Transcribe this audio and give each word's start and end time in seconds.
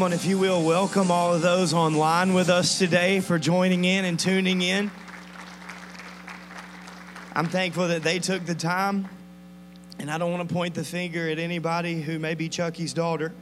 Come 0.00 0.06
on, 0.06 0.12
if 0.14 0.24
you 0.24 0.38
will, 0.38 0.62
welcome 0.62 1.10
all 1.10 1.34
of 1.34 1.42
those 1.42 1.74
online 1.74 2.32
with 2.32 2.48
us 2.48 2.78
today 2.78 3.20
for 3.20 3.38
joining 3.38 3.84
in 3.84 4.06
and 4.06 4.18
tuning 4.18 4.62
in. 4.62 4.90
I'm 7.34 7.48
thankful 7.48 7.86
that 7.88 8.02
they 8.02 8.18
took 8.18 8.46
the 8.46 8.54
time, 8.54 9.10
and 9.98 10.10
I 10.10 10.16
don't 10.16 10.32
want 10.32 10.48
to 10.48 10.54
point 10.54 10.74
the 10.74 10.84
finger 10.84 11.28
at 11.28 11.38
anybody 11.38 12.00
who 12.00 12.18
may 12.18 12.34
be 12.34 12.48
Chucky's 12.48 12.94
daughter, 12.94 13.34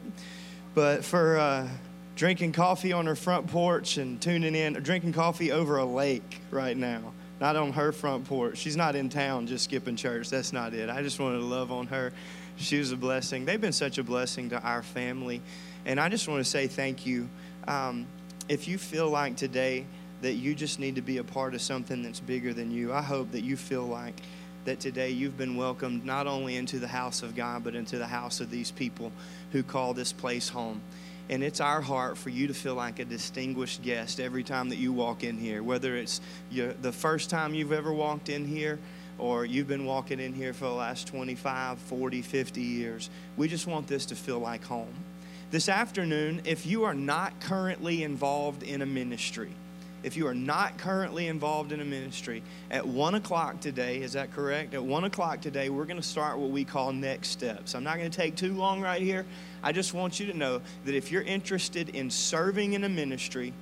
but 0.74 1.04
for 1.04 1.38
uh, 1.38 1.68
drinking 2.16 2.54
coffee 2.54 2.92
on 2.92 3.06
her 3.06 3.14
front 3.14 3.46
porch 3.46 3.96
and 3.96 4.20
tuning 4.20 4.56
in, 4.56 4.76
or 4.76 4.80
drinking 4.80 5.12
coffee 5.12 5.52
over 5.52 5.76
a 5.76 5.84
lake 5.84 6.40
right 6.50 6.76
now. 6.76 7.12
Not 7.40 7.54
on 7.54 7.72
her 7.74 7.92
front 7.92 8.24
porch. 8.24 8.58
She's 8.58 8.76
not 8.76 8.96
in 8.96 9.10
town 9.10 9.46
just 9.46 9.62
skipping 9.62 9.94
church. 9.94 10.28
That's 10.28 10.52
not 10.52 10.74
it. 10.74 10.90
I 10.90 11.04
just 11.04 11.20
wanted 11.20 11.38
to 11.38 11.44
love 11.44 11.70
on 11.70 11.86
her. 11.86 12.12
She 12.56 12.80
was 12.80 12.90
a 12.90 12.96
blessing. 12.96 13.44
They've 13.44 13.60
been 13.60 13.72
such 13.72 13.98
a 13.98 14.02
blessing 14.02 14.50
to 14.50 14.60
our 14.60 14.82
family. 14.82 15.40
And 15.86 15.98
I 15.98 16.08
just 16.08 16.28
want 16.28 16.44
to 16.44 16.50
say 16.50 16.66
thank 16.66 17.06
you. 17.06 17.28
Um, 17.66 18.06
if 18.48 18.66
you 18.66 18.78
feel 18.78 19.08
like 19.08 19.36
today 19.36 19.84
that 20.22 20.34
you 20.34 20.54
just 20.54 20.80
need 20.80 20.96
to 20.96 21.02
be 21.02 21.18
a 21.18 21.24
part 21.24 21.54
of 21.54 21.60
something 21.60 22.02
that's 22.02 22.20
bigger 22.20 22.52
than 22.52 22.70
you, 22.70 22.92
I 22.92 23.02
hope 23.02 23.32
that 23.32 23.42
you 23.42 23.56
feel 23.56 23.84
like 23.84 24.14
that 24.64 24.80
today 24.80 25.10
you've 25.10 25.38
been 25.38 25.56
welcomed 25.56 26.04
not 26.04 26.26
only 26.26 26.56
into 26.56 26.78
the 26.78 26.88
house 26.88 27.22
of 27.22 27.34
God, 27.34 27.64
but 27.64 27.74
into 27.74 27.98
the 27.98 28.06
house 28.06 28.40
of 28.40 28.50
these 28.50 28.70
people 28.70 29.12
who 29.52 29.62
call 29.62 29.94
this 29.94 30.12
place 30.12 30.48
home. 30.48 30.80
And 31.30 31.42
it's 31.42 31.60
our 31.60 31.80
heart 31.80 32.16
for 32.16 32.30
you 32.30 32.46
to 32.46 32.54
feel 32.54 32.74
like 32.74 32.98
a 32.98 33.04
distinguished 33.04 33.82
guest 33.82 34.18
every 34.18 34.42
time 34.42 34.70
that 34.70 34.76
you 34.76 34.92
walk 34.92 35.24
in 35.24 35.36
here, 35.36 35.62
whether 35.62 35.94
it's 35.96 36.20
your, 36.50 36.72
the 36.72 36.92
first 36.92 37.28
time 37.28 37.54
you've 37.54 37.72
ever 37.72 37.92
walked 37.92 38.28
in 38.28 38.46
here 38.46 38.78
or 39.18 39.44
you've 39.44 39.68
been 39.68 39.84
walking 39.84 40.20
in 40.20 40.32
here 40.32 40.52
for 40.52 40.66
the 40.66 40.72
last 40.72 41.06
25, 41.08 41.78
40, 41.78 42.22
50 42.22 42.60
years. 42.60 43.10
We 43.36 43.48
just 43.48 43.66
want 43.66 43.86
this 43.88 44.06
to 44.06 44.16
feel 44.16 44.38
like 44.38 44.64
home. 44.64 44.94
This 45.50 45.70
afternoon, 45.70 46.42
if 46.44 46.66
you 46.66 46.84
are 46.84 46.94
not 46.94 47.40
currently 47.40 48.02
involved 48.02 48.62
in 48.62 48.82
a 48.82 48.86
ministry, 48.86 49.48
if 50.02 50.14
you 50.14 50.26
are 50.26 50.34
not 50.34 50.76
currently 50.76 51.26
involved 51.26 51.72
in 51.72 51.80
a 51.80 51.86
ministry, 51.86 52.42
at 52.70 52.86
one 52.86 53.14
o'clock 53.14 53.58
today, 53.60 54.02
is 54.02 54.12
that 54.12 54.30
correct? 54.34 54.74
At 54.74 54.84
one 54.84 55.04
o'clock 55.04 55.40
today, 55.40 55.70
we're 55.70 55.86
going 55.86 55.96
to 55.96 56.06
start 56.06 56.36
what 56.36 56.50
we 56.50 56.64
call 56.64 56.92
next 56.92 57.28
steps. 57.28 57.74
I'm 57.74 57.82
not 57.82 57.96
going 57.96 58.10
to 58.10 58.16
take 58.16 58.36
too 58.36 58.52
long 58.52 58.82
right 58.82 59.00
here. 59.00 59.24
I 59.62 59.72
just 59.72 59.94
want 59.94 60.20
you 60.20 60.26
to 60.26 60.36
know 60.36 60.60
that 60.84 60.94
if 60.94 61.10
you're 61.10 61.22
interested 61.22 61.88
in 61.88 62.10
serving 62.10 62.74
in 62.74 62.84
a 62.84 62.88
ministry, 62.90 63.54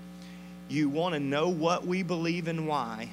you 0.69 0.89
want 0.89 1.15
to 1.15 1.21
know 1.21 1.51
what 1.51 1.87
we 1.87 2.03
believe 2.03 2.49
and 2.49 2.67
why, 2.67 3.11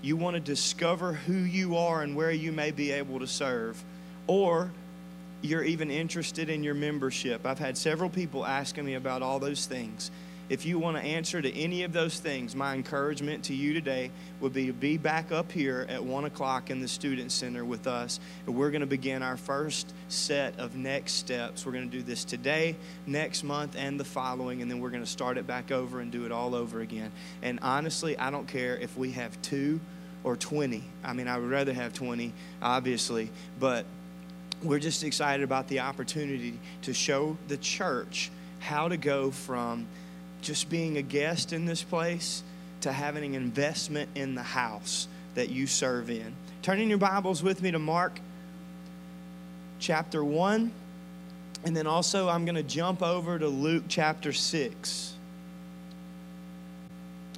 you 0.00 0.16
want 0.16 0.36
to 0.36 0.40
discover 0.40 1.12
who 1.12 1.34
you 1.34 1.76
are 1.76 2.00
and 2.00 2.16
where 2.16 2.32
you 2.32 2.50
may 2.50 2.70
be 2.70 2.92
able 2.92 3.18
to 3.18 3.26
serve, 3.26 3.84
or 4.26 4.70
you're 5.42 5.64
even 5.64 5.90
interested 5.90 6.48
in 6.50 6.64
your 6.64 6.74
membership. 6.74 7.46
I've 7.46 7.58
had 7.58 7.76
several 7.76 8.10
people 8.10 8.44
asking 8.44 8.84
me 8.84 8.94
about 8.94 9.22
all 9.22 9.38
those 9.38 9.66
things. 9.66 10.10
If 10.48 10.64
you 10.64 10.78
want 10.78 10.96
to 10.96 11.02
answer 11.02 11.42
to 11.42 11.52
any 11.56 11.82
of 11.82 11.92
those 11.92 12.20
things, 12.20 12.54
my 12.54 12.74
encouragement 12.74 13.44
to 13.44 13.54
you 13.54 13.74
today 13.74 14.12
would 14.40 14.52
be 14.52 14.66
to 14.66 14.72
be 14.72 14.96
back 14.96 15.32
up 15.32 15.50
here 15.50 15.84
at 15.88 16.04
1 16.04 16.24
o'clock 16.24 16.70
in 16.70 16.80
the 16.80 16.86
Student 16.86 17.32
Center 17.32 17.64
with 17.64 17.88
us. 17.88 18.20
And 18.46 18.54
we're 18.54 18.70
going 18.70 18.82
to 18.82 18.86
begin 18.86 19.24
our 19.24 19.36
first 19.36 19.92
set 20.06 20.56
of 20.60 20.76
next 20.76 21.14
steps. 21.14 21.66
We're 21.66 21.72
going 21.72 21.90
to 21.90 21.96
do 21.96 22.02
this 22.02 22.24
today, 22.24 22.76
next 23.08 23.42
month, 23.42 23.74
and 23.76 23.98
the 23.98 24.04
following, 24.04 24.62
and 24.62 24.70
then 24.70 24.78
we're 24.78 24.90
going 24.90 25.02
to 25.02 25.10
start 25.10 25.36
it 25.36 25.48
back 25.48 25.72
over 25.72 25.98
and 25.98 26.12
do 26.12 26.24
it 26.26 26.30
all 26.30 26.54
over 26.54 26.80
again. 26.80 27.10
And 27.42 27.58
honestly, 27.60 28.16
I 28.16 28.30
don't 28.30 28.46
care 28.46 28.76
if 28.76 28.96
we 28.96 29.10
have 29.12 29.42
two 29.42 29.80
or 30.22 30.36
20. 30.36 30.84
I 31.02 31.12
mean, 31.12 31.26
I 31.26 31.38
would 31.38 31.50
rather 31.50 31.72
have 31.72 31.92
20, 31.92 32.32
obviously, 32.62 33.30
but 33.58 33.84
we're 34.66 34.78
just 34.78 35.04
excited 35.04 35.44
about 35.44 35.68
the 35.68 35.80
opportunity 35.80 36.58
to 36.82 36.92
show 36.92 37.36
the 37.48 37.56
church 37.56 38.30
how 38.58 38.88
to 38.88 38.96
go 38.96 39.30
from 39.30 39.86
just 40.42 40.68
being 40.68 40.96
a 40.96 41.02
guest 41.02 41.52
in 41.52 41.66
this 41.66 41.82
place 41.82 42.42
to 42.80 42.92
having 42.92 43.36
an 43.36 43.42
investment 43.42 44.08
in 44.14 44.34
the 44.34 44.42
house 44.42 45.08
that 45.34 45.50
you 45.50 45.66
serve 45.66 46.10
in. 46.10 46.34
Turning 46.62 46.88
your 46.88 46.98
Bibles 46.98 47.42
with 47.42 47.62
me 47.62 47.70
to 47.70 47.78
Mark 47.78 48.18
chapter 49.78 50.24
1, 50.24 50.72
and 51.64 51.76
then 51.76 51.86
also 51.86 52.28
I'm 52.28 52.44
going 52.44 52.56
to 52.56 52.62
jump 52.62 53.02
over 53.02 53.38
to 53.38 53.48
Luke 53.48 53.84
chapter 53.88 54.32
6. 54.32 55.14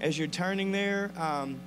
As 0.00 0.18
you're 0.18 0.28
turning 0.28 0.72
there, 0.72 1.10
um, 1.18 1.58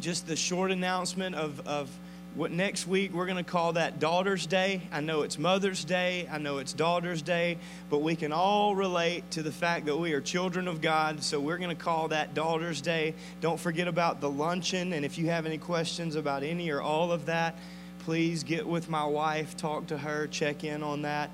just 0.00 0.26
the 0.26 0.36
short 0.36 0.70
announcement 0.70 1.34
of, 1.36 1.66
of 1.66 1.88
what 2.34 2.50
next 2.50 2.88
week 2.88 3.12
we're 3.12 3.26
going 3.26 3.42
to 3.42 3.48
call 3.48 3.74
that 3.74 4.00
Daughter's 4.00 4.46
Day. 4.46 4.82
I 4.90 5.00
know 5.00 5.22
it's 5.22 5.38
Mother's 5.38 5.84
Day, 5.84 6.28
I 6.30 6.38
know 6.38 6.58
it's 6.58 6.72
Daughter's 6.72 7.22
Day, 7.22 7.58
but 7.90 7.98
we 7.98 8.16
can 8.16 8.32
all 8.32 8.74
relate 8.74 9.30
to 9.32 9.42
the 9.42 9.52
fact 9.52 9.86
that 9.86 9.96
we 9.96 10.12
are 10.14 10.20
children 10.20 10.66
of 10.66 10.80
God, 10.80 11.22
so 11.22 11.38
we're 11.38 11.58
going 11.58 11.74
to 11.74 11.80
call 11.80 12.08
that 12.08 12.34
Daughter's 12.34 12.80
Day. 12.80 13.14
Don't 13.40 13.60
forget 13.60 13.86
about 13.86 14.20
the 14.20 14.28
luncheon, 14.28 14.92
and 14.92 15.04
if 15.04 15.16
you 15.16 15.26
have 15.26 15.46
any 15.46 15.58
questions 15.58 16.16
about 16.16 16.42
any 16.42 16.70
or 16.70 16.82
all 16.82 17.12
of 17.12 17.26
that, 17.26 17.56
please 18.00 18.42
get 18.42 18.66
with 18.66 18.90
my 18.90 19.04
wife, 19.04 19.56
talk 19.56 19.86
to 19.86 19.98
her, 19.98 20.26
check 20.26 20.64
in 20.64 20.82
on 20.82 21.02
that, 21.02 21.30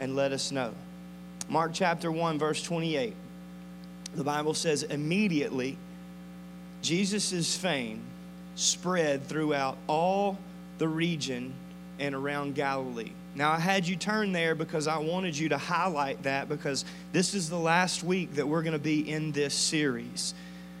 and 0.00 0.16
let 0.16 0.32
us 0.32 0.50
know. 0.50 0.74
Mark 1.48 1.70
chapter 1.72 2.10
1, 2.10 2.40
verse 2.40 2.62
28. 2.62 3.14
The 4.16 4.24
Bible 4.24 4.54
says, 4.54 4.82
immediately 4.82 5.78
Jesus' 6.82 7.56
fame 7.56 8.02
spread 8.54 9.26
throughout 9.26 9.76
all 9.86 10.38
the 10.78 10.88
region 10.88 11.52
and 11.98 12.14
around 12.14 12.54
Galilee. 12.54 13.12
Now, 13.34 13.52
I 13.52 13.58
had 13.58 13.86
you 13.86 13.96
turn 13.96 14.32
there 14.32 14.54
because 14.54 14.86
I 14.86 14.98
wanted 14.98 15.36
you 15.38 15.48
to 15.50 15.58
highlight 15.58 16.24
that 16.24 16.48
because 16.48 16.84
this 17.12 17.32
is 17.32 17.48
the 17.48 17.58
last 17.58 18.04
week 18.04 18.34
that 18.34 18.46
we're 18.46 18.62
going 18.62 18.74
to 18.74 18.78
be 18.78 19.08
in 19.08 19.32
this 19.32 19.54
series. 19.54 20.34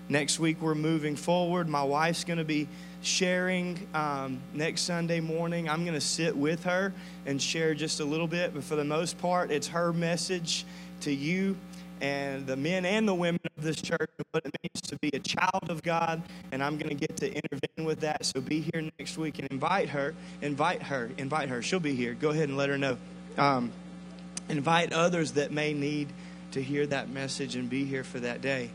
Next 0.08 0.38
week, 0.38 0.60
we're 0.60 0.74
moving 0.74 1.16
forward. 1.16 1.68
My 1.68 1.82
wife's 1.82 2.24
going 2.24 2.38
to 2.38 2.44
be 2.44 2.68
sharing 3.00 3.86
um, 3.94 4.40
next 4.52 4.82
Sunday 4.82 5.20
morning. 5.20 5.68
I'm 5.68 5.84
going 5.84 5.94
to 5.94 6.00
sit 6.00 6.36
with 6.36 6.64
her 6.64 6.92
and 7.24 7.40
share 7.40 7.74
just 7.74 8.00
a 8.00 8.04
little 8.04 8.26
bit, 8.26 8.52
but 8.52 8.64
for 8.64 8.76
the 8.76 8.84
most 8.84 9.18
part, 9.18 9.50
it's 9.50 9.68
her 9.68 9.92
message 9.92 10.66
to 11.00 11.12
you 11.12 11.56
and 12.02 12.46
the 12.48 12.56
men 12.56 12.84
and 12.84 13.06
the 13.06 13.14
women 13.14 13.40
of 13.56 13.62
this 13.62 13.80
church 13.80 14.10
what 14.32 14.44
it 14.46 14.54
means 14.62 14.80
to 14.80 14.96
be 14.98 15.10
a 15.12 15.18
child 15.18 15.68
of 15.68 15.82
God. 15.82 16.22
And 16.50 16.62
I'm 16.62 16.76
going 16.78 16.88
to 16.88 16.94
get 16.94 17.18
to 17.18 17.32
intervene 17.32 17.86
with 17.86 18.00
that. 18.00 18.24
So 18.24 18.40
be 18.40 18.60
here 18.60 18.90
next 18.98 19.18
week 19.18 19.38
and 19.38 19.48
invite 19.48 19.90
her. 19.90 20.14
Invite 20.40 20.82
her. 20.84 21.10
Invite 21.18 21.50
her. 21.50 21.62
She'll 21.62 21.80
be 21.80 21.94
here. 21.94 22.14
Go 22.14 22.30
ahead 22.30 22.48
and 22.48 22.56
let 22.56 22.70
her 22.70 22.78
know. 22.78 22.96
Um, 23.36 23.70
invite 24.48 24.92
others 24.92 25.32
that 25.32 25.52
may 25.52 25.74
need 25.74 26.08
to 26.52 26.62
hear 26.62 26.86
that 26.86 27.10
message 27.10 27.56
and 27.56 27.68
be 27.68 27.84
here 27.84 28.04
for 28.04 28.20
that 28.20 28.40
day. 28.40 28.70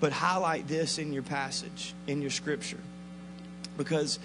But 0.00 0.12
highlight 0.12 0.68
this 0.68 0.98
in 0.98 1.12
your 1.12 1.22
passage, 1.22 1.94
in 2.06 2.20
your 2.20 2.30
scripture, 2.30 2.78
because 3.76 4.18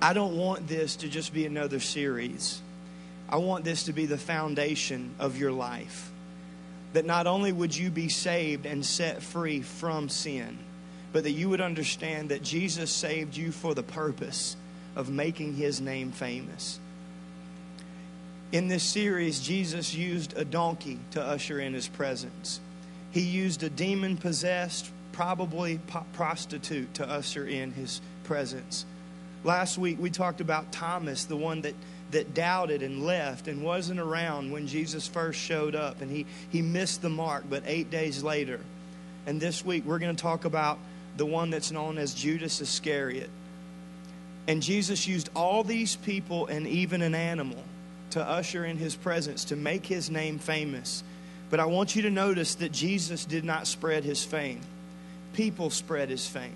I 0.00 0.12
don't 0.12 0.36
want 0.36 0.66
this 0.66 0.96
to 0.96 1.08
just 1.08 1.32
be 1.34 1.46
another 1.46 1.78
series. 1.78 2.60
I 3.28 3.36
want 3.36 3.64
this 3.64 3.84
to 3.84 3.92
be 3.92 4.06
the 4.06 4.18
foundation 4.18 5.14
of 5.18 5.36
your 5.36 5.52
life 5.52 6.11
that 6.92 7.06
not 7.06 7.26
only 7.26 7.52
would 7.52 7.76
you 7.76 7.90
be 7.90 8.08
saved 8.08 8.66
and 8.66 8.84
set 8.84 9.22
free 9.22 9.62
from 9.62 10.08
sin, 10.08 10.58
but 11.12 11.24
that 11.24 11.32
you 11.32 11.48
would 11.48 11.60
understand 11.60 12.30
that 12.30 12.42
Jesus 12.42 12.90
saved 12.90 13.36
you 13.36 13.52
for 13.52 13.74
the 13.74 13.82
purpose 13.82 14.56
of 14.96 15.10
making 15.10 15.54
his 15.54 15.80
name 15.80 16.12
famous. 16.12 16.78
In 18.50 18.68
this 18.68 18.82
series, 18.82 19.40
Jesus 19.40 19.94
used 19.94 20.36
a 20.36 20.44
donkey 20.44 20.98
to 21.12 21.22
usher 21.22 21.58
in 21.58 21.72
his 21.72 21.88
presence. 21.88 22.60
He 23.10 23.22
used 23.22 23.62
a 23.62 23.70
demon 23.70 24.18
possessed, 24.18 24.90
probably 25.12 25.80
prostitute, 26.12 26.92
to 26.94 27.08
usher 27.08 27.46
in 27.46 27.72
his 27.72 28.02
presence. 28.24 28.84
Last 29.44 29.78
week, 29.78 29.98
we 29.98 30.10
talked 30.10 30.40
about 30.40 30.70
Thomas, 30.70 31.24
the 31.24 31.36
one 31.36 31.62
that 31.62 31.74
that 32.12 32.34
doubted 32.34 32.82
and 32.82 33.04
left 33.04 33.48
and 33.48 33.62
wasn't 33.62 33.98
around 33.98 34.52
when 34.52 34.66
Jesus 34.66 35.08
first 35.08 35.38
showed 35.38 35.74
up 35.74 36.00
and 36.00 36.10
he, 36.10 36.26
he 36.50 36.62
missed 36.62 37.02
the 37.02 37.10
mark, 37.10 37.44
but 37.48 37.62
eight 37.66 37.90
days 37.90 38.22
later. 38.22 38.60
And 39.26 39.40
this 39.40 39.64
week 39.64 39.84
we're 39.84 39.98
going 39.98 40.14
to 40.14 40.22
talk 40.22 40.44
about 40.44 40.78
the 41.16 41.26
one 41.26 41.50
that's 41.50 41.70
known 41.70 41.98
as 41.98 42.14
Judas 42.14 42.60
Iscariot. 42.60 43.30
And 44.46 44.62
Jesus 44.62 45.06
used 45.06 45.30
all 45.34 45.62
these 45.62 45.96
people 45.96 46.46
and 46.46 46.66
even 46.66 47.02
an 47.02 47.14
animal 47.14 47.62
to 48.10 48.22
usher 48.22 48.64
in 48.64 48.76
his 48.76 48.94
presence, 48.94 49.46
to 49.46 49.56
make 49.56 49.86
his 49.86 50.10
name 50.10 50.38
famous. 50.38 51.02
But 51.50 51.60
I 51.60 51.66
want 51.66 51.96
you 51.96 52.02
to 52.02 52.10
notice 52.10 52.56
that 52.56 52.72
Jesus 52.72 53.24
did 53.24 53.44
not 53.44 53.66
spread 53.66 54.04
his 54.04 54.24
fame, 54.24 54.60
people 55.32 55.70
spread 55.70 56.08
his 56.08 56.26
fame. 56.26 56.54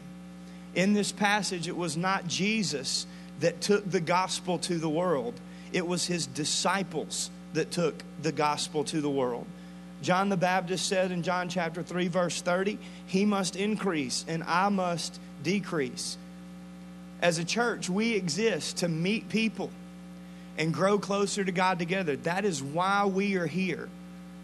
In 0.75 0.93
this 0.93 1.13
passage, 1.13 1.69
it 1.69 1.77
was 1.77 1.97
not 1.97 2.27
Jesus 2.27 3.07
that 3.41 3.61
took 3.61 3.91
the 3.91 4.01
gospel 4.01 4.59
to 4.61 4.77
the 4.79 4.89
world, 4.89 5.35
it 5.73 5.87
was 5.87 6.07
his 6.07 6.27
disciples 6.27 7.31
that 7.55 7.71
took 7.71 7.95
the 8.23 8.33
gospel 8.33 8.85
to 8.85 9.01
the 9.01 9.11
world. 9.11 9.47
John 10.03 10.29
the 10.29 10.37
Baptist 10.37 10.87
said 10.87 11.11
in 11.11 11.23
John 11.23 11.49
chapter 11.49 11.83
3, 11.83 12.09
verse 12.09 12.41
30, 12.41 12.79
He 13.07 13.25
must 13.25 13.57
increase 13.57 14.25
and 14.29 14.45
I 14.45 14.69
must 14.69 15.19
decrease. 15.43 16.19
As 17.23 17.39
a 17.39 17.45
church, 17.45 17.89
we 17.89 18.15
exist 18.15 18.79
to 18.79 18.89
meet 18.89 19.29
people 19.29 19.71
and 20.59 20.73
grow 20.73 20.99
closer 20.99 21.45
to 21.45 21.53
God 21.53 21.79
together. 21.79 22.17
That 22.17 22.45
is 22.45 22.63
why 22.63 23.07
we 23.07 23.37
are 23.37 23.47
here. 23.47 23.89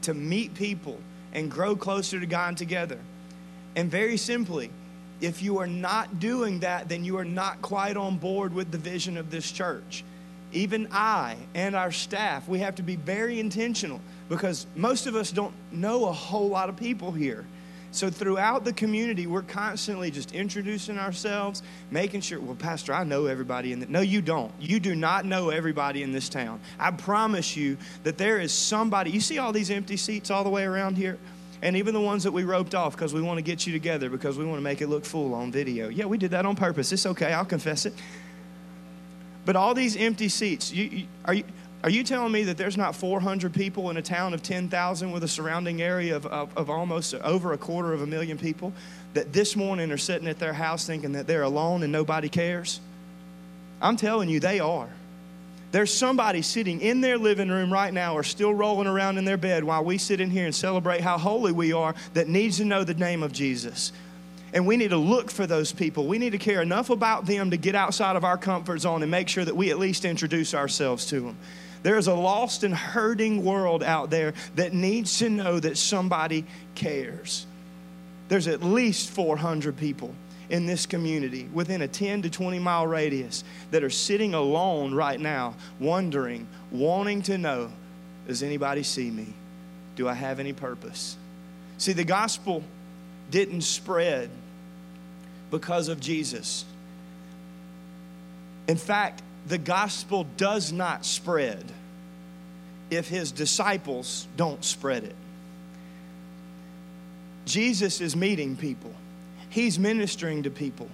to 0.03 0.15
meet 0.15 0.55
people 0.55 0.99
and 1.33 1.51
grow 1.51 1.77
closer 1.77 2.19
to 2.19 2.27
God 2.27 2.57
together. 2.57 2.99
And 3.77 3.91
very 3.91 4.17
simply, 4.17 4.71
if 5.21 5.43
you 5.43 5.59
are 5.59 5.67
not 5.67 6.19
doing 6.19 6.61
that, 6.61 6.89
then 6.89 7.05
you 7.05 7.19
are 7.19 7.25
not 7.25 7.63
quite 7.63 7.97
on 7.97 8.19
board 8.19 8.53
with 8.53 8.71
the 8.73 8.79
vision 8.79 9.17
of 9.17 9.31
this 9.31 9.51
church. 9.51 10.05
Even 10.53 10.89
I 10.93 11.37
and 11.55 11.75
our 11.75 11.91
staff, 11.91 12.49
we 12.49 12.59
have 12.61 12.75
to 12.77 12.83
be 12.83 12.97
very 12.97 13.41
intentional 13.41 14.01
because 14.29 14.67
most 14.77 15.07
of 15.07 15.17
us 15.17 15.31
don't 15.31 15.55
know 15.71 16.07
a 16.07 16.13
whole 16.13 16.49
lot 16.49 16.69
of 16.69 16.77
people 16.77 17.13
here. 17.13 17.45
So 17.93 18.09
throughout 18.09 18.65
the 18.65 18.73
community, 18.73 19.27
we're 19.27 19.43
constantly 19.43 20.11
just 20.11 20.33
introducing 20.33 20.99
ourselves, 20.99 21.63
making 21.91 22.23
sure, 22.23 22.41
well, 22.41 22.55
Pastor, 22.55 22.95
I 22.95 23.05
know 23.05 23.27
everybody 23.27 23.73
in 23.73 23.81
the 23.81 23.87
No, 23.87 24.01
you 24.01 24.23
don't. 24.23 24.51
You 24.59 24.81
do 24.81 24.95
not 24.95 25.27
know 25.27 25.51
everybody 25.51 26.03
in 26.03 26.11
this 26.11 26.31
town. 26.31 26.61
I 26.79 26.91
promise 26.91 27.55
you 27.55 27.77
that 28.05 28.17
there 28.17 28.41
is 28.41 28.51
somebody. 28.51 29.11
You 29.11 29.21
see 29.21 29.39
all 29.39 29.53
these 29.53 29.71
empty 29.71 29.99
seats 29.99 30.31
all 30.31 30.43
the 30.43 30.51
way 30.51 30.65
around 30.65 30.97
here? 30.97 31.19
And 31.61 31.77
even 31.77 31.93
the 31.93 32.01
ones 32.01 32.25
that 32.25 32.33
we 32.33 32.45
roped 32.45 32.75
off 32.75 32.97
because 32.97 33.13
we 33.13 33.21
want 33.21 33.37
to 33.39 33.43
get 33.43 33.67
you 33.67 33.75
together 33.75 34.09
because 34.09 34.39
we 34.39 34.47
want 34.47 34.57
to 34.57 34.63
make 34.63 34.81
it 34.81 34.89
look 34.89 35.05
full 35.05 35.35
on 35.35 35.53
video. 35.53 35.89
Yeah, 35.89 36.07
we 36.07 36.17
did 36.17 36.31
that 36.31 36.47
on 36.47 36.57
purpose. 36.57 36.93
It's 36.93 37.07
okay. 37.07 37.33
I'll 37.35 37.45
confess 37.45 37.85
it. 37.85 37.93
But 39.45 39.57
all 39.57 39.75
these 39.75 39.97
empty 39.97 40.29
seats, 40.29 40.73
you, 40.73 40.85
you, 40.85 41.07
are 41.25 41.35
you 41.35 41.45
are 41.85 41.91
you 41.91 42.05
telling 42.05 42.31
me 42.31 42.45
that 42.45 42.57
there's 42.57 42.77
not 42.77 42.95
400 42.95 43.53
people 43.53 43.91
in 43.91 43.97
a 43.97 44.03
town 44.03 44.35
of 44.35 44.43
10,000 44.43 45.11
with 45.11 45.25
a 45.25 45.29
surrounding 45.29 45.83
area 45.83 46.15
of, 46.15 46.27
of, 46.27 46.57
of, 46.57 46.71
almost 46.71 47.13
over 47.15 47.53
a 47.53 47.59
quarter 47.59 47.93
of 47.93 48.03
a 48.03 48.07
million 48.07 48.39
people 48.39 48.73
that 49.15 49.33
this 49.33 49.57
morning 49.57 49.91
are 49.91 49.99
sitting 49.99 50.29
at 50.29 50.39
their 50.39 50.53
house 50.53 50.87
thinking 50.87 51.13
that 51.13 51.27
they're 51.27 51.43
alone 51.43 51.83
and 51.83 51.91
nobody 51.91 52.29
cares? 52.29 52.81
I'm 53.81 53.97
telling 53.97 54.29
you, 54.29 54.39
they 54.39 54.61
are. 54.61 54.89
There's 55.73 55.93
somebody 55.93 56.43
sitting 56.43 56.81
in 56.81 57.01
their 57.01 57.19
living 57.19 57.49
room 57.49 57.73
right 57.73 57.93
now 57.93 58.15
or 58.15 58.23
still 58.23 58.55
rolling 58.55 58.87
around 58.87 59.19
in 59.19 59.25
their 59.25 59.37
bed 59.37 59.65
while 59.65 59.83
we 59.85 59.99
sit 59.99 60.21
in 60.21 60.31
here 60.31 60.45
and 60.45 60.55
celebrate 60.55 61.01
how 61.01 61.19
holy 61.19 61.51
we 61.51 61.73
are 61.73 61.97
that 62.15 62.29
needs 62.29 62.59
to 62.59 62.65
know 62.65 62.85
the 62.85 62.95
name 62.95 63.25
of 63.25 63.33
Jesus. 63.33 63.91
And 64.53 64.67
we 64.67 64.77
need 64.77 64.91
to 64.91 64.99
look 64.99 65.31
for 65.31 65.47
those 65.47 65.73
people. 65.73 66.07
We 66.07 66.19
need 66.19 66.33
to 66.33 66.39
care 66.39 66.61
enough 66.61 66.91
about 66.91 67.27
them 67.27 67.51
to 67.51 67.57
get 67.57 67.75
outside 67.75 68.17
of 68.17 68.25
our 68.25 68.37
comfort 68.37 68.81
zone 68.81 69.03
and 69.03 69.11
make 69.11 69.29
sure 69.29 69.45
that 69.45 69.57
we 69.57 69.71
at 69.71 69.79
least 69.79 70.05
introduce 70.05 70.55
ourselves 70.55 71.07
to 71.07 71.21
them. 71.21 71.37
There's 71.83 72.07
a 72.07 72.15
lost 72.15 72.63
and 72.63 72.75
hurting 72.75 73.45
world 73.45 73.83
out 73.83 74.11
there 74.11 74.35
that 74.55 74.73
needs 74.73 75.19
to 75.19 75.31
know 75.31 75.59
that 75.59 75.77
somebody 75.79 76.45
cares. 76.75 77.47
There's 78.29 78.47
at 78.47 78.63
least 78.63 79.11
400 79.11 79.77
people 79.77 80.15
in 80.49 80.67
this 80.67 80.87
community 80.87 81.49
within 81.53 81.83
a 81.83 81.89
10 81.89 82.23
to 82.23 82.31
20 82.31 82.59
mile 82.59 82.87
radius 82.87 83.43
that 83.71 83.83
are 83.83 83.91
sitting 83.91 84.35
alone 84.35 84.95
right 84.95 85.19
now, 85.19 85.55
wondering, 85.81 86.47
wanting 86.71 87.23
to 87.23 87.39
know 87.39 87.73
Does 88.29 88.43
anybody 88.43 88.85
see 88.85 89.11
me? 89.11 89.27
Do 89.97 90.09
I 90.09 90.15
have 90.15 90.39
any 90.39 90.53
purpose? 90.53 91.17
See, 91.79 91.93
the 91.93 92.05
gospel 92.05 92.63
didn't 93.31 93.63
spread 93.63 94.31
because 95.53 95.89
of 95.89 96.01
Jesus. 96.01 96.65
In 98.67 98.77
fact, 98.77 99.23
the 99.47 99.59
gospel 99.59 100.27
does 100.37 100.73
not 100.73 101.05
spread 101.05 101.63
if 102.91 103.09
his 103.09 103.31
disciples 103.31 104.27
don't 104.37 104.65
spread 104.65 105.05
it. 105.05 105.15
Jesus 107.45 108.01
is 108.01 108.17
meeting 108.17 108.57
people, 108.57 108.93
he's 109.51 109.79
ministering 109.79 110.43
to 110.43 110.51
people. 110.51 110.89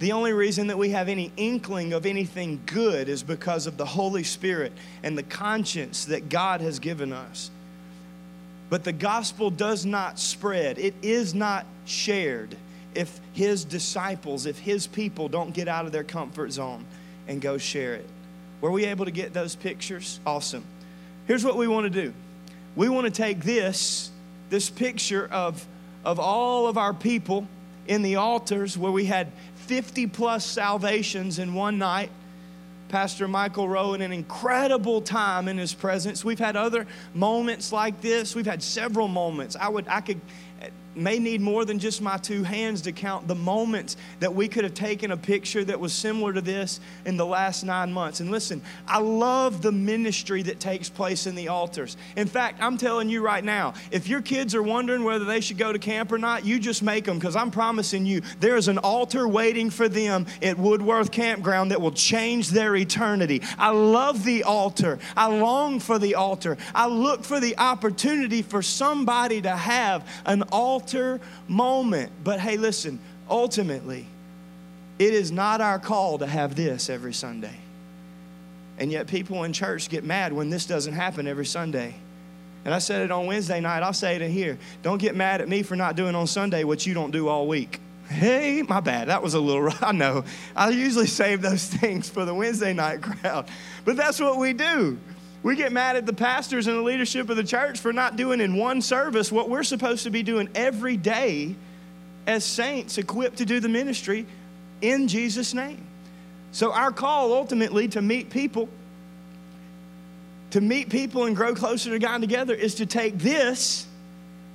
The 0.00 0.12
only 0.12 0.32
reason 0.32 0.66
that 0.66 0.76
we 0.76 0.90
have 0.90 1.08
any 1.08 1.32
inkling 1.36 1.92
of 1.92 2.04
anything 2.04 2.60
good 2.66 3.08
is 3.08 3.22
because 3.22 3.66
of 3.66 3.76
the 3.78 3.86
Holy 3.86 4.24
Spirit 4.24 4.72
and 5.02 5.16
the 5.16 5.22
conscience 5.22 6.06
that 6.06 6.28
God 6.28 6.60
has 6.60 6.78
given 6.80 7.12
us. 7.12 7.50
But 8.68 8.82
the 8.82 8.92
gospel 8.92 9.50
does 9.50 9.86
not 9.86 10.18
spread, 10.18 10.78
it 10.78 10.94
is 11.00 11.32
not 11.32 11.64
shared 11.86 12.56
if 12.94 13.20
his 13.32 13.64
disciples, 13.64 14.46
if 14.46 14.58
his 14.58 14.86
people 14.86 15.28
don't 15.28 15.52
get 15.52 15.68
out 15.68 15.86
of 15.86 15.92
their 15.92 16.04
comfort 16.04 16.52
zone 16.52 16.84
and 17.28 17.40
go 17.40 17.58
share 17.58 17.94
it. 17.94 18.08
Were 18.60 18.70
we 18.70 18.86
able 18.86 19.04
to 19.04 19.10
get 19.10 19.32
those 19.32 19.54
pictures? 19.54 20.20
Awesome. 20.26 20.64
Here's 21.26 21.44
what 21.44 21.56
we 21.56 21.68
want 21.68 21.84
to 21.84 21.90
do 21.90 22.12
we 22.76 22.88
want 22.88 23.06
to 23.06 23.10
take 23.10 23.40
this, 23.40 24.10
this 24.50 24.70
picture 24.70 25.28
of, 25.30 25.64
of 26.04 26.18
all 26.18 26.66
of 26.66 26.76
our 26.76 26.92
people 26.92 27.46
in 27.86 28.02
the 28.02 28.16
altars 28.16 28.76
where 28.76 28.92
we 28.92 29.04
had 29.04 29.30
50 29.66 30.06
plus 30.08 30.44
salvations 30.44 31.38
in 31.38 31.54
one 31.54 31.78
night. 31.78 32.10
Pastor 32.88 33.26
Michael 33.26 33.68
Rowe 33.68 33.94
in 33.94 34.02
an 34.02 34.12
incredible 34.12 35.00
time 35.00 35.48
in 35.48 35.58
his 35.58 35.74
presence. 35.74 36.24
We've 36.24 36.38
had 36.38 36.54
other 36.54 36.86
moments 37.12 37.72
like 37.72 38.00
this. 38.00 38.36
We've 38.36 38.46
had 38.46 38.62
several 38.62 39.08
moments. 39.08 39.56
I 39.56 39.68
would 39.68 39.88
I 39.88 40.00
could 40.00 40.20
may 40.96 41.18
need 41.18 41.40
more 41.40 41.64
than 41.64 41.78
just 41.78 42.00
my 42.00 42.16
two 42.16 42.42
hands 42.42 42.82
to 42.82 42.92
count 42.92 43.26
the 43.26 43.34
moments 43.34 43.96
that 44.20 44.34
we 44.34 44.48
could 44.48 44.64
have 44.64 44.74
taken 44.74 45.10
a 45.10 45.16
picture 45.16 45.64
that 45.64 45.78
was 45.78 45.92
similar 45.92 46.32
to 46.32 46.40
this 46.40 46.80
in 47.04 47.16
the 47.16 47.26
last 47.26 47.64
nine 47.64 47.92
months. 47.92 48.20
And 48.20 48.30
listen, 48.30 48.62
I 48.86 49.00
love 49.00 49.62
the 49.62 49.72
ministry 49.72 50.42
that 50.42 50.60
takes 50.60 50.88
place 50.88 51.26
in 51.26 51.34
the 51.34 51.48
altars. 51.48 51.96
In 52.16 52.26
fact, 52.26 52.62
I'm 52.62 52.76
telling 52.78 53.08
you 53.08 53.22
right 53.22 53.44
now, 53.44 53.74
if 53.90 54.08
your 54.08 54.22
kids 54.22 54.54
are 54.54 54.62
wondering 54.62 55.04
whether 55.04 55.24
they 55.24 55.40
should 55.40 55.58
go 55.58 55.72
to 55.72 55.78
camp 55.78 56.12
or 56.12 56.18
not, 56.18 56.44
you 56.44 56.58
just 56.58 56.82
make 56.82 57.04
them 57.04 57.18
because 57.18 57.36
I'm 57.36 57.50
promising 57.50 58.06
you 58.06 58.22
there 58.40 58.56
is 58.56 58.68
an 58.68 58.78
altar 58.78 59.26
waiting 59.26 59.70
for 59.70 59.88
them 59.88 60.26
at 60.42 60.58
Woodworth 60.58 61.10
Campground 61.10 61.70
that 61.70 61.80
will 61.80 61.92
change 61.92 62.50
their 62.50 62.76
eternity. 62.76 63.42
I 63.58 63.70
love 63.70 64.24
the 64.24 64.44
altar. 64.44 64.98
I 65.16 65.26
long 65.26 65.80
for 65.80 65.98
the 65.98 66.14
altar. 66.14 66.56
I 66.74 66.86
look 66.86 67.24
for 67.24 67.40
the 67.40 67.58
opportunity 67.58 68.42
for 68.42 68.62
somebody 68.62 69.42
to 69.42 69.50
have 69.50 70.06
an 70.24 70.42
altar 70.52 70.83
altar 70.84 71.18
moment. 71.48 72.12
But 72.22 72.40
hey, 72.40 72.58
listen, 72.58 72.98
ultimately, 73.28 74.06
it 74.98 75.14
is 75.14 75.32
not 75.32 75.62
our 75.62 75.78
call 75.78 76.18
to 76.18 76.26
have 76.26 76.54
this 76.54 76.90
every 76.90 77.14
Sunday. 77.14 77.56
And 78.78 78.92
yet, 78.92 79.06
people 79.06 79.44
in 79.44 79.52
church 79.52 79.88
get 79.88 80.04
mad 80.04 80.32
when 80.32 80.50
this 80.50 80.66
doesn't 80.66 80.92
happen 80.92 81.26
every 81.26 81.46
Sunday. 81.46 81.94
And 82.66 82.74
I 82.74 82.78
said 82.80 83.02
it 83.02 83.10
on 83.10 83.26
Wednesday 83.26 83.60
night, 83.60 83.82
I'll 83.82 83.92
say 83.92 84.16
it 84.16 84.22
in 84.22 84.30
here. 84.30 84.58
Don't 84.82 84.98
get 84.98 85.14
mad 85.14 85.40
at 85.40 85.48
me 85.48 85.62
for 85.62 85.76
not 85.76 85.96
doing 85.96 86.14
on 86.14 86.26
Sunday 86.26 86.64
what 86.64 86.86
you 86.86 86.92
don't 86.92 87.10
do 87.10 87.28
all 87.28 87.46
week. 87.46 87.80
Hey, 88.08 88.62
my 88.62 88.80
bad. 88.80 89.08
That 89.08 89.22
was 89.22 89.34
a 89.34 89.40
little, 89.40 89.62
rough. 89.70 89.82
I 89.82 89.92
know. 89.92 90.24
I 90.54 90.68
usually 90.70 91.06
save 91.06 91.40
those 91.40 91.66
things 91.80 92.10
for 92.10 92.26
the 92.26 92.34
Wednesday 92.34 92.74
night 92.74 93.00
crowd. 93.00 93.48
But 93.86 93.96
that's 93.96 94.20
what 94.20 94.38
we 94.38 94.52
do. 94.52 94.98
We 95.44 95.56
get 95.56 95.72
mad 95.72 95.96
at 95.96 96.06
the 96.06 96.14
pastors 96.14 96.66
and 96.68 96.78
the 96.78 96.82
leadership 96.82 97.28
of 97.28 97.36
the 97.36 97.44
church 97.44 97.78
for 97.78 97.92
not 97.92 98.16
doing 98.16 98.40
in 98.40 98.56
one 98.56 98.80
service 98.80 99.30
what 99.30 99.50
we're 99.50 99.62
supposed 99.62 100.04
to 100.04 100.10
be 100.10 100.22
doing 100.22 100.48
every 100.54 100.96
day 100.96 101.54
as 102.26 102.46
saints 102.46 102.96
equipped 102.96 103.36
to 103.38 103.44
do 103.44 103.60
the 103.60 103.68
ministry 103.68 104.24
in 104.80 105.06
Jesus' 105.06 105.52
name. 105.52 105.86
So, 106.52 106.72
our 106.72 106.90
call 106.90 107.34
ultimately 107.34 107.88
to 107.88 108.00
meet 108.00 108.30
people, 108.30 108.70
to 110.52 110.62
meet 110.62 110.88
people 110.88 111.26
and 111.26 111.36
grow 111.36 111.54
closer 111.54 111.90
to 111.90 111.98
God 111.98 112.22
together, 112.22 112.54
is 112.54 112.76
to 112.76 112.86
take 112.86 113.18
this 113.18 113.86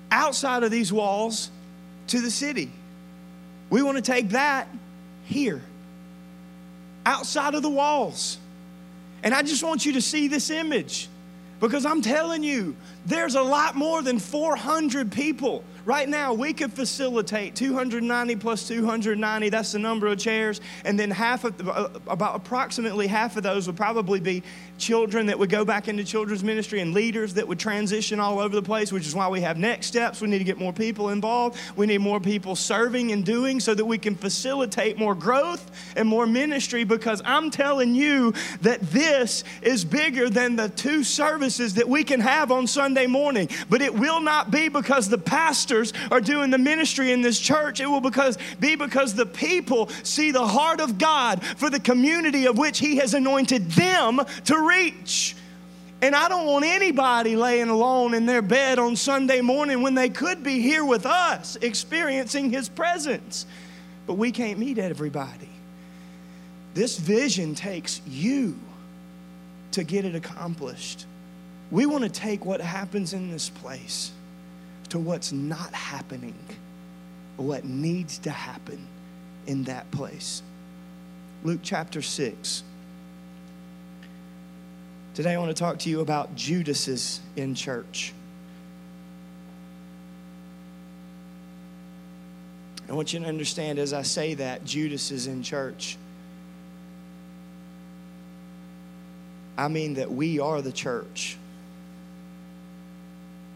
outside 0.10 0.64
of 0.64 0.72
these 0.72 0.92
walls 0.92 1.52
to 2.08 2.20
the 2.20 2.32
city. 2.32 2.72
We 3.70 3.84
want 3.84 3.98
to 3.98 4.02
take 4.02 4.30
that 4.30 4.68
here, 5.26 5.62
outside 7.06 7.54
of 7.54 7.62
the 7.62 7.70
walls. 7.70 8.40
And 9.24 9.34
I 9.34 9.42
just 9.42 9.64
want 9.64 9.86
you 9.86 9.94
to 9.94 10.02
see 10.02 10.28
this 10.28 10.50
image. 10.50 11.10
Because 11.60 11.86
I'm 11.86 12.02
telling 12.02 12.42
you, 12.42 12.76
there's 13.06 13.36
a 13.36 13.42
lot 13.42 13.76
more 13.76 14.02
than 14.02 14.18
400 14.18 15.12
people 15.12 15.64
Right 15.86 16.08
now, 16.08 16.34
we 16.34 16.54
could 16.54 16.74
facilitate 16.74 17.56
290 17.56 18.36
plus 18.36 18.68
290. 18.68 19.50
That's 19.50 19.72
the 19.72 19.80
number 19.80 20.08
of 20.08 20.18
chairs. 20.18 20.60
And 20.84 21.00
then 21.00 21.12
half 21.12 21.44
of, 21.44 21.68
uh, 21.68 21.90
about 22.08 22.36
approximately 22.36 23.08
half 23.08 23.38
of 23.38 23.44
those 23.44 23.68
would 23.68 23.78
probably 23.78 24.20
be 24.20 24.44
children 24.78 25.28
that 25.28 25.38
would 25.38 25.50
go 25.50 25.66
back 25.66 25.88
into 25.88 26.04
children's 26.04 26.44
ministry 26.44 26.80
and 26.80 26.94
leaders 26.94 27.34
that 27.36 27.48
would 27.48 27.60
transition 27.60 28.20
all 28.20 28.40
over 28.40 28.56
the 28.56 28.62
place, 28.62 28.92
which 28.92 29.06
is 29.06 29.14
why 29.16 29.28
we 29.28 29.42
have 29.42 29.58
next 29.58 29.88
steps. 29.88 30.22
We 30.22 30.28
need 30.28 30.40
to 30.40 30.44
get 30.44 30.58
more 30.58 30.74
people 30.74 31.10
involved. 31.10 31.60
We 31.76 31.86
need 31.86 32.00
more 32.00 32.20
people 32.20 32.56
serving 32.56 33.12
and 33.12 33.26
doing 33.26 33.60
so 33.60 33.74
that 33.74 33.86
we 33.86 33.98
can 33.98 34.16
facilitate 34.16 34.98
more 34.98 35.16
growth 35.16 35.70
and 35.96 36.08
more 36.08 36.26
ministry 36.26 36.84
because 36.84 37.22
I'm 37.26 37.52
telling 37.52 37.94
you 37.96 38.34
that 38.62 38.82
this 38.82 39.44
is 39.62 39.86
bigger 39.86 40.30
than 40.30 40.56
the 40.56 40.70
two 40.70 41.04
services 41.04 41.76
that 41.76 41.88
we 41.88 42.04
can 42.04 42.20
have 42.20 42.52
on 42.52 42.68
Sunday 42.68 43.08
morning. 43.08 43.50
But 43.70 43.82
it 43.82 43.94
will 43.94 44.22
not 44.22 44.52
be 44.52 44.70
because 44.70 45.10
the 45.10 45.18
pastor 45.18 45.69
pastors 45.70 45.94
are 46.12 46.22
doing 46.22 46.50
the 46.50 46.58
ministry 46.58 47.12
in 47.12 47.22
this 47.22 47.40
church. 47.40 47.80
It 47.80 47.86
will 47.86 48.02
because, 48.02 48.38
be 48.60 48.76
because 48.76 49.14
the 49.14 49.26
people 49.26 49.90
see 50.04 50.32
the 50.32 50.46
heart 50.46 50.82
of 50.82 50.98
God 50.98 51.44
for 51.44 51.70
the 51.70 51.80
community 51.80 52.48
of 52.48 52.58
which 52.58 52.80
He 52.80 52.98
has 52.98 53.14
anointed 53.14 53.70
them 53.72 54.22
to 54.46 54.60
reach. 54.60 55.36
And 56.02 56.16
I 56.16 56.30
don't 56.30 56.46
want 56.46 56.66
anybody 56.66 57.36
laying 57.36 57.70
alone 57.70 58.14
in 58.14 58.26
their 58.26 58.42
bed 58.42 58.80
on 58.80 58.96
Sunday 58.96 59.42
morning 59.42 59.82
when 59.82 59.96
they 59.96 60.10
could 60.10 60.44
be 60.44 60.62
here 60.62 60.86
with 60.86 61.06
us 61.06 61.58
experiencing 61.58 62.50
His 62.52 62.70
presence. 62.70 63.46
But 64.08 64.14
we 64.14 64.32
can't 64.32 64.58
meet 64.58 64.78
everybody. 64.78 65.50
This 66.74 66.98
vision 66.98 67.54
takes 67.54 68.02
you 68.08 68.58
to 69.72 69.84
get 69.84 70.06
it 70.06 70.16
accomplished. 70.16 71.06
We 71.70 71.86
want 71.86 72.06
to 72.06 72.10
take 72.10 72.46
what 72.46 72.62
happens 72.62 73.14
in 73.14 73.30
this 73.30 73.50
place 73.50 74.12
to 74.90 75.00
what's 75.00 75.32
not 75.32 75.74
happening, 75.74 76.36
what 77.38 77.66
needs 77.66 78.18
to 78.20 78.30
happen 78.30 78.86
in 79.48 79.64
that 79.66 79.90
place. 79.92 80.42
Luke 81.44 81.62
chapter 81.64 82.02
6. 82.02 82.64
Today 85.14 85.34
I 85.34 85.38
want 85.38 85.50
to 85.50 85.60
talk 85.60 85.80
to 85.80 85.90
you 85.90 86.02
about 86.02 86.36
Judases 86.36 87.20
in 87.36 87.56
church. 87.56 88.14
I 92.88 92.94
want 92.94 93.14
you 93.14 93.20
to 93.20 93.26
understand 93.26 93.80
as 93.80 93.94
I 93.94 94.02
say 94.02 94.34
that, 94.36 94.66
Judas 94.66 95.12
is 95.12 95.28
in 95.28 95.44
church. 95.44 95.98
I 99.58 99.68
mean 99.68 99.96
that 99.96 100.12
we 100.12 100.40
are 100.40 100.62
the 100.62 100.72
church. 100.72 101.38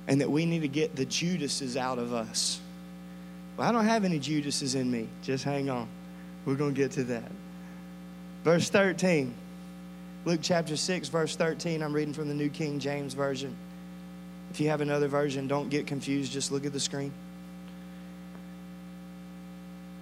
And 0.07 0.21
that 0.21 0.29
we 0.29 0.45
need 0.45 0.61
to 0.61 0.67
get 0.67 0.95
the 0.95 1.05
Judases 1.05 1.77
out 1.77 1.97
of 1.97 2.13
us. 2.13 2.59
Well, 3.57 3.67
I 3.67 3.71
don't 3.71 3.85
have 3.85 4.03
any 4.03 4.19
Judases 4.19 4.75
in 4.75 4.89
me. 4.89 5.07
Just 5.21 5.43
hang 5.43 5.69
on. 5.69 5.87
We're 6.45 6.55
going 6.55 6.73
to 6.73 6.81
get 6.81 6.91
to 6.93 7.03
that. 7.05 7.31
Verse 8.43 8.69
13. 8.69 9.33
Luke 10.25 10.39
chapter 10.41 10.77
6, 10.77 11.09
verse 11.09 11.35
13. 11.35 11.81
I'm 11.81 11.93
reading 11.93 12.13
from 12.13 12.27
the 12.27 12.33
New 12.33 12.49
King 12.49 12.79
James 12.79 13.13
Version. 13.13 13.55
If 14.51 14.59
you 14.61 14.69
have 14.69 14.81
another 14.81 15.07
version, 15.07 15.47
don't 15.47 15.69
get 15.69 15.87
confused. 15.87 16.31
Just 16.31 16.51
look 16.51 16.65
at 16.65 16.73
the 16.73 16.79
screen. 16.79 17.11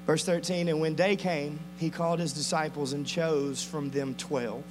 Verse 0.05 0.25
13, 0.25 0.67
and 0.67 0.81
when 0.81 0.95
day 0.95 1.15
came, 1.15 1.59
he 1.77 1.89
called 1.89 2.19
his 2.19 2.33
disciples 2.33 2.93
and 2.93 3.05
chose 3.05 3.63
from 3.63 3.91
them 3.91 4.15
12, 4.15 4.63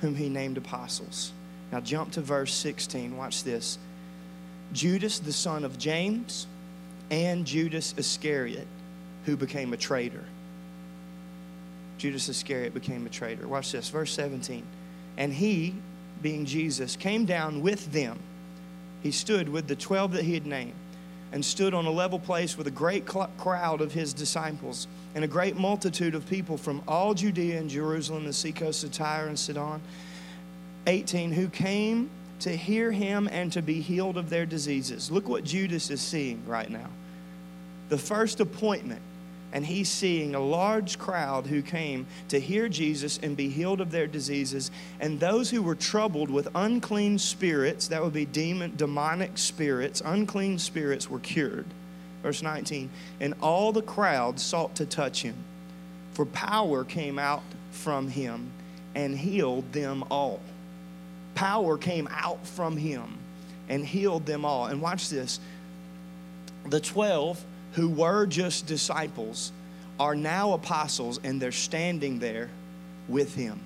whom 0.00 0.14
he 0.14 0.28
named 0.28 0.56
apostles. 0.56 1.32
Now 1.70 1.80
jump 1.80 2.12
to 2.12 2.20
verse 2.20 2.54
16. 2.54 3.16
Watch 3.16 3.44
this. 3.44 3.78
Judas, 4.74 5.20
the 5.20 5.32
son 5.32 5.64
of 5.64 5.78
James, 5.78 6.46
and 7.10 7.46
Judas 7.46 7.94
Iscariot, 7.96 8.66
who 9.24 9.36
became 9.36 9.72
a 9.72 9.76
traitor. 9.76 10.24
Judas 11.96 12.28
Iscariot 12.28 12.74
became 12.74 13.06
a 13.06 13.08
traitor. 13.08 13.46
Watch 13.48 13.72
this, 13.72 13.88
verse 13.88 14.12
17. 14.12 14.64
And 15.16 15.32
he, 15.32 15.74
being 16.20 16.44
Jesus, 16.44 16.96
came 16.96 17.24
down 17.24 17.62
with 17.62 17.90
them. 17.92 18.18
He 19.02 19.12
stood 19.12 19.48
with 19.48 19.68
the 19.68 19.76
12 19.76 20.12
that 20.12 20.24
he 20.24 20.34
had 20.34 20.46
named 20.46 20.74
and 21.32 21.44
stood 21.44 21.72
on 21.72 21.86
a 21.86 21.90
level 21.90 22.18
place 22.18 22.58
with 22.58 22.66
a 22.66 22.70
great 22.70 23.06
crowd 23.06 23.80
of 23.80 23.92
his 23.92 24.12
disciples 24.12 24.86
and 25.14 25.24
a 25.24 25.28
great 25.28 25.56
multitude 25.56 26.14
of 26.14 26.28
people 26.28 26.56
from 26.56 26.82
all 26.88 27.14
Judea 27.14 27.58
and 27.58 27.70
Jerusalem, 27.70 28.24
the 28.24 28.32
seacoast 28.32 28.82
of 28.84 28.92
Tyre 28.92 29.26
and 29.26 29.38
Sidon. 29.38 29.80
18, 30.86 31.32
who 31.32 31.48
came 31.48 32.10
to 32.40 32.56
hear 32.56 32.90
him 32.90 33.28
and 33.30 33.52
to 33.52 33.62
be 33.62 33.80
healed 33.80 34.16
of 34.16 34.30
their 34.30 34.46
diseases. 34.46 35.10
Look 35.10 35.28
what 35.28 35.44
Judas 35.44 35.90
is 35.90 36.00
seeing 36.00 36.42
right 36.46 36.68
now. 36.68 36.88
The 37.88 37.98
first 37.98 38.40
appointment 38.40 39.02
and 39.54 39.64
he's 39.64 39.88
seeing 39.88 40.34
a 40.34 40.40
large 40.40 40.98
crowd 40.98 41.46
who 41.46 41.62
came 41.62 42.06
to 42.28 42.40
hear 42.40 42.68
Jesus 42.68 43.20
and 43.22 43.36
be 43.36 43.48
healed 43.48 43.80
of 43.80 43.92
their 43.92 44.08
diseases. 44.08 44.72
And 44.98 45.20
those 45.20 45.48
who 45.48 45.62
were 45.62 45.76
troubled 45.76 46.28
with 46.28 46.48
unclean 46.56 47.20
spirits, 47.20 47.86
that 47.88 48.02
would 48.02 48.12
be 48.12 48.26
demon, 48.26 48.74
demonic 48.76 49.38
spirits, 49.38 50.02
unclean 50.04 50.58
spirits 50.58 51.08
were 51.08 51.20
cured. 51.20 51.66
Verse 52.20 52.42
19, 52.42 52.90
and 53.20 53.34
all 53.40 53.70
the 53.70 53.82
crowd 53.82 54.40
sought 54.40 54.74
to 54.76 54.86
touch 54.86 55.22
him, 55.22 55.36
for 56.14 56.26
power 56.26 56.82
came 56.82 57.18
out 57.18 57.42
from 57.70 58.08
him 58.08 58.50
and 58.96 59.16
healed 59.16 59.72
them 59.72 60.02
all. 60.10 60.40
Power 61.34 61.76
came 61.78 62.08
out 62.10 62.46
from 62.46 62.76
him 62.76 63.18
and 63.68 63.84
healed 63.84 64.26
them 64.26 64.44
all. 64.44 64.66
And 64.66 64.80
watch 64.80 65.08
this 65.08 65.40
the 66.66 66.80
12 66.80 67.44
who 67.72 67.88
were 67.88 68.26
just 68.26 68.66
disciples 68.66 69.52
are 69.98 70.14
now 70.14 70.52
apostles 70.52 71.20
and 71.22 71.40
they're 71.40 71.52
standing 71.52 72.18
there 72.18 72.48
with 73.08 73.34
him 73.34 73.60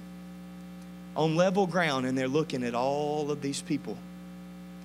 on 1.17 1.37
level 1.37 1.67
ground 1.67 2.07
and 2.07 2.17
they're 2.17 2.29
looking 2.29 2.63
at 2.63 2.75
all 2.75 3.31
of 3.31 3.41
these 3.43 3.63
people 3.63 3.97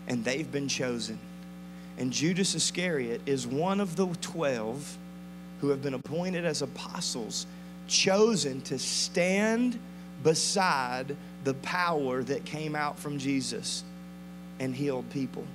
and 0.08 0.24
they've 0.25 0.52
been 0.52 0.68
chosen. 0.68 1.18
And 1.98 2.12
Judas 2.12 2.56
Iscariot 2.56 3.22
is 3.25 3.46
one 3.46 3.80
of 3.80 3.96
the 3.96 4.08
12 4.08 4.98
who 5.62 5.70
have 5.70 5.82
been 5.82 5.94
appointed 5.94 6.44
as 6.44 6.62
apostles, 6.62 7.46
chosen 7.88 8.62
to 8.62 8.80
stand 8.80 9.80
beside 10.24 11.16
the 11.43 11.53
power 11.55 12.23
that 12.23 12.45
came 12.45 12.75
out 12.75 12.97
from 12.97 13.17
Jesus 13.17 13.83
and 14.59 14.75
healed 14.75 15.09
people. 15.09 15.45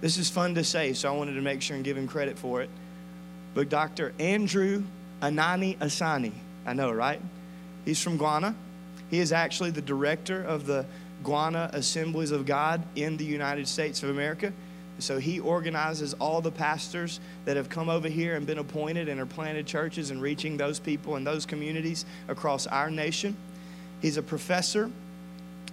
This 0.00 0.18
is 0.18 0.28
fun 0.28 0.54
to 0.54 0.64
say, 0.64 0.92
so 0.92 1.12
I 1.12 1.16
wanted 1.16 1.34
to 1.34 1.42
make 1.42 1.62
sure 1.62 1.76
and 1.76 1.84
give 1.84 1.96
him 1.96 2.06
credit 2.06 2.38
for 2.38 2.62
it. 2.62 2.70
But 3.54 3.68
Dr. 3.68 4.12
Andrew 4.18 4.82
Anani 5.22 5.78
Asani, 5.78 6.32
I 6.66 6.74
know, 6.74 6.90
right? 6.92 7.20
He's 7.84 8.02
from 8.02 8.18
Ghana. 8.18 8.54
He 9.10 9.18
is 9.18 9.32
actually 9.32 9.70
the 9.70 9.82
director 9.82 10.42
of 10.42 10.66
the 10.66 10.84
Ghana 11.24 11.70
Assemblies 11.72 12.30
of 12.30 12.44
God 12.44 12.82
in 12.96 13.16
the 13.16 13.24
United 13.24 13.66
States 13.66 14.02
of 14.02 14.10
America. 14.10 14.52
So 14.98 15.18
he 15.18 15.40
organizes 15.40 16.14
all 16.14 16.40
the 16.40 16.50
pastors 16.50 17.20
that 17.44 17.56
have 17.56 17.68
come 17.68 17.88
over 17.88 18.08
here 18.08 18.34
and 18.34 18.46
been 18.46 18.58
appointed 18.58 19.08
and 19.08 19.20
are 19.20 19.26
planted 19.26 19.66
churches 19.66 20.10
and 20.10 20.20
reaching 20.20 20.56
those 20.56 20.78
people 20.78 21.16
and 21.16 21.26
those 21.26 21.46
communities 21.46 22.04
across 22.28 22.66
our 22.66 22.90
nation. 22.90 23.36
He's 24.06 24.18
a 24.18 24.22
professor 24.22 24.88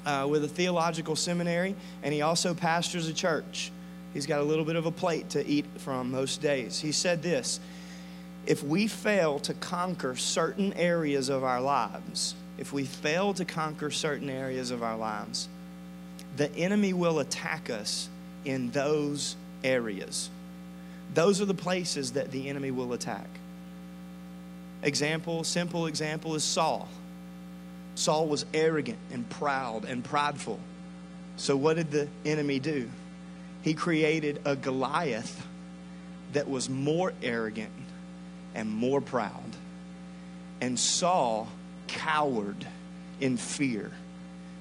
uh, 0.07 0.25
with 0.27 0.43
a 0.43 0.47
theological 0.47 1.15
seminary, 1.15 1.75
and 2.01 2.11
he 2.11 2.23
also 2.23 2.55
pastors 2.55 3.07
a 3.07 3.13
church. 3.13 3.71
He's 4.11 4.25
got 4.25 4.39
a 4.39 4.43
little 4.43 4.65
bit 4.65 4.75
of 4.75 4.87
a 4.87 4.91
plate 4.91 5.29
to 5.29 5.45
eat 5.45 5.67
from 5.77 6.09
most 6.09 6.41
days. 6.41 6.79
He 6.79 6.91
said 6.91 7.21
this 7.21 7.59
If 8.47 8.63
we 8.63 8.87
fail 8.87 9.37
to 9.41 9.53
conquer 9.53 10.15
certain 10.15 10.73
areas 10.73 11.29
of 11.29 11.43
our 11.43 11.61
lives, 11.61 12.33
if 12.57 12.73
we 12.73 12.85
fail 12.85 13.35
to 13.35 13.45
conquer 13.45 13.91
certain 13.91 14.31
areas 14.31 14.71
of 14.71 14.81
our 14.81 14.97
lives, 14.97 15.47
the 16.35 16.51
enemy 16.55 16.91
will 16.91 17.19
attack 17.19 17.69
us 17.69 18.09
in 18.45 18.71
those 18.71 19.35
areas. 19.63 20.31
Those 21.13 21.39
are 21.39 21.45
the 21.45 21.53
places 21.53 22.13
that 22.13 22.31
the 22.31 22.49
enemy 22.49 22.71
will 22.71 22.93
attack. 22.93 23.29
Example, 24.81 25.43
simple 25.43 25.85
example 25.85 26.33
is 26.33 26.43
Saul. 26.43 26.89
Saul 27.95 28.27
was 28.27 28.45
arrogant 28.53 29.00
and 29.12 29.29
proud 29.29 29.85
and 29.85 30.03
prideful. 30.03 30.59
So, 31.38 31.55
what 31.55 31.75
did 31.75 31.91
the 31.91 32.07
enemy 32.25 32.59
do? 32.59 32.89
He 33.62 33.73
created 33.73 34.41
a 34.45 34.55
Goliath 34.55 35.45
that 36.33 36.50
was 36.50 36.69
more 36.69 37.13
arrogant 37.21 37.71
and 38.55 38.69
more 38.69 39.01
proud. 39.01 39.43
And 40.62 40.79
Saul 40.79 41.47
cowered 41.88 42.65
in 43.19 43.38
fear 43.38 43.91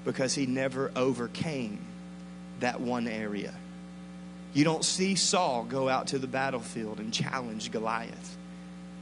because 0.04 0.34
he 0.34 0.46
never 0.46 0.90
overcame 0.94 1.78
that 2.60 2.80
one 2.80 3.08
area. 3.08 3.54
You 4.54 4.64
don't 4.64 4.84
see 4.84 5.14
Saul 5.14 5.64
go 5.64 5.88
out 5.88 6.08
to 6.08 6.18
the 6.18 6.26
battlefield 6.26 7.00
and 7.00 7.12
challenge 7.12 7.70
Goliath 7.70 8.36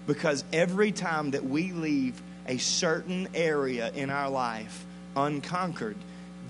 because 0.06 0.44
every 0.52 0.92
time 0.92 1.32
that 1.32 1.44
we 1.44 1.72
leave 1.72 2.20
a 2.46 2.58
certain 2.58 3.28
area 3.34 3.90
in 3.92 4.10
our 4.10 4.30
life 4.30 4.84
unconquered, 5.16 5.96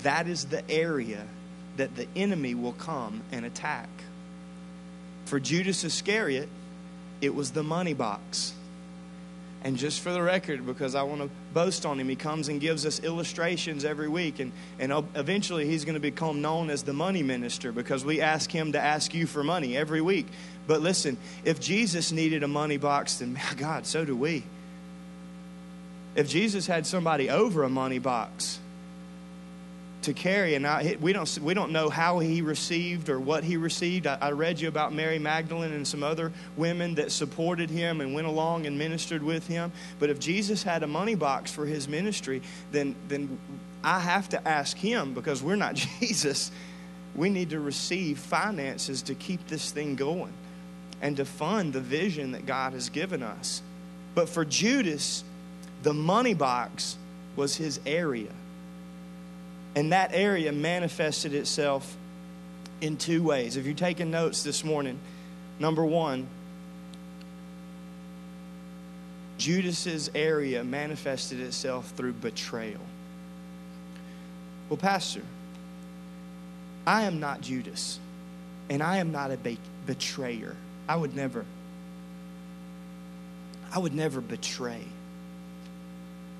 that 0.02 0.28
is 0.28 0.46
the 0.46 0.68
area 0.70 1.24
that 1.76 1.96
the 1.96 2.06
enemy 2.16 2.54
will 2.54 2.72
come 2.72 3.22
and 3.32 3.44
attack. 3.44 3.88
For 5.26 5.40
Judas 5.40 5.84
Iscariot, 5.84 6.48
it 7.20 7.34
was 7.34 7.52
the 7.52 7.62
money 7.62 7.94
box. 7.94 8.54
And 9.62 9.76
just 9.76 10.00
for 10.00 10.10
the 10.10 10.22
record, 10.22 10.64
because 10.64 10.94
I 10.94 11.02
want 11.02 11.20
to 11.20 11.28
boast 11.52 11.84
on 11.84 12.00
him, 12.00 12.08
he 12.08 12.16
comes 12.16 12.48
and 12.48 12.60
gives 12.60 12.86
us 12.86 13.00
illustrations 13.00 13.84
every 13.84 14.08
week. 14.08 14.40
And, 14.40 14.52
and 14.78 14.90
eventually 15.14 15.66
he's 15.66 15.84
going 15.84 15.94
to 15.94 16.00
become 16.00 16.40
known 16.40 16.70
as 16.70 16.82
the 16.82 16.94
money 16.94 17.22
minister 17.22 17.70
because 17.70 18.02
we 18.02 18.22
ask 18.22 18.50
him 18.50 18.72
to 18.72 18.80
ask 18.80 19.12
you 19.12 19.26
for 19.26 19.44
money 19.44 19.76
every 19.76 20.00
week. 20.00 20.26
But 20.66 20.80
listen, 20.80 21.18
if 21.44 21.60
Jesus 21.60 22.10
needed 22.10 22.42
a 22.42 22.48
money 22.48 22.78
box, 22.78 23.16
then 23.16 23.38
God, 23.58 23.84
so 23.84 24.04
do 24.04 24.16
we. 24.16 24.44
If 26.14 26.28
Jesus 26.28 26.66
had 26.66 26.86
somebody 26.86 27.30
over 27.30 27.62
a 27.62 27.68
money 27.68 27.98
box, 27.98 28.58
to 30.02 30.14
carry. 30.14 30.54
And 30.54 30.66
I, 30.66 30.96
we, 31.00 31.12
don't, 31.12 31.38
we 31.40 31.54
don't 31.54 31.72
know 31.72 31.88
how 31.88 32.18
he 32.18 32.42
received 32.42 33.08
or 33.08 33.20
what 33.20 33.44
he 33.44 33.56
received. 33.56 34.06
I, 34.06 34.18
I, 34.20 34.30
read 34.32 34.60
you 34.60 34.68
about 34.68 34.92
Mary 34.92 35.18
Magdalene 35.18 35.72
and 35.72 35.86
some 35.86 36.02
other 36.02 36.32
women 36.56 36.94
that 36.96 37.12
supported 37.12 37.70
him 37.70 38.00
and 38.00 38.14
went 38.14 38.26
along 38.26 38.66
and 38.66 38.78
ministered 38.78 39.22
with 39.22 39.46
him. 39.46 39.72
But 39.98 40.10
if 40.10 40.18
Jesus 40.18 40.62
had 40.62 40.82
a 40.82 40.86
money 40.86 41.14
box 41.14 41.52
for 41.52 41.66
his 41.66 41.88
ministry, 41.88 42.42
then, 42.72 42.94
then 43.08 43.38
I 43.84 44.00
have 44.00 44.28
to 44.30 44.48
ask 44.48 44.76
him 44.76 45.14
because 45.14 45.42
we're 45.42 45.56
not 45.56 45.74
Jesus. 46.00 46.50
We 47.14 47.28
need 47.28 47.50
to 47.50 47.60
receive 47.60 48.18
finances 48.18 49.02
to 49.02 49.14
keep 49.14 49.46
this 49.48 49.70
thing 49.70 49.96
going 49.96 50.32
and 51.02 51.16
to 51.16 51.24
fund 51.24 51.72
the 51.72 51.80
vision 51.80 52.32
that 52.32 52.46
God 52.46 52.72
has 52.72 52.88
given 52.88 53.22
us. 53.22 53.62
But 54.14 54.28
for 54.28 54.44
Judas, 54.44 55.24
the 55.82 55.94
money 55.94 56.34
box 56.34 56.96
was 57.36 57.56
his 57.56 57.80
area 57.86 58.30
And 59.74 59.92
that 59.92 60.10
area 60.12 60.52
manifested 60.52 61.34
itself 61.34 61.96
in 62.80 62.96
two 62.96 63.22
ways. 63.22 63.56
If 63.56 63.66
you're 63.66 63.74
taking 63.74 64.10
notes 64.10 64.42
this 64.42 64.64
morning, 64.64 64.98
number 65.58 65.84
one, 65.84 66.26
Judas's 69.38 70.10
area 70.14 70.64
manifested 70.64 71.40
itself 71.40 71.90
through 71.96 72.14
betrayal. 72.14 72.80
Well, 74.68 74.76
Pastor, 74.76 75.22
I 76.86 77.02
am 77.02 77.20
not 77.20 77.40
Judas, 77.40 77.98
and 78.68 78.82
I 78.82 78.98
am 78.98 79.12
not 79.12 79.30
a 79.30 79.36
be- 79.36 79.58
betrayer. 79.86 80.56
I 80.88 80.96
would 80.96 81.16
never, 81.16 81.44
I 83.72 83.78
would 83.78 83.94
never 83.94 84.20
betray. 84.20 84.82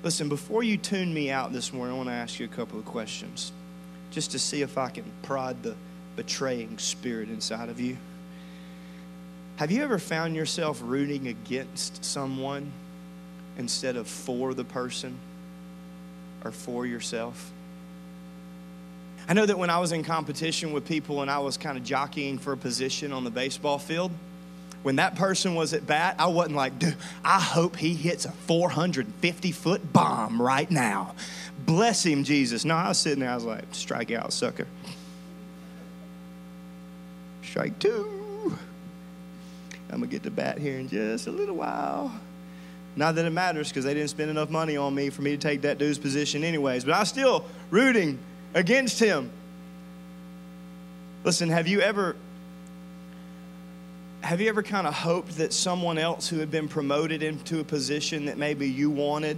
Listen, 0.03 0.29
before 0.29 0.63
you 0.63 0.77
tune 0.77 1.13
me 1.13 1.29
out 1.29 1.53
this 1.53 1.71
morning, 1.71 1.93
I 1.93 1.97
want 1.97 2.09
to 2.09 2.13
ask 2.13 2.39
you 2.39 2.45
a 2.45 2.49
couple 2.49 2.79
of 2.79 2.85
questions 2.85 3.51
just 4.09 4.31
to 4.31 4.39
see 4.39 4.63
if 4.63 4.77
I 4.77 4.89
can 4.89 5.05
prod 5.21 5.61
the 5.61 5.75
betraying 6.15 6.79
spirit 6.79 7.29
inside 7.29 7.69
of 7.69 7.79
you. 7.79 7.97
Have 9.57 9.69
you 9.69 9.83
ever 9.83 9.99
found 9.99 10.35
yourself 10.35 10.81
rooting 10.83 11.27
against 11.27 12.03
someone 12.03 12.71
instead 13.59 13.95
of 13.95 14.07
for 14.07 14.55
the 14.55 14.63
person 14.63 15.15
or 16.43 16.51
for 16.51 16.87
yourself? 16.87 17.51
I 19.29 19.33
know 19.33 19.45
that 19.45 19.59
when 19.59 19.69
I 19.69 19.77
was 19.77 19.91
in 19.91 20.03
competition 20.03 20.73
with 20.73 20.87
people 20.87 21.21
and 21.21 21.29
I 21.29 21.37
was 21.37 21.57
kind 21.57 21.77
of 21.77 21.83
jockeying 21.83 22.39
for 22.39 22.53
a 22.53 22.57
position 22.57 23.13
on 23.13 23.23
the 23.23 23.29
baseball 23.29 23.77
field, 23.77 24.11
when 24.83 24.95
that 24.95 25.15
person 25.15 25.55
was 25.55 25.73
at 25.73 25.85
bat, 25.85 26.15
I 26.17 26.27
wasn't 26.27 26.55
like, 26.55 26.79
dude, 26.79 26.95
I 27.23 27.39
hope 27.39 27.75
he 27.75 27.93
hits 27.93 28.25
a 28.25 28.31
450 28.31 29.51
foot 29.51 29.93
bomb 29.93 30.41
right 30.41 30.69
now. 30.69 31.15
Bless 31.65 32.03
him, 32.03 32.23
Jesus. 32.23 32.65
No, 32.65 32.75
I 32.75 32.87
was 32.89 32.97
sitting 32.97 33.19
there, 33.19 33.29
I 33.29 33.35
was 33.35 33.45
like, 33.45 33.63
strike 33.71 34.11
out, 34.11 34.33
sucker. 34.33 34.67
Strike 37.43 37.77
two. 37.79 38.57
I'm 39.91 39.97
going 39.97 40.09
to 40.09 40.15
get 40.15 40.23
the 40.23 40.31
bat 40.31 40.57
here 40.57 40.79
in 40.79 40.87
just 40.87 41.27
a 41.27 41.31
little 41.31 41.55
while. 41.55 42.11
Not 42.95 43.15
that 43.15 43.25
it 43.25 43.31
matters 43.31 43.69
because 43.69 43.83
they 43.83 43.93
didn't 43.93 44.09
spend 44.09 44.31
enough 44.31 44.49
money 44.49 44.77
on 44.77 44.95
me 44.95 45.09
for 45.09 45.21
me 45.21 45.31
to 45.31 45.37
take 45.37 45.61
that 45.61 45.77
dude's 45.77 45.97
position, 45.97 46.43
anyways, 46.43 46.85
but 46.85 46.93
I 46.93 46.99
was 46.99 47.09
still 47.09 47.45
rooting 47.69 48.17
against 48.53 48.99
him. 48.99 49.29
Listen, 51.23 51.49
have 51.49 51.67
you 51.67 51.81
ever 51.81 52.15
have 54.21 54.39
you 54.39 54.49
ever 54.49 54.63
kind 54.63 54.87
of 54.87 54.93
hoped 54.93 55.37
that 55.37 55.51
someone 55.51 55.97
else 55.97 56.29
who 56.29 56.39
had 56.39 56.51
been 56.51 56.67
promoted 56.67 57.23
into 57.23 57.59
a 57.59 57.63
position 57.63 58.25
that 58.25 58.37
maybe 58.37 58.69
you 58.69 58.89
wanted 58.89 59.37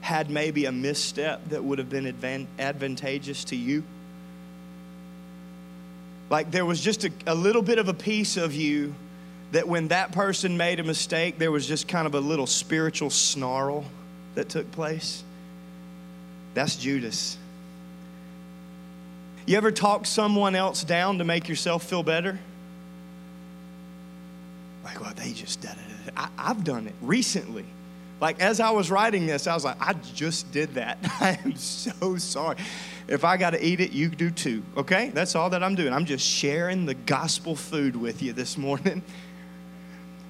had 0.00 0.30
maybe 0.30 0.64
a 0.64 0.72
misstep 0.72 1.46
that 1.50 1.62
would 1.62 1.78
have 1.78 1.90
been 1.90 2.46
advantageous 2.58 3.44
to 3.44 3.56
you? 3.56 3.84
Like 6.30 6.50
there 6.50 6.64
was 6.64 6.80
just 6.80 7.04
a, 7.04 7.10
a 7.26 7.34
little 7.34 7.62
bit 7.62 7.78
of 7.78 7.88
a 7.88 7.94
piece 7.94 8.36
of 8.36 8.54
you 8.54 8.94
that 9.52 9.66
when 9.66 9.88
that 9.88 10.12
person 10.12 10.56
made 10.56 10.80
a 10.80 10.84
mistake, 10.84 11.38
there 11.38 11.50
was 11.50 11.66
just 11.66 11.88
kind 11.88 12.06
of 12.06 12.14
a 12.14 12.20
little 12.20 12.46
spiritual 12.46 13.10
snarl 13.10 13.84
that 14.34 14.48
took 14.48 14.70
place. 14.72 15.22
That's 16.54 16.76
Judas. 16.76 17.38
You 19.46 19.56
ever 19.56 19.72
talk 19.72 20.04
someone 20.04 20.54
else 20.54 20.84
down 20.84 21.18
to 21.18 21.24
make 21.24 21.48
yourself 21.48 21.82
feel 21.82 22.02
better? 22.02 22.38
Like, 24.88 25.02
well, 25.02 25.12
they 25.14 25.32
just 25.32 25.60
did 25.60 25.72
it. 25.72 26.14
I, 26.16 26.30
I've 26.38 26.64
done 26.64 26.86
it 26.86 26.94
recently. 27.02 27.66
Like, 28.22 28.40
as 28.40 28.58
I 28.58 28.70
was 28.70 28.90
writing 28.90 29.26
this, 29.26 29.46
I 29.46 29.52
was 29.52 29.62
like, 29.62 29.76
I 29.80 29.92
just 30.14 30.50
did 30.50 30.74
that. 30.74 30.96
I 31.20 31.38
am 31.44 31.56
so 31.56 32.16
sorry. 32.16 32.56
If 33.06 33.22
I 33.22 33.36
got 33.36 33.50
to 33.50 33.62
eat 33.64 33.80
it, 33.80 33.92
you 33.92 34.08
do 34.08 34.30
too, 34.30 34.62
okay? 34.78 35.10
That's 35.10 35.36
all 35.36 35.50
that 35.50 35.62
I'm 35.62 35.74
doing. 35.74 35.92
I'm 35.92 36.06
just 36.06 36.26
sharing 36.26 36.86
the 36.86 36.94
gospel 36.94 37.54
food 37.54 37.96
with 37.96 38.22
you 38.22 38.32
this 38.32 38.56
morning. 38.56 39.02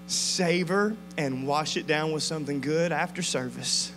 Savor 0.09 0.97
and 1.17 1.47
wash 1.47 1.77
it 1.77 1.87
down 1.87 2.11
with 2.11 2.25
something 2.25 2.61
good 2.61 2.91
after 2.91 3.23
service. 3.23 3.93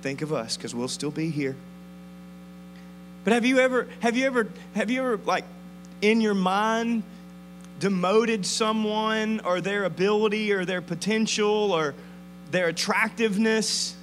Think 0.00 0.22
of 0.22 0.32
us 0.32 0.56
because 0.56 0.74
we'll 0.74 0.88
still 0.88 1.10
be 1.10 1.28
here. 1.28 1.56
But 3.24 3.34
have 3.34 3.44
you 3.44 3.58
ever, 3.58 3.86
have 4.00 4.16
you 4.16 4.24
ever, 4.24 4.48
have 4.74 4.90
you 4.90 5.00
ever, 5.00 5.18
like, 5.18 5.44
in 6.00 6.22
your 6.22 6.34
mind, 6.34 7.02
demoted 7.82 8.46
someone 8.46 9.40
or 9.40 9.60
their 9.60 9.82
ability 9.82 10.52
or 10.52 10.64
their 10.64 10.80
potential 10.80 11.72
or 11.72 11.96
their 12.52 12.68
attractiveness 12.68 13.96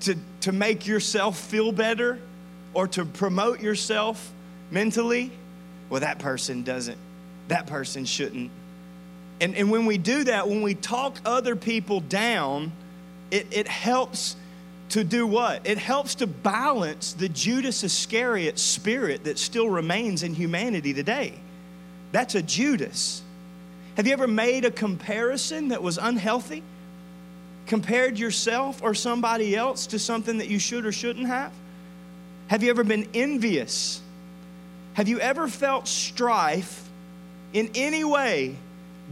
to, 0.00 0.16
to 0.40 0.50
make 0.50 0.84
yourself 0.84 1.38
feel 1.38 1.70
better 1.70 2.18
or 2.74 2.88
to 2.88 3.04
promote 3.04 3.60
yourself 3.60 4.32
mentally? 4.72 5.30
Well, 5.90 6.00
that 6.00 6.18
person 6.18 6.64
doesn't. 6.64 6.98
That 7.46 7.68
person 7.68 8.04
shouldn't. 8.04 8.50
And, 9.40 9.54
and 9.54 9.70
when 9.70 9.86
we 9.86 9.96
do 9.96 10.24
that, 10.24 10.48
when 10.48 10.62
we 10.62 10.74
talk 10.74 11.20
other 11.24 11.54
people 11.54 12.00
down, 12.00 12.72
it, 13.30 13.46
it 13.52 13.68
helps 13.68 14.34
to 14.88 15.04
do 15.04 15.24
what? 15.24 15.68
It 15.68 15.78
helps 15.78 16.16
to 16.16 16.26
balance 16.26 17.12
the 17.12 17.28
Judas 17.28 17.84
Iscariot 17.84 18.58
spirit 18.58 19.22
that 19.22 19.38
still 19.38 19.68
remains 19.68 20.24
in 20.24 20.34
humanity 20.34 20.92
today. 20.92 21.38
That's 22.12 22.34
a 22.34 22.42
Judas. 22.42 23.22
Have 23.96 24.06
you 24.06 24.12
ever 24.12 24.28
made 24.28 24.64
a 24.64 24.70
comparison 24.70 25.68
that 25.68 25.82
was 25.82 25.98
unhealthy? 25.98 26.62
Compared 27.66 28.18
yourself 28.18 28.82
or 28.82 28.94
somebody 28.94 29.56
else 29.56 29.86
to 29.88 29.98
something 29.98 30.38
that 30.38 30.48
you 30.48 30.58
should 30.58 30.86
or 30.86 30.92
shouldn't 30.92 31.26
have? 31.26 31.52
Have 32.48 32.62
you 32.62 32.70
ever 32.70 32.84
been 32.84 33.08
envious? 33.14 34.00
Have 34.94 35.08
you 35.08 35.18
ever 35.20 35.48
felt 35.48 35.88
strife 35.88 36.86
in 37.52 37.70
any 37.74 38.04
way 38.04 38.56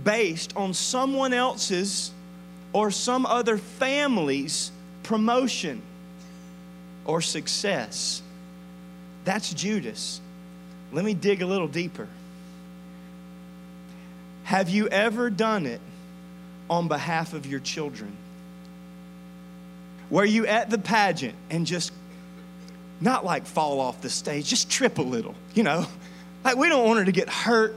based 0.04 0.54
on 0.56 0.74
someone 0.74 1.32
else's 1.32 2.12
or 2.72 2.90
some 2.90 3.24
other 3.24 3.56
family's 3.56 4.72
promotion 5.02 5.80
or 7.04 7.20
success? 7.20 8.22
That's 9.24 9.52
Judas. 9.54 10.20
Let 10.92 11.04
me 11.04 11.14
dig 11.14 11.40
a 11.40 11.46
little 11.46 11.68
deeper. 11.68 12.08
Have 14.50 14.68
you 14.68 14.88
ever 14.88 15.30
done 15.30 15.64
it 15.64 15.80
on 16.68 16.88
behalf 16.88 17.34
of 17.34 17.46
your 17.46 17.60
children? 17.60 18.16
Were 20.10 20.24
you 20.24 20.44
at 20.44 20.70
the 20.70 20.78
pageant 20.78 21.36
and 21.50 21.64
just 21.64 21.92
not 23.00 23.24
like 23.24 23.46
fall 23.46 23.78
off 23.78 24.00
the 24.00 24.10
stage, 24.10 24.48
just 24.48 24.68
trip 24.68 24.98
a 24.98 25.02
little, 25.02 25.36
you 25.54 25.62
know? 25.62 25.86
Like 26.42 26.56
we 26.56 26.68
don't 26.68 26.84
want 26.84 26.98
her 26.98 27.04
to 27.04 27.12
get 27.12 27.28
hurt, 27.28 27.76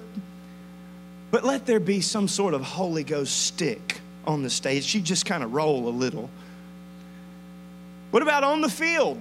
but 1.29 1.43
let 1.43 1.67
there 1.67 1.79
be 1.79 2.01
some 2.01 2.27
sort 2.27 2.55
of 2.55 2.63
Holy 2.63 3.03
Ghost 3.03 3.43
stick 3.45 4.01
on 4.25 4.41
the 4.41 4.49
stage. 4.49 4.83
She 4.83 4.99
just 4.99 5.27
kind 5.27 5.43
of 5.43 5.53
roll 5.53 5.87
a 5.87 5.91
little. 5.91 6.27
What 8.09 8.23
about 8.23 8.43
on 8.43 8.61
the 8.61 8.69
field? 8.69 9.19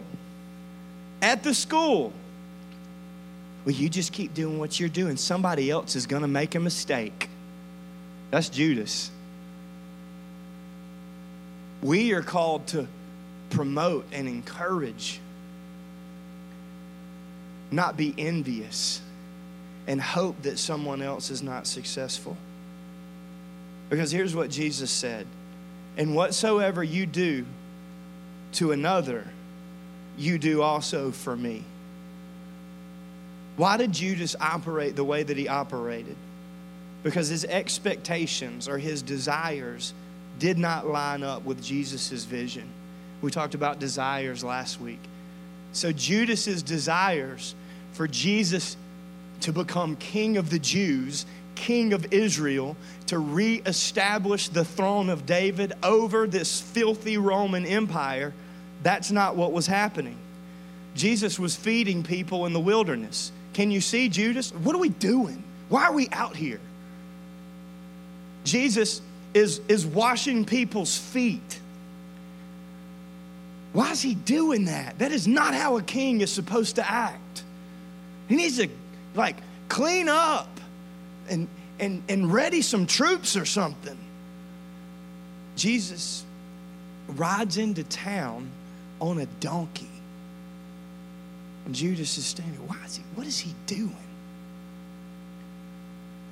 At 1.20 1.42
the 1.42 1.52
school? 1.52 2.14
Well, 3.66 3.74
you 3.74 3.90
just 3.90 4.14
keep 4.14 4.32
doing 4.32 4.58
what 4.58 4.80
you're 4.80 4.88
doing. 4.88 5.18
Somebody 5.18 5.70
else 5.70 5.96
is 5.96 6.06
going 6.06 6.22
to 6.22 6.28
make 6.28 6.54
a 6.54 6.60
mistake. 6.60 7.28
That's 8.32 8.48
Judas. 8.48 9.10
We 11.82 12.14
are 12.14 12.22
called 12.22 12.66
to 12.68 12.88
promote 13.50 14.06
and 14.10 14.26
encourage, 14.26 15.20
not 17.70 17.98
be 17.98 18.14
envious 18.16 19.02
and 19.86 20.00
hope 20.00 20.40
that 20.42 20.58
someone 20.58 21.02
else 21.02 21.28
is 21.28 21.42
not 21.42 21.66
successful. 21.66 22.38
Because 23.90 24.10
here's 24.10 24.34
what 24.34 24.48
Jesus 24.48 24.90
said 24.90 25.26
And 25.98 26.16
whatsoever 26.16 26.82
you 26.82 27.04
do 27.04 27.44
to 28.52 28.72
another, 28.72 29.26
you 30.16 30.38
do 30.38 30.62
also 30.62 31.10
for 31.10 31.36
me. 31.36 31.64
Why 33.58 33.76
did 33.76 33.92
Judas 33.92 34.34
operate 34.40 34.96
the 34.96 35.04
way 35.04 35.22
that 35.22 35.36
he 35.36 35.48
operated? 35.48 36.16
Because 37.02 37.28
his 37.28 37.44
expectations 37.44 38.68
or 38.68 38.78
his 38.78 39.02
desires 39.02 39.94
did 40.38 40.58
not 40.58 40.86
line 40.86 41.22
up 41.22 41.44
with 41.44 41.62
Jesus' 41.62 42.24
vision. 42.24 42.68
We 43.20 43.30
talked 43.30 43.54
about 43.54 43.78
desires 43.78 44.42
last 44.42 44.80
week. 44.80 45.00
So 45.72 45.92
Judas's 45.92 46.62
desires 46.62 47.54
for 47.92 48.06
Jesus 48.08 48.76
to 49.40 49.52
become 49.52 49.96
king 49.96 50.36
of 50.36 50.50
the 50.50 50.58
Jews, 50.58 51.26
king 51.54 51.92
of 51.92 52.12
Israel, 52.12 52.76
to 53.06 53.18
reestablish 53.18 54.48
the 54.48 54.64
throne 54.64 55.10
of 55.10 55.26
David 55.26 55.72
over 55.82 56.26
this 56.26 56.60
filthy 56.60 57.18
Roman 57.18 57.66
Empire, 57.66 58.32
that's 58.82 59.10
not 59.10 59.36
what 59.36 59.52
was 59.52 59.66
happening. 59.66 60.16
Jesus 60.94 61.38
was 61.38 61.56
feeding 61.56 62.02
people 62.02 62.46
in 62.46 62.52
the 62.52 62.60
wilderness. 62.60 63.32
Can 63.52 63.70
you 63.70 63.80
see 63.80 64.08
Judas? 64.08 64.52
What 64.52 64.74
are 64.74 64.80
we 64.80 64.88
doing? 64.88 65.42
Why 65.68 65.84
are 65.84 65.92
we 65.92 66.08
out 66.10 66.36
here? 66.36 66.60
Jesus 68.44 69.00
is, 69.34 69.60
is 69.68 69.86
washing 69.86 70.44
people's 70.44 70.96
feet. 70.96 71.60
Why 73.72 73.90
is 73.90 74.02
he 74.02 74.14
doing 74.14 74.66
that? 74.66 74.98
That 74.98 75.12
is 75.12 75.26
not 75.26 75.54
how 75.54 75.78
a 75.78 75.82
king 75.82 76.20
is 76.20 76.30
supposed 76.30 76.76
to 76.76 76.90
act. 76.90 77.44
He 78.28 78.36
needs 78.36 78.58
to, 78.58 78.68
like, 79.14 79.36
clean 79.68 80.08
up 80.08 80.48
and, 81.28 81.48
and, 81.80 82.02
and 82.08 82.32
ready 82.32 82.60
some 82.62 82.86
troops 82.86 83.36
or 83.36 83.46
something. 83.46 83.96
Jesus 85.56 86.24
rides 87.08 87.56
into 87.56 87.84
town 87.84 88.50
on 89.00 89.20
a 89.20 89.26
donkey. 89.40 89.88
And 91.64 91.74
Judas 91.74 92.18
is 92.18 92.26
standing. 92.26 92.66
Why 92.66 92.78
is 92.84 92.96
he, 92.96 93.02
what 93.14 93.26
is 93.26 93.38
he 93.38 93.54
doing? 93.66 93.96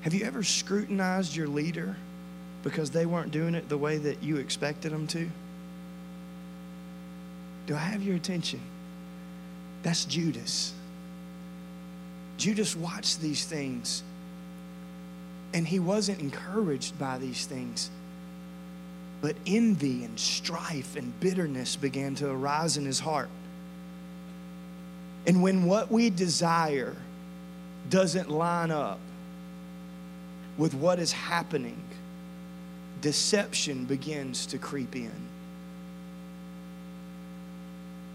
Have 0.03 0.15
you 0.15 0.25
ever 0.25 0.43
scrutinized 0.43 1.37
your 1.37 1.47
leader 1.47 1.95
because 2.63 2.91
they 2.91 3.07
weren't 3.07 3.33
doing 3.33 3.55
it 3.55 3.69
the 3.69 3.77
way 3.77 3.99
that 3.99 4.23
you 4.23 4.37
expected 4.37 4.93
them 4.93 5.07
to? 5.09 5.31
Do 7.67 7.75
I 7.75 7.79
have 7.79 8.03
your 8.03 8.17
attention? 8.17 8.61
That's 9.83 10.05
Judas. 10.05 10.73
Judas 12.39 12.75
watched 12.75 13.21
these 13.21 13.45
things 13.45 14.03
and 15.53 15.67
he 15.67 15.79
wasn't 15.79 16.21
encouraged 16.21 16.99
by 16.99 17.19
these 17.19 17.45
things. 17.45 17.91
But 19.21 19.37
envy 19.47 20.05
and 20.05 20.19
strife 20.19 20.97
and 20.97 21.19
bitterness 21.21 21.77
began 21.77 22.15
to 22.17 22.31
arise 22.31 22.79
in 22.79 22.87
his 22.87 23.01
heart. 23.01 23.29
And 25.27 25.43
when 25.43 25.65
what 25.67 25.91
we 25.91 26.09
desire 26.09 26.97
doesn't 27.91 28.31
line 28.31 28.71
up 28.71 28.99
with 30.61 30.75
what 30.75 30.99
is 30.99 31.11
happening, 31.11 31.81
deception 33.01 33.87
begins 33.87 34.45
to 34.45 34.59
creep 34.59 34.95
in. 34.95 35.11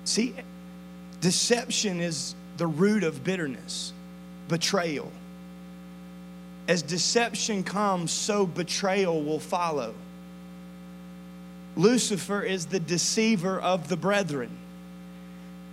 See, 0.03 0.35
deception 1.21 1.99
is 1.99 2.35
the 2.57 2.67
root 2.67 3.03
of 3.03 3.23
bitterness, 3.23 3.93
betrayal. 4.47 5.11
As 6.67 6.83
deception 6.83 7.63
comes, 7.63 8.11
so 8.11 8.45
betrayal 8.45 9.23
will 9.23 9.39
follow. 9.39 9.95
Lucifer 11.75 12.43
is 12.43 12.67
the 12.67 12.79
deceiver 12.79 13.59
of 13.59 13.89
the 13.89 13.97
brethren. 13.97 14.51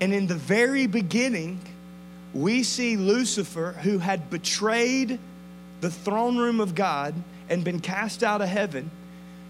And 0.01 0.15
in 0.15 0.27
the 0.27 0.35
very 0.37 0.87
beginning, 0.87 1.61
we 2.33 2.63
see 2.63 2.97
Lucifer, 2.97 3.73
who 3.83 3.99
had 3.99 4.31
betrayed 4.31 5.19
the 5.83 5.91
throne 5.91 6.39
room 6.39 6.61
of 6.61 6.75
God 6.75 7.13
and 7.51 7.63
been 7.65 7.81
cast 7.81 8.23
out 8.23 8.41
of 8.41 8.49
heaven, 8.49 8.91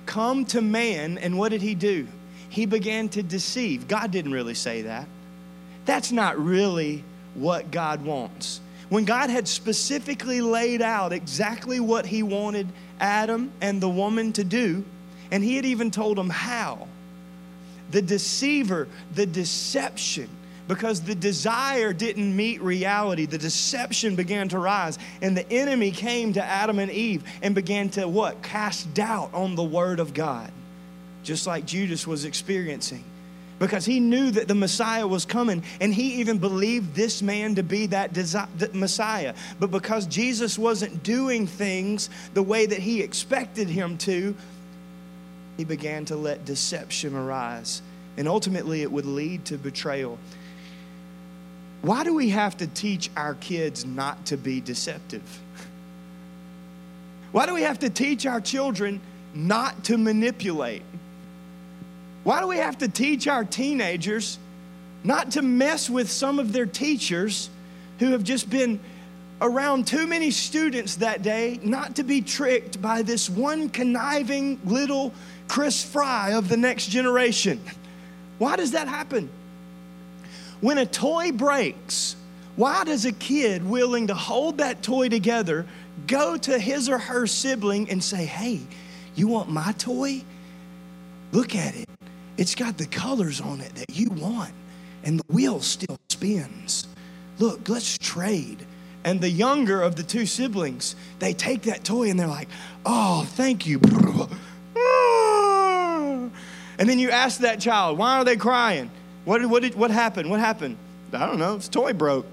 come 0.06 0.44
to 0.46 0.62
man. 0.62 1.18
And 1.18 1.38
what 1.38 1.50
did 1.50 1.62
he 1.62 1.74
do? 1.76 2.08
He 2.48 2.66
began 2.66 3.10
to 3.10 3.22
deceive. 3.22 3.86
God 3.86 4.10
didn't 4.10 4.32
really 4.32 4.54
say 4.54 4.82
that. 4.82 5.06
That's 5.84 6.10
not 6.10 6.38
really 6.38 7.04
what 7.34 7.70
God 7.70 8.02
wants. 8.04 8.60
When 8.88 9.04
God 9.04 9.28
had 9.30 9.46
specifically 9.46 10.40
laid 10.40 10.80
out 10.80 11.12
exactly 11.12 11.80
what 11.80 12.06
he 12.06 12.22
wanted 12.22 12.66
Adam 12.98 13.52
and 13.60 13.80
the 13.80 13.88
woman 13.88 14.32
to 14.32 14.44
do, 14.44 14.84
and 15.30 15.44
he 15.44 15.56
had 15.56 15.66
even 15.66 15.90
told 15.90 16.16
them 16.16 16.30
how, 16.30 16.88
the 17.90 18.02
deceiver, 18.02 18.88
the 19.14 19.26
deception, 19.26 20.30
because 20.68 21.00
the 21.00 21.14
desire 21.14 21.92
didn't 21.92 22.34
meet 22.34 22.62
reality. 22.62 23.26
The 23.26 23.38
deception 23.38 24.16
began 24.16 24.48
to 24.50 24.58
rise, 24.58 24.98
and 25.20 25.36
the 25.36 25.50
enemy 25.50 25.90
came 25.90 26.32
to 26.34 26.44
Adam 26.44 26.78
and 26.78 26.90
Eve 26.90 27.24
and 27.42 27.54
began 27.54 27.88
to 27.90 28.08
what? 28.08 28.42
Cast 28.42 28.92
doubt 28.94 29.32
on 29.34 29.54
the 29.54 29.64
word 29.64 30.00
of 30.00 30.14
God, 30.14 30.50
just 31.22 31.46
like 31.46 31.66
Judas 31.66 32.06
was 32.06 32.24
experiencing. 32.24 33.04
Because 33.58 33.84
he 33.84 34.00
knew 34.00 34.32
that 34.32 34.48
the 34.48 34.56
Messiah 34.56 35.06
was 35.06 35.24
coming, 35.24 35.62
and 35.80 35.94
he 35.94 36.14
even 36.14 36.38
believed 36.38 36.96
this 36.96 37.22
man 37.22 37.54
to 37.54 37.62
be 37.62 37.86
that 37.86 38.12
desi- 38.12 38.74
Messiah. 38.74 39.34
But 39.60 39.70
because 39.70 40.06
Jesus 40.06 40.58
wasn't 40.58 41.04
doing 41.04 41.46
things 41.46 42.10
the 42.34 42.42
way 42.42 42.66
that 42.66 42.80
he 42.80 43.02
expected 43.02 43.68
him 43.68 43.98
to, 43.98 44.34
he 45.56 45.64
began 45.64 46.04
to 46.06 46.16
let 46.16 46.44
deception 46.44 47.14
arise. 47.14 47.82
And 48.16 48.26
ultimately, 48.26 48.82
it 48.82 48.90
would 48.90 49.06
lead 49.06 49.44
to 49.44 49.58
betrayal. 49.58 50.18
Why 51.82 52.04
do 52.04 52.14
we 52.14 52.30
have 52.30 52.56
to 52.58 52.68
teach 52.68 53.10
our 53.16 53.34
kids 53.34 53.84
not 53.84 54.24
to 54.26 54.36
be 54.36 54.60
deceptive? 54.60 55.22
Why 57.32 57.46
do 57.46 57.54
we 57.54 57.62
have 57.62 57.80
to 57.80 57.90
teach 57.90 58.24
our 58.24 58.40
children 58.40 59.00
not 59.34 59.84
to 59.84 59.98
manipulate? 59.98 60.82
Why 62.22 62.40
do 62.40 62.46
we 62.46 62.58
have 62.58 62.78
to 62.78 62.88
teach 62.88 63.26
our 63.26 63.44
teenagers 63.44 64.38
not 65.02 65.32
to 65.32 65.42
mess 65.42 65.90
with 65.90 66.08
some 66.08 66.38
of 66.38 66.52
their 66.52 66.66
teachers 66.66 67.50
who 67.98 68.12
have 68.12 68.22
just 68.22 68.48
been 68.48 68.78
around 69.40 69.88
too 69.88 70.06
many 70.06 70.30
students 70.30 70.96
that 70.96 71.22
day, 71.22 71.58
not 71.64 71.96
to 71.96 72.04
be 72.04 72.20
tricked 72.20 72.80
by 72.80 73.02
this 73.02 73.28
one 73.28 73.68
conniving 73.68 74.60
little 74.64 75.12
Chris 75.48 75.82
Fry 75.82 76.34
of 76.34 76.48
the 76.48 76.56
next 76.56 76.86
generation? 76.86 77.60
Why 78.38 78.54
does 78.54 78.70
that 78.70 78.86
happen? 78.86 79.28
When 80.62 80.78
a 80.78 80.86
toy 80.86 81.32
breaks, 81.32 82.14
why 82.54 82.84
does 82.84 83.04
a 83.04 83.10
kid 83.10 83.68
willing 83.68 84.06
to 84.06 84.14
hold 84.14 84.58
that 84.58 84.80
toy 84.80 85.08
together 85.08 85.66
go 86.06 86.36
to 86.36 86.56
his 86.56 86.88
or 86.88 86.98
her 86.98 87.26
sibling 87.26 87.90
and 87.90 88.02
say, 88.02 88.24
Hey, 88.24 88.60
you 89.16 89.26
want 89.26 89.50
my 89.50 89.72
toy? 89.72 90.22
Look 91.32 91.56
at 91.56 91.74
it. 91.74 91.88
It's 92.36 92.54
got 92.54 92.78
the 92.78 92.86
colors 92.86 93.40
on 93.40 93.60
it 93.60 93.74
that 93.74 93.90
you 93.90 94.08
want, 94.10 94.52
and 95.02 95.18
the 95.18 95.32
wheel 95.32 95.60
still 95.60 95.98
spins. 96.08 96.86
Look, 97.40 97.68
let's 97.68 97.98
trade. 97.98 98.64
And 99.02 99.20
the 99.20 99.30
younger 99.30 99.82
of 99.82 99.96
the 99.96 100.04
two 100.04 100.26
siblings, 100.26 100.94
they 101.18 101.34
take 101.34 101.62
that 101.62 101.82
toy 101.82 102.08
and 102.08 102.20
they're 102.20 102.28
like, 102.28 102.48
Oh, 102.86 103.24
thank 103.30 103.66
you. 103.66 103.80
And 106.78 106.88
then 106.88 106.98
you 106.98 107.10
ask 107.10 107.40
that 107.40 107.60
child, 107.60 107.98
Why 107.98 108.18
are 108.18 108.24
they 108.24 108.36
crying? 108.36 108.90
What, 109.24 109.44
what, 109.46 109.62
did, 109.62 109.74
what 109.74 109.90
happened? 109.90 110.30
What 110.30 110.40
happened? 110.40 110.76
I 111.12 111.26
don't 111.26 111.38
know. 111.38 111.56
His 111.56 111.68
toy 111.68 111.92
broke. 111.92 112.26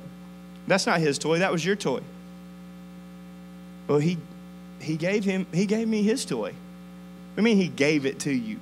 That's 0.67 0.85
not 0.85 0.99
his 0.99 1.17
toy. 1.17 1.39
That 1.39 1.51
was 1.51 1.63
your 1.63 1.75
toy. 1.75 2.01
Well, 3.87 3.99
he, 3.99 4.17
he, 4.79 4.97
gave 4.97 5.23
him, 5.23 5.45
he 5.53 5.65
gave 5.65 5.87
me 5.87 6.03
his 6.03 6.25
toy. 6.25 6.53
I 7.37 7.41
mean, 7.41 7.57
he 7.57 7.67
gave 7.67 8.05
it 8.05 8.19
to 8.21 8.31
you. 8.31 8.59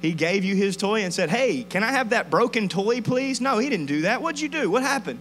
He 0.00 0.12
gave 0.12 0.44
you 0.44 0.56
his 0.56 0.76
toy 0.76 1.02
and 1.02 1.12
said, 1.12 1.28
Hey, 1.28 1.62
can 1.62 1.84
I 1.84 1.90
have 1.90 2.10
that 2.10 2.30
broken 2.30 2.68
toy, 2.68 3.02
please? 3.02 3.40
No, 3.40 3.58
he 3.58 3.68
didn't 3.68 3.86
do 3.86 4.02
that. 4.02 4.22
What'd 4.22 4.40
you 4.40 4.48
do? 4.48 4.70
What 4.70 4.82
happened? 4.82 5.20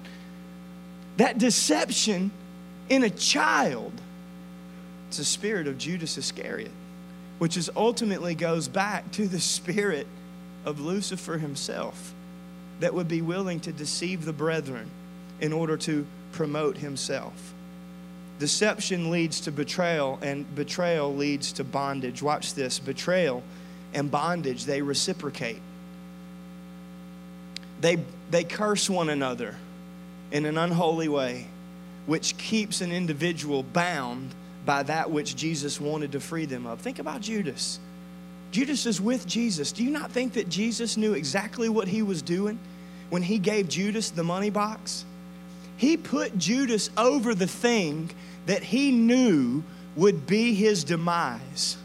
That 1.17 1.37
deception 1.37 2.31
in 2.87 3.03
a 3.03 3.09
child, 3.09 3.91
it's 5.09 5.19
a 5.19 5.25
spirit 5.25 5.67
of 5.67 5.77
Judas 5.77 6.17
Iscariot, 6.17 6.71
which 7.39 7.57
is 7.57 7.69
ultimately 7.75 8.35
goes 8.35 8.69
back 8.69 9.11
to 9.11 9.27
the 9.27 9.39
spirit 9.39 10.07
of 10.63 10.79
Lucifer 10.79 11.37
himself 11.37 12.13
that 12.79 12.93
would 12.93 13.07
be 13.07 13.21
willing 13.21 13.59
to 13.61 13.71
deceive 13.71 14.25
the 14.25 14.33
brethren 14.33 14.89
in 15.39 15.53
order 15.53 15.77
to 15.77 16.05
promote 16.31 16.77
himself. 16.77 17.53
Deception 18.39 19.11
leads 19.11 19.41
to 19.41 19.51
betrayal, 19.51 20.17
and 20.21 20.53
betrayal 20.55 21.13
leads 21.13 21.51
to 21.53 21.63
bondage. 21.63 22.21
Watch 22.21 22.53
this 22.53 22.79
betrayal 22.79 23.43
and 23.93 24.09
bondage, 24.11 24.65
they 24.65 24.81
reciprocate. 24.81 25.59
They, 27.81 27.97
they 28.29 28.43
curse 28.43 28.89
one 28.89 29.09
another 29.09 29.55
in 30.31 30.45
an 30.45 30.57
unholy 30.57 31.07
way, 31.07 31.47
which 32.05 32.37
keeps 32.37 32.81
an 32.81 32.91
individual 32.91 33.63
bound 33.63 34.33
by 34.65 34.83
that 34.83 35.09
which 35.09 35.35
Jesus 35.35 35.79
wanted 35.79 36.11
to 36.11 36.19
free 36.19 36.45
them 36.45 36.65
of. 36.65 36.79
Think 36.79 36.99
about 36.99 37.21
Judas. 37.21 37.79
Judas 38.51 38.85
is 38.85 38.99
with 38.99 39.27
Jesus. 39.27 39.71
Do 39.71 39.83
you 39.83 39.91
not 39.91 40.11
think 40.11 40.33
that 40.33 40.49
Jesus 40.49 40.97
knew 40.97 41.13
exactly 41.13 41.69
what 41.69 41.87
he 41.87 42.01
was 42.01 42.21
doing 42.21 42.59
when 43.09 43.21
he 43.21 43.37
gave 43.37 43.69
Judas 43.69 44.09
the 44.09 44.23
money 44.23 44.49
box? 44.49 45.05
He 45.77 45.97
put 45.97 46.37
Judas 46.37 46.89
over 46.97 47.33
the 47.35 47.47
thing 47.47 48.09
that 48.47 48.63
he 48.63 48.91
knew 48.91 49.63
would 49.95 50.25
be 50.25 50.53
his 50.53 50.83
demise. 50.83 51.77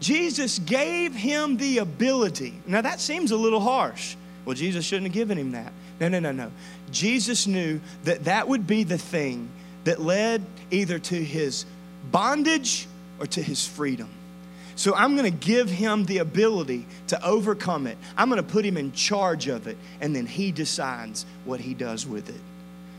Jesus 0.00 0.58
gave 0.58 1.14
him 1.14 1.56
the 1.56 1.78
ability. 1.78 2.54
Now, 2.66 2.80
that 2.80 3.00
seems 3.00 3.30
a 3.30 3.36
little 3.36 3.60
harsh. 3.60 4.16
Well, 4.44 4.54
Jesus 4.54 4.84
shouldn't 4.84 5.08
have 5.08 5.14
given 5.14 5.38
him 5.38 5.52
that. 5.52 5.72
No, 6.00 6.08
no, 6.08 6.18
no, 6.18 6.32
no. 6.32 6.50
Jesus 6.90 7.46
knew 7.46 7.80
that 8.04 8.24
that 8.24 8.48
would 8.48 8.66
be 8.66 8.84
the 8.84 8.96
thing 8.96 9.48
that 9.84 10.00
led 10.00 10.44
either 10.70 10.98
to 10.98 11.14
his 11.14 11.66
bondage 12.10 12.86
or 13.18 13.26
to 13.26 13.42
his 13.42 13.66
freedom. 13.66 14.08
So 14.80 14.94
I'm 14.94 15.14
going 15.14 15.30
to 15.30 15.46
give 15.46 15.68
him 15.68 16.06
the 16.06 16.18
ability 16.18 16.86
to 17.08 17.22
overcome 17.22 17.86
it. 17.86 17.98
I'm 18.16 18.30
going 18.30 18.42
to 18.42 18.48
put 18.50 18.64
him 18.64 18.78
in 18.78 18.92
charge 18.92 19.46
of 19.46 19.66
it, 19.66 19.76
and 20.00 20.16
then 20.16 20.24
he 20.24 20.52
decides 20.52 21.26
what 21.44 21.60
he 21.60 21.74
does 21.74 22.06
with 22.06 22.30
it. 22.30 22.40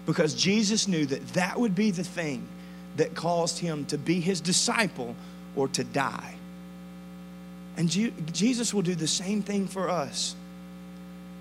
Because 0.06 0.36
Jesus 0.36 0.88
knew 0.88 1.08
that 1.08 1.28
that 1.30 1.60
would 1.60 1.74
be 1.74 1.90
the 1.90 2.04
thing 2.04 2.48
that 2.98 3.16
caused 3.16 3.58
him 3.58 3.86
to 3.86 3.98
be 3.98 4.20
his 4.20 4.42
disciple 4.42 5.16
or 5.56 5.70
to 5.70 5.84
die. 5.84 6.36
And 7.78 7.90
Jesus 8.32 8.76
will 8.76 8.84
do 8.84 8.94
the 8.94 9.08
same 9.08 9.42
thing 9.42 9.66
for 9.66 9.90
us. 9.90 10.36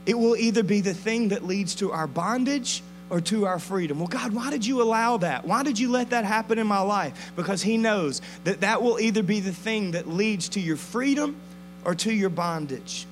It 0.07 0.19
will 0.19 0.37
either 0.37 0.63
be 0.63 0.81
the 0.81 0.95
thing 0.95 1.29
that 1.29 1.45
leads 1.45 1.75
to 1.75 1.93
our 1.93 2.07
bondage 2.07 2.83
or 3.11 3.21
to 3.21 3.45
our 3.45 3.59
freedom. 3.59 3.99
Well, 3.99 4.09
God, 4.09 4.33
why 4.33 4.51
did 4.51 4.65
you 4.65 4.81
allow 4.81 5.17
that? 5.19 5.45
Why 5.45 5.63
did 5.63 5.79
you 5.79 5.91
let 5.91 6.11
that 6.11 6.25
happen 6.25 6.59
in 6.59 6.67
my 6.67 6.81
life? 6.81 7.33
Because 7.37 7.63
He 7.63 7.77
knows 7.77 8.23
that 8.45 8.61
that 8.61 8.81
will 8.83 8.99
either 9.01 9.23
be 9.23 9.41
the 9.41 9.53
thing 9.53 9.91
that 9.91 10.09
leads 10.09 10.49
to 10.51 10.61
your 10.61 10.77
freedom 10.77 11.37
or 11.85 11.95
to 11.97 12.13
your 12.13 12.31
bondage. 12.31 13.07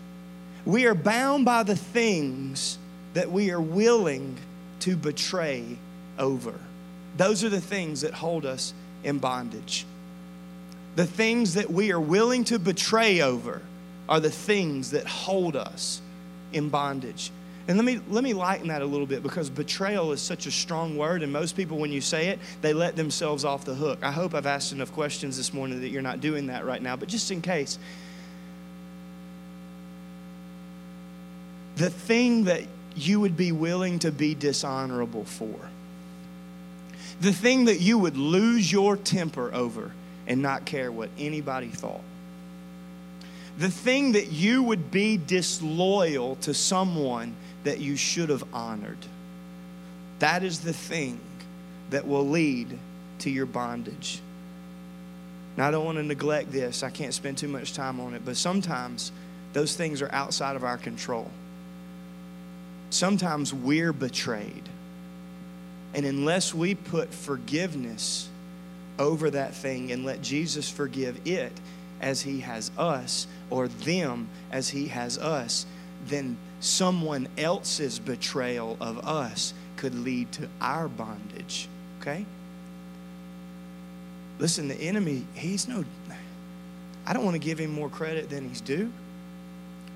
We 0.65 0.87
are 0.87 0.95
bound 0.95 1.45
by 1.45 1.65
the 1.65 1.77
things 1.77 2.79
that 3.15 3.31
we 3.31 3.51
are 3.51 3.61
willing 3.61 4.37
to 4.81 4.97
betray 4.97 5.77
over. 6.19 6.55
Those 7.17 7.43
are 7.43 7.49
the 7.49 7.61
things 7.61 8.03
that 8.03 8.15
hold 8.15 8.47
us 8.47 8.73
in 9.03 9.19
bondage. 9.19 9.85
The 10.95 11.07
things 11.07 11.55
that 11.55 11.71
we 11.71 11.91
are 11.93 12.01
willing 12.01 12.45
to 12.45 12.59
betray 12.59 13.21
over 13.21 13.63
are 14.09 14.21
the 14.21 14.31
things 14.31 14.93
that 14.93 15.07
hold 15.07 15.57
us 15.57 16.01
in 16.53 16.69
bondage. 16.69 17.31
And 17.69 17.77
let 17.77 17.85
me 17.85 18.01
let 18.09 18.25
me 18.25 18.33
lighten 18.33 18.69
that 18.69 18.81
a 18.81 18.87
little 18.87 19.07
bit 19.07 19.23
because 19.23 19.51
betrayal 19.51 20.13
is 20.13 20.23
such 20.23 20.47
a 20.47 20.51
strong 20.51 20.97
word, 20.97 21.23
and 21.23 21.31
most 21.31 21.55
people, 21.55 21.77
when 21.77 21.93
you 21.93 22.01
say 22.01 22.29
it, 22.29 22.39
they 22.63 22.73
let 22.73 22.97
themselves 22.97 23.45
off 23.45 23.67
the 23.67 23.75
hook. 23.75 23.99
I 24.03 24.11
hope 24.11 24.35
I've 24.35 24.47
asked 24.47 24.73
enough 24.73 24.91
questions 24.93 25.37
this 25.37 25.53
morning 25.53 25.83
that 25.83 25.91
you're 25.91 26.01
not 26.01 26.23
doing 26.23 26.47
that 26.47 26.65
right 26.65 26.81
now, 26.81 26.97
but 26.97 27.11
just 27.11 27.31
in 27.31 27.43
case. 27.43 27.79
The 31.77 31.91
thing 31.91 32.45
that 32.45 32.63
you 32.97 33.21
would 33.21 33.37
be 33.37 33.53
willing 33.53 33.99
to 34.01 34.11
be 34.11 34.35
dishonorable 34.35 35.25
for, 35.25 35.55
the 37.21 37.33
thing 37.33 37.67
that 37.67 37.81
you 37.81 37.99
would 37.99 38.17
lose 38.17 38.73
your 38.73 38.97
temper 38.97 39.53
over 39.53 39.93
and 40.27 40.41
not 40.41 40.65
care 40.65 40.91
what 40.91 41.11
anybody 41.19 41.69
thought 41.69 42.01
the 43.59 43.71
thing 43.71 44.13
that 44.13 44.31
you 44.31 44.63
would 44.63 44.93
be 44.93 45.17
disloyal 45.17 46.37
to 46.37 46.55
someone 46.55 47.35
that 47.69 47.81
you 47.81 47.97
should 47.97 48.31
have 48.31 48.43
honored. 48.55 48.97
That 50.21 50.43
is 50.43 50.61
the 50.61 50.73
thing 50.73 51.21
that 51.91 52.09
will 52.09 52.27
lead 52.27 52.79
to 53.19 53.29
your 53.29 53.45
bondage. 53.45 54.23
Now, 55.55 55.69
I 55.69 55.71
don't 55.71 55.85
want 55.85 55.99
to 55.99 56.03
neglect 56.03 56.51
this. 56.51 56.83
I 56.83 56.89
can't 56.89 57.13
spend 57.13 57.37
too 57.37 57.47
much 57.47 57.75
time 57.75 58.01
on 58.01 58.15
it, 58.15 58.25
but 58.25 58.39
sometimes 58.39 59.13
those 59.53 59.77
things 59.77 60.01
are 60.01 60.11
outside 60.13 60.57
of 60.57 60.65
our 60.65 60.79
control. 60.79 61.31
Sometimes 62.89 63.53
we're 63.53 63.93
betrayed. 63.93 64.67
And 65.93 66.07
unless 66.07 66.55
we 66.55 66.75
put 66.75 67.13
forgiveness 67.13 68.31
over 68.99 69.29
that 69.29 69.55
thing 69.55 69.93
and 69.93 70.07
let 70.07 70.23
Jesus 70.23 70.71
forgive 70.71 71.21
it 71.27 71.53
as 72.01 72.23
he 72.23 72.41
has 72.41 72.71
us, 72.79 73.27
or 73.51 73.69
them 73.69 74.31
as 74.51 74.71
he 74.71 74.89
has 74.89 75.19
us, 75.19 75.67
then 76.07 76.39
someone 76.61 77.29
else's 77.37 77.99
betrayal 77.99 78.77
of 78.81 79.07
us 79.07 79.55
could 79.77 79.95
lead 79.95 80.31
to 80.33 80.49
our 80.61 80.89
bondage. 80.89 81.69
Okay? 82.01 82.25
Listen, 84.39 84.69
the 84.69 84.77
enemy, 84.77 85.25
he's 85.35 85.67
no, 85.69 85.85
I 87.07 87.13
don't 87.13 87.25
want 87.25 87.35
to 87.35 87.41
give 87.41 87.59
him 87.59 87.73
more 87.73 87.89
credit 87.89 88.31
than 88.31 88.49
he's 88.49 88.61
due, 88.61 88.93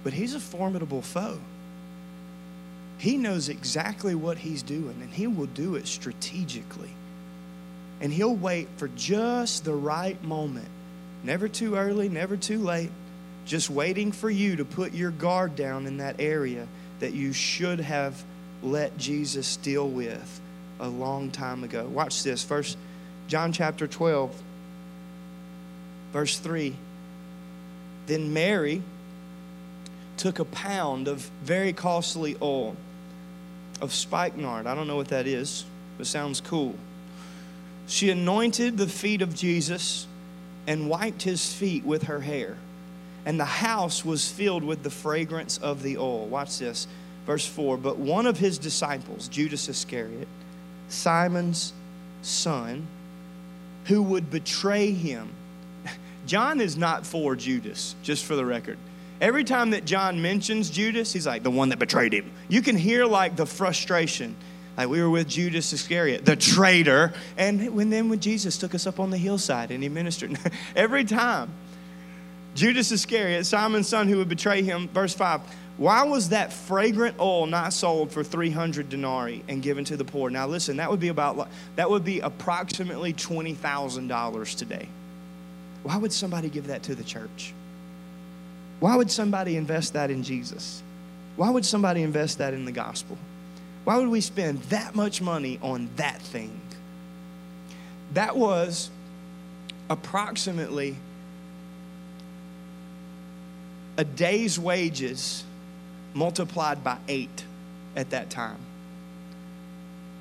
but 0.02 0.12
he's 0.12 0.34
a 0.34 0.40
formidable 0.40 1.02
foe. 1.02 1.38
He 2.98 3.16
knows 3.16 3.48
exactly 3.48 4.14
what 4.14 4.38
he's 4.38 4.62
doing, 4.62 4.96
and 5.00 5.12
he 5.12 5.26
will 5.26 5.46
do 5.46 5.74
it 5.74 5.86
strategically. 5.86 6.90
And 8.00 8.12
he'll 8.12 8.34
wait 8.34 8.68
for 8.76 8.88
just 8.88 9.64
the 9.64 9.74
right 9.74 10.22
moment. 10.24 10.68
Never 11.24 11.48
too 11.48 11.76
early, 11.76 12.08
never 12.08 12.36
too 12.36 12.58
late 12.58 12.90
just 13.44 13.70
waiting 13.70 14.12
for 14.12 14.30
you 14.30 14.56
to 14.56 14.64
put 14.64 14.92
your 14.92 15.10
guard 15.10 15.56
down 15.56 15.86
in 15.86 15.98
that 15.98 16.16
area 16.18 16.66
that 17.00 17.12
you 17.12 17.32
should 17.32 17.80
have 17.80 18.22
let 18.62 18.96
Jesus 18.96 19.56
deal 19.56 19.88
with 19.88 20.40
a 20.78 20.88
long 20.88 21.30
time 21.30 21.64
ago. 21.64 21.86
Watch 21.86 22.22
this. 22.22 22.44
First 22.44 22.76
John 23.28 23.52
chapter 23.52 23.86
12 23.86 24.42
verse 26.12 26.38
3. 26.38 26.76
Then 28.06 28.32
Mary 28.32 28.82
took 30.16 30.38
a 30.38 30.44
pound 30.44 31.08
of 31.08 31.30
very 31.42 31.72
costly 31.72 32.36
oil 32.40 32.76
of 33.80 33.92
spikenard. 33.92 34.66
I 34.66 34.74
don't 34.74 34.86
know 34.86 34.96
what 34.96 35.08
that 35.08 35.26
is, 35.26 35.64
but 35.98 36.06
sounds 36.06 36.40
cool. 36.40 36.74
She 37.88 38.10
anointed 38.10 38.76
the 38.76 38.86
feet 38.86 39.22
of 39.22 39.34
Jesus 39.34 40.06
and 40.66 40.88
wiped 40.88 41.22
his 41.22 41.52
feet 41.52 41.84
with 41.84 42.04
her 42.04 42.20
hair 42.20 42.56
and 43.24 43.38
the 43.38 43.44
house 43.44 44.04
was 44.04 44.30
filled 44.30 44.64
with 44.64 44.82
the 44.82 44.90
fragrance 44.90 45.58
of 45.58 45.82
the 45.82 45.98
oil. 45.98 46.26
Watch 46.26 46.58
this. 46.58 46.86
Verse 47.26 47.46
4 47.46 47.76
But 47.76 47.98
one 47.98 48.26
of 48.26 48.38
his 48.38 48.58
disciples, 48.58 49.28
Judas 49.28 49.68
Iscariot, 49.68 50.28
Simon's 50.88 51.72
son, 52.22 52.86
who 53.86 54.02
would 54.02 54.30
betray 54.30 54.92
him. 54.92 55.30
John 56.26 56.60
is 56.60 56.76
not 56.76 57.06
for 57.06 57.36
Judas, 57.36 57.94
just 58.02 58.24
for 58.24 58.36
the 58.36 58.44
record. 58.44 58.78
Every 59.20 59.44
time 59.44 59.70
that 59.70 59.84
John 59.84 60.20
mentions 60.20 60.68
Judas, 60.68 61.12
he's 61.12 61.28
like, 61.28 61.44
the 61.44 61.50
one 61.50 61.68
that 61.68 61.78
betrayed 61.78 62.12
him. 62.12 62.32
You 62.48 62.60
can 62.60 62.76
hear 62.76 63.06
like 63.06 63.36
the 63.36 63.46
frustration. 63.46 64.34
Like 64.76 64.88
we 64.88 65.00
were 65.00 65.10
with 65.10 65.28
Judas 65.28 65.72
Iscariot, 65.72 66.24
the 66.24 66.34
traitor. 66.34 67.12
And 67.36 67.72
when 67.74 67.90
then 67.90 68.08
when 68.08 68.18
Jesus 68.18 68.58
took 68.58 68.74
us 68.74 68.86
up 68.86 68.98
on 68.98 69.10
the 69.10 69.18
hillside 69.18 69.70
and 69.70 69.82
he 69.82 69.88
ministered. 69.88 70.36
Every 70.76 71.04
time 71.04 71.52
Judas 72.54 72.92
Iscariot, 72.92 73.44
Simon's 73.44 73.88
son 73.88 74.08
who 74.08 74.18
would 74.18 74.28
betray 74.28 74.62
him, 74.62 74.88
verse 74.88 75.14
5. 75.14 75.40
Why 75.78 76.04
was 76.04 76.28
that 76.28 76.52
fragrant 76.52 77.18
oil 77.18 77.46
not 77.46 77.72
sold 77.72 78.12
for 78.12 78.22
300 78.22 78.88
denarii 78.88 79.42
and 79.48 79.62
given 79.62 79.84
to 79.86 79.96
the 79.96 80.04
poor? 80.04 80.28
Now 80.28 80.46
listen, 80.46 80.76
that 80.76 80.90
would 80.90 81.00
be 81.00 81.08
about 81.08 81.48
that 81.76 81.88
would 81.88 82.04
be 82.04 82.20
approximately 82.20 83.14
$20,000 83.14 84.56
today. 84.56 84.88
Why 85.82 85.96
would 85.96 86.12
somebody 86.12 86.48
give 86.50 86.66
that 86.66 86.82
to 86.84 86.94
the 86.94 87.02
church? 87.02 87.54
Why 88.80 88.96
would 88.96 89.10
somebody 89.10 89.56
invest 89.56 89.94
that 89.94 90.10
in 90.10 90.22
Jesus? 90.22 90.82
Why 91.36 91.50
would 91.50 91.64
somebody 91.64 92.02
invest 92.02 92.38
that 92.38 92.52
in 92.52 92.64
the 92.64 92.72
gospel? 92.72 93.16
Why 93.84 93.96
would 93.96 94.08
we 94.08 94.20
spend 94.20 94.60
that 94.64 94.94
much 94.94 95.20
money 95.20 95.58
on 95.62 95.88
that 95.96 96.20
thing? 96.20 96.60
That 98.12 98.36
was 98.36 98.90
approximately 99.88 100.96
a 103.96 104.04
day's 104.04 104.58
wages 104.58 105.44
multiplied 106.14 106.82
by 106.82 106.98
eight 107.08 107.44
at 107.96 108.10
that 108.10 108.30
time. 108.30 108.58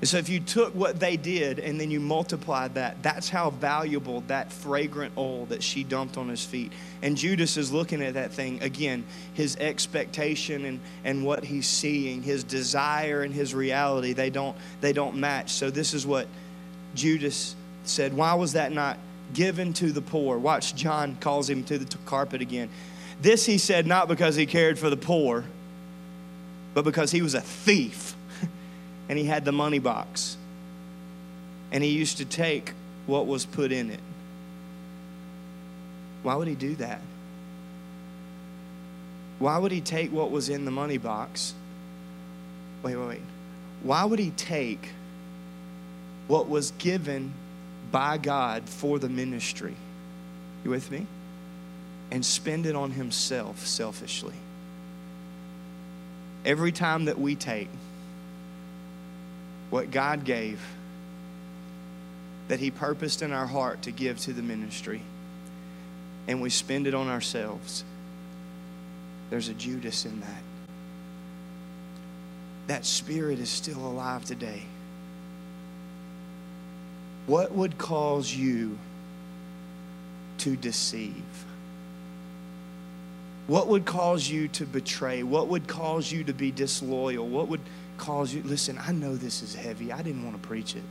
And 0.01 0.09
so 0.09 0.17
if 0.17 0.29
you 0.29 0.39
took 0.39 0.73
what 0.73 0.99
they 0.99 1.15
did 1.15 1.59
and 1.59 1.79
then 1.79 1.91
you 1.91 1.99
multiplied 1.99 2.73
that, 2.73 3.03
that's 3.03 3.29
how 3.29 3.51
valuable 3.51 4.21
that 4.21 4.51
fragrant 4.51 5.13
oil 5.15 5.45
that 5.45 5.61
she 5.61 5.83
dumped 5.83 6.17
on 6.17 6.27
his 6.27 6.43
feet. 6.43 6.71
And 7.03 7.15
Judas 7.15 7.55
is 7.55 7.71
looking 7.71 8.01
at 8.01 8.15
that 8.15 8.31
thing 8.31 8.63
again, 8.63 9.05
his 9.35 9.55
expectation 9.57 10.65
and, 10.65 10.79
and 11.03 11.23
what 11.23 11.43
he's 11.43 11.67
seeing, 11.67 12.23
his 12.23 12.43
desire 12.43 13.21
and 13.21 13.31
his 13.31 13.53
reality, 13.53 14.13
they 14.13 14.31
don't 14.31 14.57
they 14.81 14.91
don't 14.91 15.17
match. 15.17 15.51
So 15.51 15.69
this 15.69 15.93
is 15.93 16.05
what 16.05 16.27
Judas 16.95 17.55
said. 17.83 18.11
Why 18.11 18.33
was 18.33 18.53
that 18.53 18.71
not 18.71 18.97
given 19.35 19.71
to 19.73 19.91
the 19.91 20.01
poor? 20.01 20.39
Watch, 20.39 20.73
John 20.73 21.15
calls 21.19 21.47
him 21.47 21.63
to 21.65 21.77
the 21.77 21.97
carpet 22.05 22.41
again. 22.41 22.69
This 23.21 23.45
he 23.45 23.59
said 23.59 23.85
not 23.85 24.07
because 24.07 24.35
he 24.35 24.47
cared 24.47 24.79
for 24.79 24.89
the 24.89 24.97
poor, 24.97 25.45
but 26.73 26.83
because 26.83 27.11
he 27.11 27.21
was 27.21 27.35
a 27.35 27.41
thief 27.41 28.15
and 29.09 29.17
he 29.17 29.25
had 29.25 29.45
the 29.45 29.51
money 29.51 29.79
box. 29.79 30.37
And 31.71 31.83
he 31.83 31.91
used 31.91 32.17
to 32.17 32.25
take 32.25 32.73
what 33.05 33.27
was 33.27 33.45
put 33.45 33.71
in 33.71 33.91
it. 33.91 33.99
Why 36.23 36.35
would 36.35 36.47
he 36.47 36.55
do 36.55 36.75
that? 36.75 37.01
Why 39.39 39.57
would 39.57 39.71
he 39.71 39.81
take 39.81 40.11
what 40.11 40.31
was 40.31 40.49
in 40.49 40.65
the 40.65 40.71
money 40.71 40.97
box? 40.97 41.53
Wait, 42.83 42.95
wait, 42.95 43.07
wait. 43.07 43.21
Why 43.83 44.03
would 44.03 44.19
he 44.19 44.31
take 44.31 44.89
what 46.27 46.49
was 46.49 46.71
given 46.71 47.33
by 47.91 48.17
God 48.17 48.67
for 48.67 48.99
the 48.99 49.09
ministry? 49.09 49.75
You 50.63 50.71
with 50.71 50.91
me? 50.91 51.05
And 52.11 52.25
spend 52.25 52.65
it 52.65 52.75
on 52.75 52.91
himself 52.91 53.65
selfishly. 53.65 54.35
Every 56.43 56.71
time 56.71 57.05
that 57.05 57.17
we 57.17 57.35
take 57.35 57.69
what 59.69 59.91
God 59.91 60.25
gave, 60.25 60.61
that 62.49 62.59
he 62.59 62.69
purposed 62.69 63.21
in 63.21 63.31
our 63.31 63.47
heart 63.47 63.83
to 63.83 63.91
give 63.91 64.19
to 64.19 64.33
the 64.33 64.41
ministry, 64.41 65.01
and 66.27 66.41
we 66.41 66.49
spend 66.49 66.85
it 66.85 66.93
on 66.93 67.07
ourselves, 67.07 67.85
there's 69.29 69.47
a 69.47 69.53
Judas 69.53 70.05
in 70.05 70.19
that. 70.19 70.43
That 72.67 72.85
spirit 72.85 73.39
is 73.39 73.49
still 73.49 73.79
alive 73.79 74.25
today. 74.25 74.63
What 77.27 77.53
would 77.53 77.77
cause 77.77 78.33
you 78.33 78.77
to 80.39 80.57
deceive? 80.57 81.23
What 83.51 83.67
would 83.67 83.83
cause 83.83 84.29
you 84.29 84.47
to 84.47 84.65
betray? 84.65 85.23
What 85.23 85.49
would 85.49 85.67
cause 85.67 86.09
you 86.09 86.23
to 86.23 86.31
be 86.31 86.51
disloyal? 86.51 87.27
What 87.27 87.49
would 87.49 87.59
cause 87.97 88.33
you? 88.33 88.43
Listen, 88.43 88.79
I 88.81 88.93
know 88.93 89.17
this 89.17 89.41
is 89.43 89.53
heavy. 89.53 89.91
I 89.91 90.01
didn't 90.01 90.23
want 90.23 90.41
to 90.41 90.47
preach 90.47 90.77
it. 90.77 90.83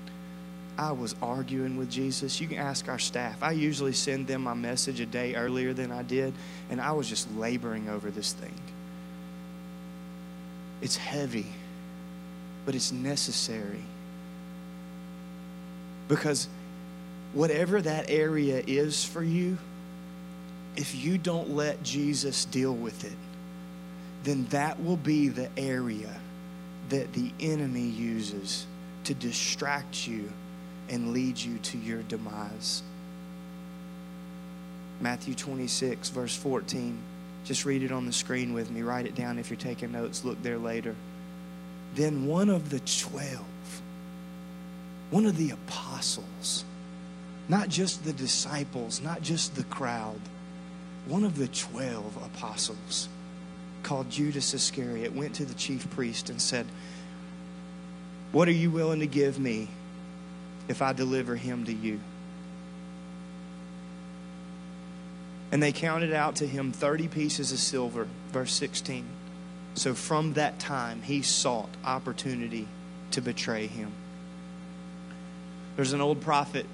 I 0.76 0.92
was 0.92 1.14
arguing 1.22 1.78
with 1.78 1.90
Jesus. 1.90 2.38
You 2.38 2.48
can 2.48 2.58
ask 2.58 2.86
our 2.86 2.98
staff. 2.98 3.42
I 3.42 3.52
usually 3.52 3.94
send 3.94 4.26
them 4.26 4.42
my 4.42 4.52
message 4.52 5.00
a 5.00 5.06
day 5.06 5.36
earlier 5.36 5.72
than 5.72 5.90
I 5.90 6.02
did, 6.02 6.34
and 6.68 6.82
I 6.82 6.92
was 6.92 7.08
just 7.08 7.34
laboring 7.34 7.88
over 7.88 8.10
this 8.10 8.34
thing. 8.34 8.52
It's 10.82 10.98
heavy, 10.98 11.46
but 12.66 12.74
it's 12.74 12.92
necessary. 12.92 13.84
Because 16.08 16.46
whatever 17.32 17.80
that 17.80 18.10
area 18.10 18.62
is 18.66 19.02
for 19.02 19.22
you, 19.22 19.56
if 20.76 20.94
you 20.94 21.18
don't 21.18 21.50
let 21.50 21.83
Jesus 21.83 22.44
deal 22.44 22.74
with 22.74 23.04
it, 23.04 23.18
then 24.22 24.46
that 24.46 24.83
will 24.83 24.96
be 24.96 25.28
the 25.28 25.48
area 25.56 26.14
that 26.88 27.12
the 27.12 27.33
enemy 27.40 27.83
uses 27.88 28.66
to 29.04 29.14
distract 29.14 30.06
you 30.06 30.30
and 30.88 31.12
lead 31.12 31.38
you 31.38 31.59
to 31.59 31.78
your 31.78 32.02
demise. 32.02 32.83
Matthew 35.00 35.35
26, 35.35 36.11
verse 36.11 36.37
14. 36.37 36.98
Just 37.44 37.64
read 37.64 37.83
it 37.83 37.92
on 37.92 38.04
the 38.04 38.12
screen 38.12 38.52
with 38.52 38.70
me. 38.70 38.83
Write 38.83 39.06
it 39.06 39.14
down 39.14 39.38
if 39.38 39.48
you're 39.48 39.56
taking 39.56 39.92
notes. 39.92 40.24
Look 40.24 40.42
there 40.42 40.59
later. 40.59 40.94
Then 41.94 42.26
one 42.26 42.50
of 42.50 42.70
the 42.70 42.80
twelve, 42.80 43.44
one 45.11 45.26
of 45.26 45.37
the 45.37 45.50
apostles, 45.50 46.64
not 47.48 47.68
just 47.68 48.04
the 48.04 48.12
disciples, 48.12 49.00
not 49.00 49.22
just 49.22 49.56
the 49.56 49.64
crowd, 49.64 50.20
one 51.06 51.24
of 51.24 51.36
the 51.36 51.48
twelve 51.48 52.16
apostles 52.22 53.08
called 53.82 54.10
Judas 54.10 54.54
Iscariot 54.54 55.14
went 55.14 55.34
to 55.36 55.44
the 55.44 55.54
chief 55.54 55.90
priest 55.90 56.30
and 56.30 56.40
said, 56.40 56.66
What 58.32 58.48
are 58.48 58.52
you 58.52 58.70
willing 58.70 59.00
to 59.00 59.06
give 59.06 59.38
me 59.38 59.68
if 60.68 60.82
I 60.82 60.92
deliver 60.92 61.36
him 61.36 61.64
to 61.64 61.72
you? 61.72 62.00
And 65.52 65.62
they 65.62 65.72
counted 65.72 66.12
out 66.12 66.36
to 66.36 66.46
him 66.46 66.70
30 66.70 67.08
pieces 67.08 67.50
of 67.50 67.58
silver, 67.58 68.06
verse 68.30 68.52
16. 68.52 69.04
So 69.74 69.94
from 69.94 70.34
that 70.34 70.58
time, 70.58 71.02
he 71.02 71.22
sought 71.22 71.70
opportunity 71.84 72.68
to 73.12 73.20
betray 73.20 73.66
him. 73.66 73.90
There's 75.76 75.92
an 75.92 76.00
old 76.00 76.20
prophet, 76.20 76.66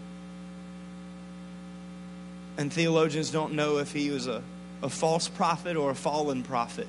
and 2.56 2.72
theologians 2.72 3.30
don't 3.30 3.54
know 3.54 3.78
if 3.78 3.92
he 3.92 4.10
was 4.10 4.26
a, 4.26 4.42
a 4.82 4.88
false 4.88 5.28
prophet 5.28 5.76
or 5.76 5.90
a 5.90 5.94
fallen 5.94 6.42
prophet, 6.42 6.88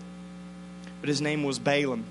but 1.02 1.10
his 1.10 1.22
name 1.22 1.44
was 1.44 1.60
Balaam. 1.60 2.06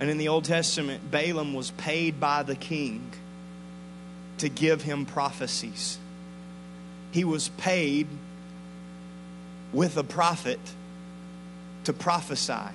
And 0.00 0.08
in 0.08 0.18
the 0.18 0.28
Old 0.28 0.44
Testament, 0.44 1.10
Balaam 1.10 1.54
was 1.54 1.72
paid 1.72 2.20
by 2.20 2.42
the 2.42 2.54
king 2.54 3.10
to 4.38 4.48
give 4.48 4.82
him 4.82 5.04
prophecies. 5.04 5.98
He 7.10 7.24
was 7.24 7.48
paid 7.48 8.06
with 9.72 9.96
a 9.96 10.04
prophet 10.04 10.60
to 11.84 11.92
prophesy. 11.92 12.72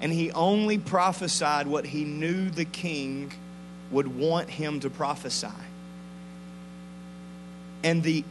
And 0.00 0.12
he 0.12 0.30
only 0.32 0.78
prophesied 0.78 1.66
what 1.66 1.86
he 1.86 2.04
knew 2.04 2.50
the 2.50 2.64
king 2.64 3.32
would 3.90 4.08
want 4.08 4.50
him 4.50 4.80
to 4.80 4.90
prophesy. 4.90 5.48
And 7.82 8.02
the 8.02 8.24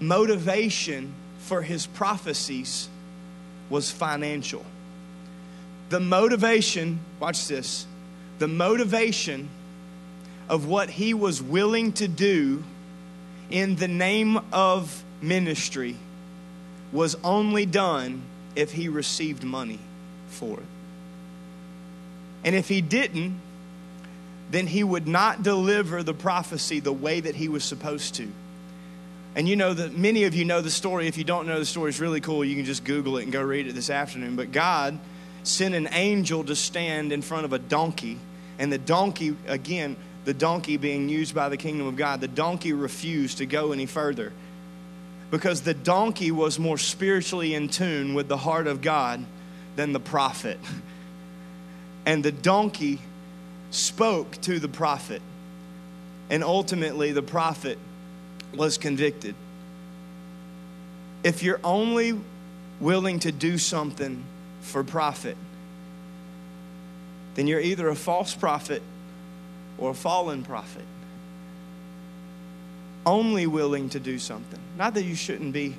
motivation 0.00 1.14
for 1.40 1.62
his 1.62 1.86
prophecies 1.86 2.88
was 3.70 3.90
financial. 3.90 4.64
The 5.88 6.00
motivation, 6.00 7.00
watch 7.20 7.48
this, 7.48 7.86
the 8.38 8.48
motivation 8.48 9.48
of 10.48 10.66
what 10.66 10.90
he 10.90 11.14
was 11.14 11.42
willing 11.42 11.92
to 11.94 12.08
do 12.08 12.62
in 13.50 13.76
the 13.76 13.88
name 13.88 14.38
of 14.52 15.02
ministry 15.20 15.96
was 16.92 17.16
only 17.24 17.66
done 17.66 18.22
if 18.54 18.72
he 18.72 18.88
received 18.88 19.44
money 19.44 19.78
for 20.28 20.58
it. 20.58 20.66
And 22.44 22.54
if 22.54 22.68
he 22.68 22.80
didn't, 22.80 23.40
then 24.50 24.66
he 24.66 24.82
would 24.82 25.06
not 25.06 25.42
deliver 25.42 26.02
the 26.02 26.14
prophecy 26.14 26.80
the 26.80 26.92
way 26.92 27.20
that 27.20 27.34
he 27.34 27.48
was 27.48 27.64
supposed 27.64 28.14
to. 28.14 28.28
And 29.34 29.48
you 29.48 29.56
know 29.56 29.72
that 29.72 29.96
many 29.96 30.24
of 30.24 30.34
you 30.34 30.44
know 30.44 30.60
the 30.60 30.70
story. 30.70 31.06
If 31.06 31.16
you 31.16 31.24
don't 31.24 31.46
know 31.46 31.58
the 31.58 31.66
story, 31.66 31.90
it's 31.90 32.00
really 32.00 32.20
cool. 32.20 32.44
You 32.44 32.56
can 32.56 32.64
just 32.64 32.84
Google 32.84 33.18
it 33.18 33.24
and 33.24 33.32
go 33.32 33.42
read 33.42 33.66
it 33.66 33.74
this 33.74 33.90
afternoon. 33.90 34.36
But 34.36 34.52
God 34.52 34.98
sent 35.42 35.74
an 35.74 35.88
angel 35.92 36.44
to 36.44 36.56
stand 36.56 37.12
in 37.12 37.22
front 37.22 37.44
of 37.44 37.52
a 37.52 37.58
donkey. 37.58 38.18
And 38.58 38.72
the 38.72 38.78
donkey, 38.78 39.36
again, 39.46 39.96
the 40.24 40.34
donkey 40.34 40.76
being 40.76 41.08
used 41.08 41.34
by 41.34 41.48
the 41.48 41.56
kingdom 41.56 41.86
of 41.86 41.96
God, 41.96 42.20
the 42.20 42.28
donkey 42.28 42.72
refused 42.72 43.38
to 43.38 43.46
go 43.46 43.72
any 43.72 43.86
further 43.86 44.32
because 45.30 45.62
the 45.62 45.74
donkey 45.74 46.30
was 46.30 46.58
more 46.58 46.78
spiritually 46.78 47.54
in 47.54 47.68
tune 47.68 48.14
with 48.14 48.28
the 48.28 48.36
heart 48.36 48.66
of 48.66 48.80
God 48.80 49.24
than 49.76 49.92
the 49.92 50.00
prophet. 50.00 50.58
And 52.06 52.24
the 52.24 52.32
donkey 52.32 53.00
spoke 53.70 54.40
to 54.42 54.58
the 54.58 54.68
prophet. 54.68 55.20
And 56.30 56.42
ultimately, 56.42 57.12
the 57.12 57.22
prophet 57.22 57.78
was 58.54 58.78
convicted. 58.78 59.34
If 61.22 61.42
you're 61.42 61.60
only 61.64 62.18
willing 62.80 63.18
to 63.20 63.32
do 63.32 63.58
something 63.58 64.22
for 64.60 64.84
profit, 64.84 65.36
then 67.34 67.46
you're 67.46 67.60
either 67.60 67.88
a 67.88 67.96
false 67.96 68.34
prophet 68.34 68.82
or 69.78 69.90
a 69.90 69.94
fallen 69.94 70.42
prophet 70.42 70.84
only 73.08 73.46
willing 73.46 73.88
to 73.88 73.98
do 73.98 74.18
something. 74.18 74.60
Not 74.76 74.94
that 74.94 75.04
you 75.04 75.14
shouldn't 75.14 75.54
be 75.54 75.74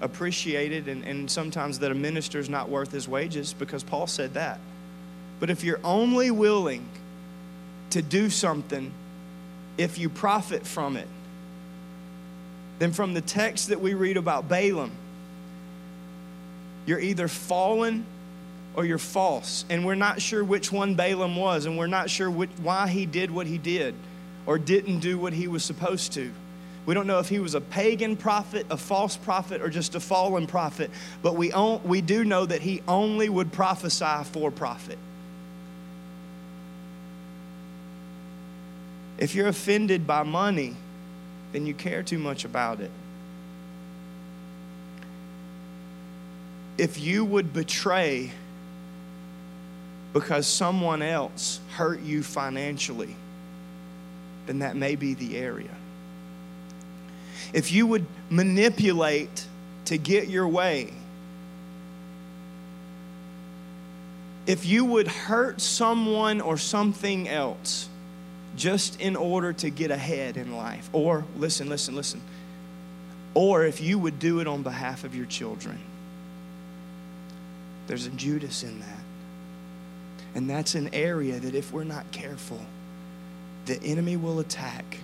appreciated 0.00 0.88
and, 0.88 1.04
and 1.04 1.28
sometimes 1.28 1.80
that 1.80 1.90
a 1.90 1.94
minister 1.94 2.38
is 2.38 2.48
not 2.48 2.68
worth 2.68 2.92
his 2.92 3.08
wages 3.08 3.52
because 3.52 3.82
Paul 3.82 4.06
said 4.06 4.34
that. 4.34 4.60
But 5.40 5.50
if 5.50 5.64
you're 5.64 5.80
only 5.82 6.30
willing 6.30 6.88
to 7.90 8.00
do 8.00 8.30
something 8.30 8.92
if 9.76 9.98
you 9.98 10.08
profit 10.08 10.66
from 10.66 10.96
it, 10.96 11.08
then 12.78 12.92
from 12.92 13.14
the 13.14 13.20
text 13.20 13.68
that 13.68 13.80
we 13.80 13.94
read 13.94 14.16
about 14.16 14.48
Balaam, 14.48 14.92
you're 16.86 17.00
either 17.00 17.28
fallen 17.28 18.06
or 18.74 18.84
you're 18.84 18.98
false. 18.98 19.64
And 19.68 19.84
we're 19.84 19.94
not 19.96 20.22
sure 20.22 20.42
which 20.44 20.70
one 20.70 20.94
Balaam 20.94 21.36
was, 21.36 21.66
and 21.66 21.76
we're 21.76 21.86
not 21.86 22.08
sure 22.08 22.30
which, 22.30 22.50
why 22.62 22.88
he 22.88 23.06
did 23.06 23.30
what 23.30 23.46
he 23.46 23.58
did 23.58 23.94
or 24.46 24.58
didn't 24.58 25.00
do 25.00 25.18
what 25.18 25.32
he 25.32 25.48
was 25.48 25.64
supposed 25.64 26.12
to. 26.14 26.30
We 26.86 26.94
don't 26.94 27.06
know 27.06 27.18
if 27.18 27.28
he 27.28 27.38
was 27.38 27.54
a 27.54 27.60
pagan 27.60 28.16
prophet, 28.16 28.64
a 28.70 28.78
false 28.78 29.14
prophet, 29.14 29.60
or 29.60 29.68
just 29.68 29.94
a 29.94 30.00
fallen 30.00 30.46
prophet, 30.46 30.90
but 31.20 31.36
we, 31.36 31.52
on, 31.52 31.82
we 31.84 32.00
do 32.00 32.24
know 32.24 32.46
that 32.46 32.62
he 32.62 32.80
only 32.88 33.28
would 33.28 33.52
prophesy 33.52 34.24
for 34.32 34.50
profit. 34.50 34.96
If 39.18 39.34
you're 39.34 39.48
offended 39.48 40.06
by 40.06 40.22
money, 40.22 40.76
then 41.52 41.66
you 41.66 41.74
care 41.74 42.02
too 42.02 42.18
much 42.18 42.44
about 42.44 42.80
it. 42.80 42.90
If 46.76 47.00
you 47.00 47.24
would 47.24 47.52
betray 47.52 48.32
because 50.12 50.46
someone 50.46 51.02
else 51.02 51.60
hurt 51.72 52.00
you 52.00 52.22
financially, 52.22 53.14
then 54.46 54.60
that 54.60 54.76
may 54.76 54.94
be 54.94 55.14
the 55.14 55.36
area 55.36 55.70
if 57.52 57.72
you 57.72 57.86
would 57.86 58.06
manipulate 58.30 59.46
to 59.86 59.96
get 59.96 60.28
your 60.28 60.46
way, 60.46 60.92
if 64.46 64.66
you 64.66 64.84
would 64.84 65.08
hurt 65.08 65.60
someone 65.60 66.40
or 66.40 66.56
something 66.56 67.28
else 67.28 67.88
just 68.58 69.00
in 69.00 69.16
order 69.16 69.52
to 69.54 69.70
get 69.70 69.90
ahead 69.90 70.36
in 70.36 70.54
life, 70.54 70.90
or 70.92 71.24
listen, 71.36 71.68
listen, 71.68 71.94
listen, 71.94 72.20
or 73.34 73.64
if 73.64 73.80
you 73.80 73.98
would 73.98 74.18
do 74.18 74.40
it 74.40 74.46
on 74.46 74.62
behalf 74.62 75.04
of 75.04 75.14
your 75.14 75.26
children, 75.26 75.78
there's 77.86 78.06
a 78.06 78.10
Judas 78.10 78.62
in 78.62 78.80
that. 78.80 79.00
And 80.34 80.50
that's 80.50 80.74
an 80.74 80.90
area 80.92 81.38
that 81.38 81.54
if 81.54 81.72
we're 81.72 81.84
not 81.84 82.10
careful, 82.12 82.60
the 83.64 83.82
enemy 83.82 84.16
will 84.16 84.40
attack 84.40 84.98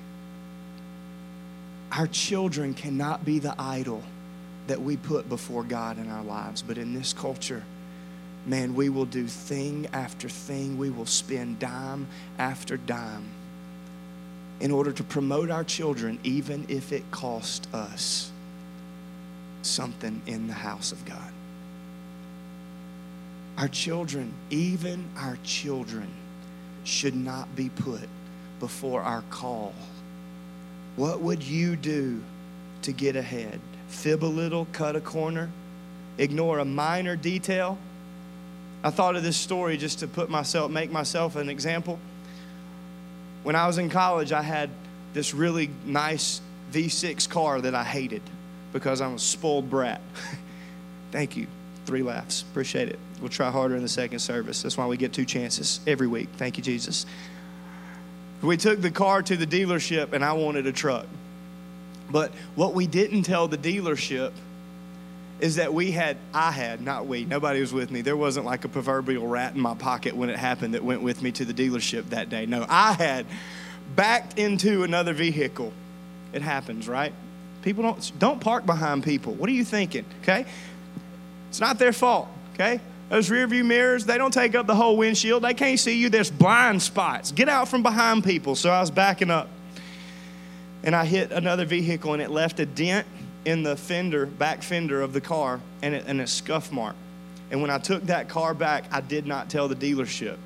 our 1.95 2.07
children 2.09 2.75
cannot 2.75 3.25
be 3.25 3.39
the 3.39 3.55
idol 3.57 4.03
that 4.67 4.81
we 4.81 4.97
put 4.97 5.29
before 5.29 5.63
God 5.63 5.99
in 5.99 6.11
our 6.11 6.25
lives. 6.25 6.61
But 6.61 6.77
in 6.77 6.93
this 6.93 7.13
culture, 7.13 7.63
man, 8.47 8.75
we 8.75 8.89
will 8.89 9.05
do 9.05 9.29
thing 9.29 9.87
after 9.93 10.29
thing. 10.29 10.77
We 10.77 10.91
will 10.91 11.07
spend 11.07 11.61
dime 11.61 12.09
after 12.37 12.77
dime 12.77 13.29
in 14.61 14.71
order 14.71 14.93
to 14.93 15.03
promote 15.03 15.51
our 15.51 15.65
children, 15.65 16.19
even 16.25 16.65
if 16.69 16.93
it 16.93 17.11
cost 17.11 17.69
us. 17.75 18.31
something 19.67 20.21
in 20.27 20.47
the 20.47 20.53
house 20.55 20.93
of 20.93 21.05
God. 21.05 21.33
Our 23.57 23.69
children, 23.69 24.33
even 24.51 25.09
our 25.17 25.39
children, 25.45 26.09
should 26.85 27.15
not 27.15 27.55
be 27.57 27.69
put 27.71 28.09
before 28.61 29.03
our 29.03 29.23
call. 29.31 29.73
What 30.97 31.21
would 31.21 31.43
you 31.43 31.77
do 31.77 32.23
to 32.83 32.93
get 32.93 33.17
ahead? 33.17 33.61
Fib 33.89 34.25
a 34.25 34.27
little, 34.27 34.67
cut 34.73 34.97
a 34.97 35.01
corner, 35.01 35.51
ignore 36.19 36.59
a 36.59 36.65
minor 36.65 37.17
detail? 37.17 37.79
I 38.83 38.91
thought 38.91 39.17
of 39.17 39.23
this 39.23 39.37
story 39.37 39.77
just 39.77 40.01
to 40.01 40.07
put 40.07 40.29
myself, 40.29 40.71
make 40.71 40.91
myself 40.91 41.37
an 41.37 41.49
example. 41.49 41.99
When 43.45 43.55
I 43.55 43.66
was 43.66 43.78
in 43.78 43.90
college, 43.90 44.32
I 44.32 44.42
had 44.42 44.70
this 45.12 45.34
really 45.34 45.70
nice 45.84 46.40
V6 46.72 47.28
car 47.28 47.61
that 47.61 47.74
I 47.74 47.84
hated 47.84 48.22
because 48.72 49.01
I'm 49.01 49.14
a 49.14 49.18
spoiled 49.18 49.70
brat. 49.70 50.01
Thank 51.12 51.36
you. 51.36 51.47
Three 51.86 52.03
laughs. 52.03 52.42
Appreciate 52.42 52.88
it. 52.88 52.99
We'll 53.20 53.28
try 53.28 53.51
harder 53.51 53.76
in 53.76 53.82
the 53.82 53.88
second 53.88 54.18
service. 54.18 54.62
That's 54.62 54.76
why 54.76 54.86
we 54.86 54.97
get 54.97 55.12
two 55.12 55.26
chances 55.26 55.80
every 55.86 56.07
week. 56.07 56.30
Thank 56.38 56.57
you, 56.57 56.64
Jesus. 56.64 57.05
We 58.42 58.57
took 58.57 58.80
the 58.80 58.90
car 58.90 59.22
to 59.22 59.36
the 59.36 59.47
dealership 59.47 60.14
and 60.14 60.24
I 60.24 60.32
wanted 60.32 60.66
a 60.66 60.72
truck. 60.72 61.07
But 62.11 62.32
what 62.55 62.74
we 62.74 62.86
didn't 62.86 63.22
tell 63.22 63.47
the 63.47 63.59
dealership 63.59 64.32
is 65.45 65.57
that 65.57 65.74
we 65.74 65.90
had, 65.90 66.16
I 66.32 66.51
had, 66.51 66.80
not 66.80 67.07
we, 67.07 67.26
nobody 67.26 67.61
was 67.61 67.70
with 67.70 67.90
me. 67.90 68.01
There 68.01 68.16
wasn't 68.16 68.47
like 68.47 68.64
a 68.64 68.68
proverbial 68.68 69.26
rat 69.26 69.55
in 69.55 69.61
my 69.61 69.74
pocket 69.74 70.16
when 70.16 70.30
it 70.30 70.38
happened 70.38 70.72
that 70.72 70.82
went 70.82 71.03
with 71.03 71.20
me 71.20 71.32
to 71.32 71.45
the 71.45 71.53
dealership 71.53 72.09
that 72.09 72.30
day. 72.30 72.47
No, 72.47 72.64
I 72.66 72.95
had 72.95 73.26
backed 73.95 74.38
into 74.38 74.84
another 74.84 75.12
vehicle. 75.12 75.70
It 76.32 76.40
happens, 76.40 76.88
right? 76.88 77.12
People 77.61 77.82
don't 77.82 78.12
don't 78.18 78.40
park 78.40 78.64
behind 78.64 79.05
people. 79.05 79.34
What 79.34 79.51
are 79.51 79.53
you 79.53 79.66
thinking? 79.66 80.07
Okay? 80.22 80.47
It's 81.51 81.61
not 81.61 81.78
their 81.78 81.92
fault, 81.92 82.28
okay? 82.55 82.80
Those 83.11 83.28
rear 83.28 83.47
view 83.47 83.64
mirrors, 83.64 84.07
they 84.07 84.16
don't 84.16 84.32
take 84.32 84.55
up 84.55 84.66
the 84.66 84.74
whole 84.74 84.97
windshield. 84.97 85.42
They 85.42 85.53
can't 85.53 85.78
see 85.78 85.99
you. 85.99 86.09
There's 86.09 86.30
blind 86.30 86.80
spots. 86.80 87.32
Get 87.32 87.51
out 87.51 87.68
from 87.68 87.82
behind 87.82 88.24
people. 88.24 88.55
So 88.55 88.70
I 88.70 88.80
was 88.80 88.90
backing 88.90 89.30
up. 89.30 89.51
And 90.82 90.97
I 90.97 91.05
hit 91.05 91.32
another 91.32 91.66
vehicle 91.66 92.14
and 92.14 92.22
it 92.22 92.30
left 92.30 92.61
a 92.61 92.66
dent 92.66 93.07
in 93.45 93.62
the 93.62 93.76
fender, 93.76 94.26
back 94.26 94.62
fender 94.62 95.01
of 95.03 95.12
the 95.12 95.20
car, 95.20 95.61
and, 95.82 95.95
it, 95.95 96.05
and 96.07 96.20
a 96.20 96.26
scuff 96.26 96.72
mark. 96.72 96.97
And 97.51 97.61
when 97.61 97.70
I 97.70 97.78
took 97.78 98.05
that 98.05 98.28
car 98.28 98.55
back, 98.55 98.84
I 98.90 99.01
did 99.01 99.26
not 99.26 99.51
tell 99.51 99.68
the 99.68 99.76
dealership. 99.76 100.36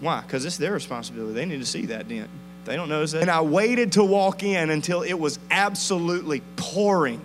Why? 0.00 0.20
Because 0.20 0.44
it's 0.44 0.56
their 0.56 0.72
responsibility. 0.72 1.34
They 1.34 1.46
need 1.46 1.60
to 1.60 1.66
see 1.66 1.86
that 1.86 2.08
dent. 2.08 2.28
They 2.64 2.76
don't 2.76 2.88
notice 2.88 3.12
that. 3.12 3.22
And 3.22 3.30
I 3.30 3.42
waited 3.42 3.92
to 3.92 4.04
walk 4.04 4.42
in 4.42 4.70
until 4.70 5.02
it 5.02 5.14
was 5.14 5.38
absolutely 5.50 6.42
pouring 6.56 7.20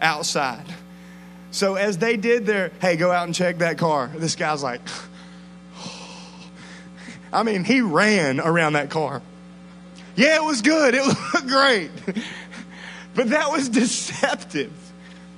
outside. 0.00 0.64
So 1.50 1.74
as 1.74 1.98
they 1.98 2.16
did 2.16 2.46
their, 2.46 2.72
hey, 2.80 2.96
go 2.96 3.10
out 3.10 3.26
and 3.26 3.34
check 3.34 3.58
that 3.58 3.78
car, 3.78 4.10
this 4.14 4.36
guy's 4.36 4.62
like, 4.62 4.80
I 7.32 7.42
mean, 7.42 7.64
he 7.64 7.80
ran 7.80 8.40
around 8.40 8.74
that 8.74 8.90
car. 8.90 9.22
Yeah, 10.16 10.36
it 10.36 10.44
was 10.44 10.62
good. 10.62 10.94
It 10.94 11.06
looked 11.34 11.46
great. 11.46 11.90
But 13.14 13.30
that 13.30 13.50
was 13.50 13.68
deceptive, 13.70 14.72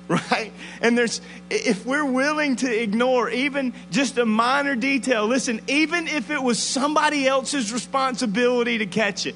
right? 0.07 0.51
And 0.81 0.97
there's, 0.97 1.21
if 1.49 1.85
we're 1.85 2.05
willing 2.05 2.55
to 2.57 2.81
ignore 2.81 3.29
even 3.29 3.73
just 3.91 4.17
a 4.17 4.25
minor 4.25 4.75
detail, 4.75 5.27
listen, 5.27 5.61
even 5.67 6.07
if 6.07 6.29
it 6.29 6.41
was 6.41 6.61
somebody 6.61 7.27
else's 7.27 7.73
responsibility 7.73 8.79
to 8.79 8.85
catch 8.85 9.25
it, 9.25 9.35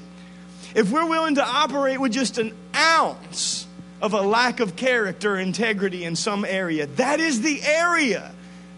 if 0.74 0.90
we're 0.90 1.08
willing 1.08 1.34
to 1.34 1.44
operate 1.44 2.00
with 2.00 2.12
just 2.12 2.38
an 2.38 2.54
ounce 2.74 3.66
of 4.00 4.14
a 4.14 4.20
lack 4.20 4.60
of 4.60 4.76
character, 4.76 5.36
integrity 5.36 6.04
in 6.04 6.16
some 6.16 6.44
area, 6.44 6.86
that 6.86 7.20
is 7.20 7.42
the 7.42 7.60
area 7.62 8.32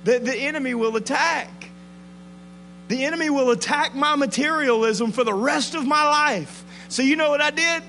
that 0.04 0.24
the 0.24 0.34
enemy 0.34 0.74
will 0.74 0.96
attack. 0.96 1.48
The 2.88 3.04
enemy 3.04 3.30
will 3.30 3.50
attack 3.50 3.94
my 3.94 4.16
materialism 4.16 5.12
for 5.12 5.24
the 5.24 5.34
rest 5.34 5.74
of 5.74 5.86
my 5.86 6.04
life. 6.04 6.64
So, 6.88 7.02
you 7.02 7.16
know 7.16 7.30
what 7.30 7.40
I 7.40 7.50
did? 7.50 7.82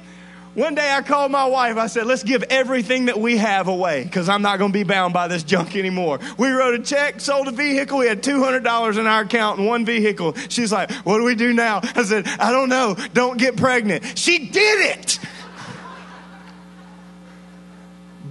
One 0.55 0.75
day 0.75 0.91
I 0.91 1.01
called 1.01 1.31
my 1.31 1.45
wife. 1.45 1.77
I 1.77 1.87
said, 1.87 2.05
let's 2.05 2.23
give 2.23 2.43
everything 2.43 3.05
that 3.05 3.19
we 3.19 3.37
have 3.37 3.67
away 3.67 4.03
because 4.03 4.29
I'm 4.29 4.43
not 4.43 4.59
going 4.59 4.71
to 4.71 4.77
be 4.77 4.83
bound 4.83 5.11
by 5.11 5.27
this 5.27 5.41
junk 5.41 5.75
anymore. 5.75 6.19
We 6.37 6.49
wrote 6.49 6.75
a 6.75 6.83
check, 6.83 7.19
sold 7.21 7.47
a 7.47 7.51
vehicle. 7.51 7.97
We 7.97 8.07
had 8.07 8.21
$200 8.21 8.99
in 8.99 9.07
our 9.07 9.21
account 9.21 9.59
in 9.59 9.65
one 9.65 9.83
vehicle. 9.83 10.35
She's 10.49 10.71
like, 10.71 10.91
what 11.05 11.17
do 11.17 11.23
we 11.23 11.33
do 11.33 11.53
now? 11.53 11.81
I 11.95 12.03
said, 12.03 12.27
I 12.27 12.51
don't 12.51 12.69
know. 12.69 12.95
Don't 13.13 13.37
get 13.39 13.57
pregnant. 13.57 14.17
She 14.17 14.47
did 14.47 14.97
it. 14.97 15.19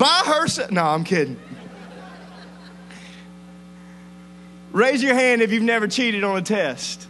by 0.03 0.23
herself. 0.25 0.71
No, 0.71 0.85
I'm 0.85 1.05
kidding. 1.05 1.37
Raise 4.73 5.03
your 5.03 5.15
hand 5.15 5.43
if 5.43 5.53
you've 5.53 5.63
never 5.63 5.87
cheated 5.87 6.25
on 6.25 6.37
a 6.37 6.43
test. 6.43 7.07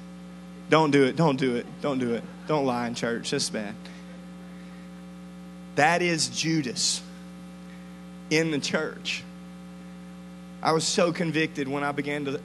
Don't 0.69 0.91
do 0.91 1.05
it. 1.05 1.17
Don't 1.17 1.37
do 1.37 1.57
it. 1.57 1.67
Don't 1.81 1.99
do 1.99 2.15
it. 2.15 2.25
Don't 2.49 2.67
lie 2.67 2.87
in 2.87 2.95
church. 2.95 3.31
That's 3.31 3.51
bad. 3.51 3.75
That 5.77 6.03
is 6.03 6.29
Judas 6.29 7.03
in 8.31 8.51
the 8.51 8.59
church. 8.59 9.23
I 10.62 10.73
was 10.73 10.85
so 10.85 11.12
convicted 11.12 11.66
when 11.66 11.83
I 11.83 11.93
began 11.93 12.25
to 12.27 12.41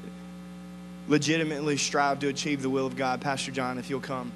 legitimately 1.08 1.78
strive 1.78 2.20
to 2.20 2.28
achieve 2.28 2.62
the 2.62 2.70
will 2.70 2.86
of 2.86 2.96
God. 2.96 3.22
Pastor 3.22 3.52
John, 3.52 3.78
if 3.78 3.90
you'll 3.90 4.00
come 4.00 4.32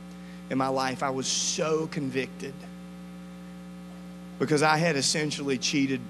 in 0.50 0.58
my 0.58 0.68
life, 0.68 1.04
I 1.04 1.10
was 1.10 1.28
so 1.28 1.88
convicted 1.88 2.54
because 4.40 4.64
I 4.64 4.78
had 4.78 4.96
essentially 4.96 5.58
cheated 5.58 6.02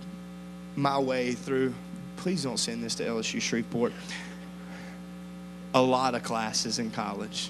my 0.76 0.98
way 1.00 1.34
through. 1.34 1.74
Please 2.18 2.44
don't 2.44 2.58
send 2.58 2.84
this 2.84 2.96
to 2.96 3.04
LSU 3.04 3.42
Shreveport. 3.42 3.94
A 5.74 5.82
lot 5.82 6.16
of 6.16 6.24
classes 6.24 6.80
in 6.80 6.92
college. 6.92 7.50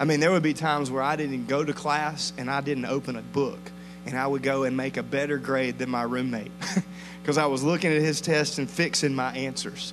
I 0.00 0.04
mean, 0.04 0.20
there 0.20 0.30
would 0.30 0.42
be 0.42 0.54
times 0.54 0.90
where 0.90 1.02
I 1.02 1.16
didn't 1.16 1.46
go 1.46 1.64
to 1.64 1.72
class 1.72 2.32
and 2.38 2.48
I 2.48 2.60
didn't 2.60 2.86
open 2.86 3.16
a 3.16 3.22
book 3.22 3.58
and 4.08 4.18
I 4.18 4.26
would 4.26 4.42
go 4.42 4.62
and 4.62 4.74
make 4.74 4.96
a 4.96 5.02
better 5.02 5.36
grade 5.36 5.76
than 5.76 5.90
my 5.90 6.02
roommate 6.02 6.50
because 7.20 7.36
I 7.36 7.44
was 7.44 7.62
looking 7.62 7.92
at 7.92 8.00
his 8.00 8.22
tests 8.22 8.56
and 8.56 8.68
fixing 8.68 9.14
my 9.14 9.30
answers. 9.32 9.92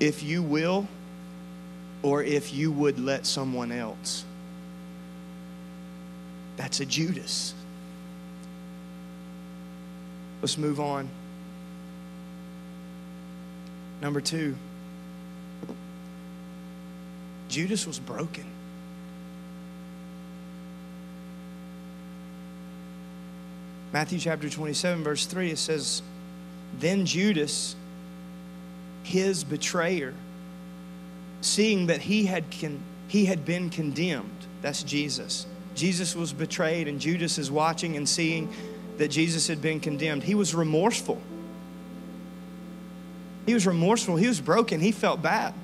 If 0.00 0.24
you 0.24 0.42
will, 0.42 0.88
or 2.02 2.24
if 2.24 2.52
you 2.52 2.72
would 2.72 2.98
let 2.98 3.24
someone 3.24 3.70
else, 3.70 4.24
that's 6.56 6.80
a 6.80 6.86
Judas. 6.86 7.54
Let's 10.42 10.58
move 10.58 10.80
on. 10.80 11.08
Number 14.02 14.20
two, 14.20 14.56
Judas 17.48 17.86
was 17.86 18.00
broken. 18.00 18.55
Matthew 23.96 24.18
chapter 24.18 24.50
27, 24.50 25.02
verse 25.02 25.24
3, 25.24 25.52
it 25.52 25.56
says, 25.56 26.02
Then 26.78 27.06
Judas, 27.06 27.74
his 29.04 29.42
betrayer, 29.42 30.12
seeing 31.40 31.86
that 31.86 32.02
he 32.02 32.26
had, 32.26 32.44
con- 32.60 32.82
he 33.08 33.24
had 33.24 33.46
been 33.46 33.70
condemned, 33.70 34.46
that's 34.60 34.82
Jesus. 34.82 35.46
Jesus 35.74 36.14
was 36.14 36.34
betrayed, 36.34 36.88
and 36.88 37.00
Judas 37.00 37.38
is 37.38 37.50
watching 37.50 37.96
and 37.96 38.06
seeing 38.06 38.52
that 38.98 39.08
Jesus 39.08 39.48
had 39.48 39.62
been 39.62 39.80
condemned. 39.80 40.24
He 40.24 40.34
was 40.34 40.54
remorseful. 40.54 41.18
He 43.46 43.54
was 43.54 43.66
remorseful. 43.66 44.16
He 44.16 44.28
was 44.28 44.42
broken. 44.42 44.78
He 44.78 44.92
felt 44.92 45.22
bad. 45.22 45.54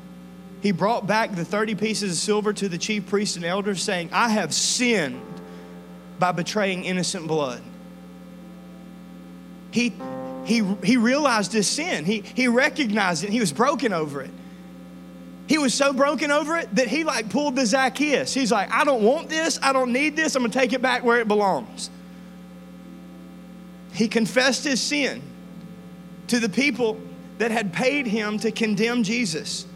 He 0.63 0.73
brought 0.73 1.07
back 1.07 1.35
the 1.35 1.45
30 1.45 1.75
pieces 1.75 2.13
of 2.13 2.17
silver 2.17 2.55
to 2.55 2.71
the 2.71 2.79
chief 2.79 3.09
priests 3.09 3.37
and 3.37 3.45
elders, 3.45 3.83
saying, 3.83 4.09
I 4.11 4.31
have 4.31 4.55
sinned 4.55 5.21
by 6.19 6.33
betraying 6.33 6.85
innocent 6.85 7.29
blood 7.29 7.63
he, 9.73 9.93
he, 10.45 10.63
he 10.85 10.97
realized 10.97 11.53
his 11.53 11.69
sin. 11.69 12.05
He, 12.05 12.21
he 12.21 12.47
recognized 12.47 13.25
it. 13.25 13.31
He 13.31 13.41
was 13.41 13.53
broken 13.53 13.93
over 13.93 14.23
it. 14.23 14.31
He 15.49 15.59
was 15.59 15.75
so 15.75 15.93
broken 15.93 16.31
over 16.31 16.57
it 16.57 16.75
that 16.77 16.89
he 16.89 17.05
like 17.05 17.29
pulled 17.29 17.57
the 17.57 17.67
Zacchaeus. 17.67 18.33
He's 18.33 18.53
like, 18.53 18.71
I 18.71 18.85
don't 18.85 19.03
want 19.03 19.29
this. 19.29 19.59
I 19.63 19.73
don't 19.73 19.93
need 19.93 20.15
this. 20.15 20.37
I'm 20.37 20.43
going 20.43 20.53
to 20.53 20.59
take 20.59 20.73
it 20.73 20.81
back 20.81 21.03
where 21.03 21.21
it 21.21 21.29
belongs. 21.29 21.91
He 23.93 24.09
confessed 24.09 24.65
his 24.65 24.81
sin 24.81 25.21
to 26.29 26.39
the 26.39 26.49
people 26.49 27.01
that 27.39 27.51
had 27.51 27.73
paid 27.73 28.07
him 28.07 28.39
to 28.39 28.51
condemn 28.51 29.03
Jesus, 29.03 29.67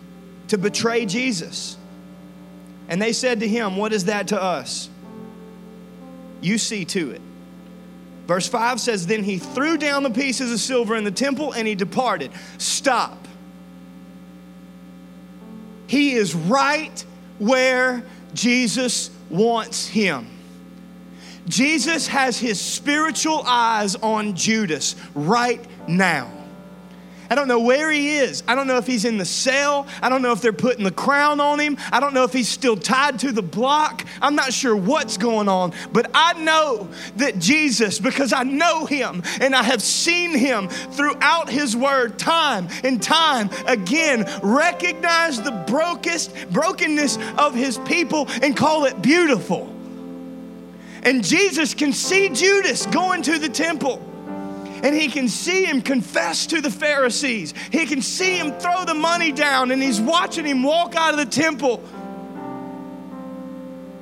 to 0.49 0.57
betray 0.57 1.05
Jesus. 1.05 1.76
And 2.88 3.03
they 3.03 3.12
said 3.12 3.40
to 3.40 3.49
him, 3.49 3.76
What 3.76 3.92
is 3.92 4.07
that 4.07 4.28
to 4.28 4.40
us? 4.40 4.88
You 6.40 6.59
see 6.59 6.84
to 6.86 7.11
it. 7.11 7.20
Verse 8.26 8.48
5 8.48 8.80
says, 8.80 9.06
Then 9.06 9.22
he 9.22 9.38
threw 9.38 9.76
down 9.76 10.02
the 10.02 10.10
pieces 10.10 10.52
of 10.52 10.60
silver 10.60 10.96
in 10.96 11.04
the 11.04 11.10
temple 11.10 11.52
and 11.52 11.66
he 11.66 11.74
departed. 11.74 12.30
Stop. 12.58 13.26
He 15.86 16.14
is 16.14 16.34
right 16.34 17.04
where 17.38 18.04
Jesus 18.34 19.10
wants 19.30 19.86
him. 19.86 20.28
Jesus 21.48 22.08
has 22.08 22.38
his 22.38 22.60
spiritual 22.60 23.42
eyes 23.46 23.94
on 23.96 24.34
Judas 24.34 24.96
right 25.14 25.64
now. 25.88 26.36
I 27.30 27.34
don't 27.34 27.48
know 27.48 27.60
where 27.60 27.90
he 27.90 28.16
is. 28.16 28.42
I 28.46 28.54
don't 28.54 28.66
know 28.66 28.78
if 28.78 28.86
he's 28.86 29.04
in 29.04 29.18
the 29.18 29.24
cell. 29.24 29.86
I 30.02 30.08
don't 30.08 30.22
know 30.22 30.32
if 30.32 30.40
they're 30.40 30.52
putting 30.52 30.84
the 30.84 30.90
crown 30.90 31.40
on 31.40 31.58
him. 31.58 31.76
I 31.92 32.00
don't 32.00 32.14
know 32.14 32.24
if 32.24 32.32
he's 32.32 32.48
still 32.48 32.76
tied 32.76 33.18
to 33.20 33.32
the 33.32 33.42
block. 33.42 34.04
I'm 34.22 34.34
not 34.34 34.52
sure 34.52 34.76
what's 34.76 35.16
going 35.16 35.48
on. 35.48 35.72
But 35.92 36.10
I 36.14 36.34
know 36.42 36.88
that 37.16 37.38
Jesus, 37.38 37.98
because 37.98 38.32
I 38.32 38.42
know 38.42 38.86
him 38.86 39.22
and 39.40 39.54
I 39.54 39.62
have 39.62 39.82
seen 39.82 40.36
him 40.36 40.68
throughout 40.68 41.48
his 41.48 41.76
word 41.76 42.18
time 42.18 42.68
and 42.84 43.02
time 43.02 43.50
again, 43.66 44.28
recognize 44.42 45.40
the 45.42 45.52
brokest, 45.66 46.50
brokenness 46.50 47.18
of 47.38 47.54
his 47.54 47.78
people 47.78 48.28
and 48.42 48.56
call 48.56 48.84
it 48.84 49.02
beautiful. 49.02 49.72
And 51.02 51.22
Jesus 51.22 51.72
can 51.72 51.92
see 51.92 52.28
Judas 52.30 52.86
going 52.86 53.22
to 53.22 53.38
the 53.38 53.48
temple 53.48 54.02
and 54.87 54.95
he 54.95 55.09
can 55.09 55.28
see 55.28 55.64
him 55.64 55.82
confess 55.82 56.47
to 56.47 56.61
the 56.61 56.70
Pharisees. 56.70 57.53
He 57.72 57.87
can 57.87 58.01
see 58.01 58.39
him 58.39 58.53
throw 58.53 58.84
the 58.84 58.95
money 58.95 59.32
down, 59.32 59.72
and 59.72 59.82
he's 59.82 60.01
watching 60.01 60.45
him 60.45 60.62
walk 60.62 60.95
out 60.95 61.11
of 61.11 61.16
the 61.18 61.26
temple. 61.26 61.82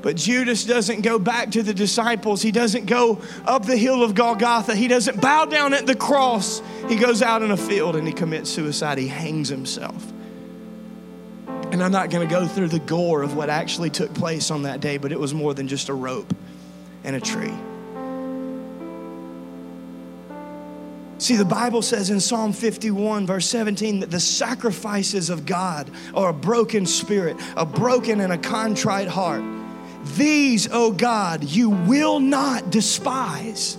But 0.03 0.17
Judas 0.17 0.63
doesn't 0.67 1.01
go 1.01 1.19
back 1.19 1.53
to 1.53 1.63
the 1.63 1.73
disciples. 1.73 2.43
He 2.43 2.53
doesn't 2.53 2.85
go 2.85 3.23
up 3.47 3.65
the 3.65 3.79
hill 3.79 4.03
of 4.03 4.15
Golgotha. 4.15 4.75
He 4.75 4.87
doesn't 4.87 5.23
bow 5.23 5.47
down 5.47 5.73
at 5.73 5.87
the 5.87 5.97
cross. 5.97 6.61
He 6.87 6.97
goes 6.97 7.23
out 7.23 7.41
in 7.41 7.51
a 7.51 7.57
field 7.57 7.97
and 7.97 8.07
he 8.07 8.13
commits 8.13 8.51
suicide. 8.51 8.99
He 8.99 9.09
hangs 9.09 9.49
himself. 9.49 10.05
And 11.73 11.83
I'm 11.83 11.93
not 11.93 12.11
going 12.11 12.29
to 12.29 12.31
go 12.31 12.47
through 12.47 12.69
the 12.69 12.81
gore 12.81 13.23
of 13.23 13.35
what 13.35 13.49
actually 13.49 13.89
took 13.89 14.13
place 14.13 14.51
on 14.51 14.65
that 14.65 14.81
day, 14.81 14.99
but 14.99 15.13
it 15.13 15.19
was 15.19 15.33
more 15.33 15.55
than 15.55 15.67
just 15.67 15.89
a 15.89 15.95
rope 15.95 16.37
and 17.05 17.17
a 17.17 17.21
tree. 17.21 17.55
See, 21.19 21.37
the 21.37 21.45
Bible 21.45 21.83
says 21.83 22.11
in 22.11 22.19
Psalm 22.21 22.53
51, 22.53 23.27
verse 23.27 23.49
17, 23.49 24.01
that 24.01 24.11
the 24.11 24.21
sacrifices 24.21 25.31
of 25.31 25.47
God 25.47 25.91
are 26.13 26.31
a 26.31 26.35
broken 26.35 26.87
spirit, 26.87 27.37
a 27.57 27.65
broken 27.65 28.21
and 28.21 28.33
a 28.33 28.39
contrite 28.39 29.09
heart. 29.09 29.45
These, 30.17 30.69
O 30.69 30.87
oh 30.87 30.93
God, 30.93 31.45
you 31.45 31.71
will 31.71 32.19
not 32.21 32.71
despise. 32.71 33.79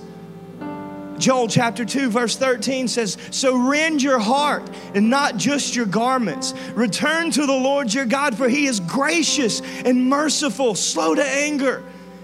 Joel 1.17 1.47
chapter 1.47 1.85
2, 1.85 2.09
verse 2.09 2.35
13 2.35 2.87
says, 2.87 3.17
So 3.31 3.55
rend 3.55 4.01
your 4.01 4.19
heart 4.19 4.69
and 4.93 5.09
not 5.09 5.37
just 5.37 5.75
your 5.75 5.85
garments. 5.85 6.53
Return 6.73 7.31
to 7.31 7.45
the 7.45 7.53
Lord 7.53 7.93
your 7.93 8.05
God, 8.05 8.35
for 8.35 8.49
he 8.49 8.65
is 8.65 8.79
gracious 8.79 9.61
and 9.85 10.09
merciful, 10.09 10.75
slow 10.75 11.15
to 11.15 11.23
anger, 11.23 11.83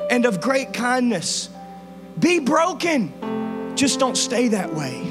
and 0.10 0.26
of 0.26 0.42
great 0.42 0.74
kindness. 0.74 1.50
Be 2.20 2.40
broken 2.40 3.41
just 3.76 4.00
don't 4.00 4.18
stay 4.18 4.50
that 4.50 4.74
way. 4.74 5.02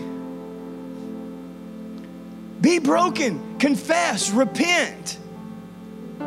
Be 2.61 2.79
broken, 2.79 3.59
confess, 3.59 4.31
repent. 4.31 5.19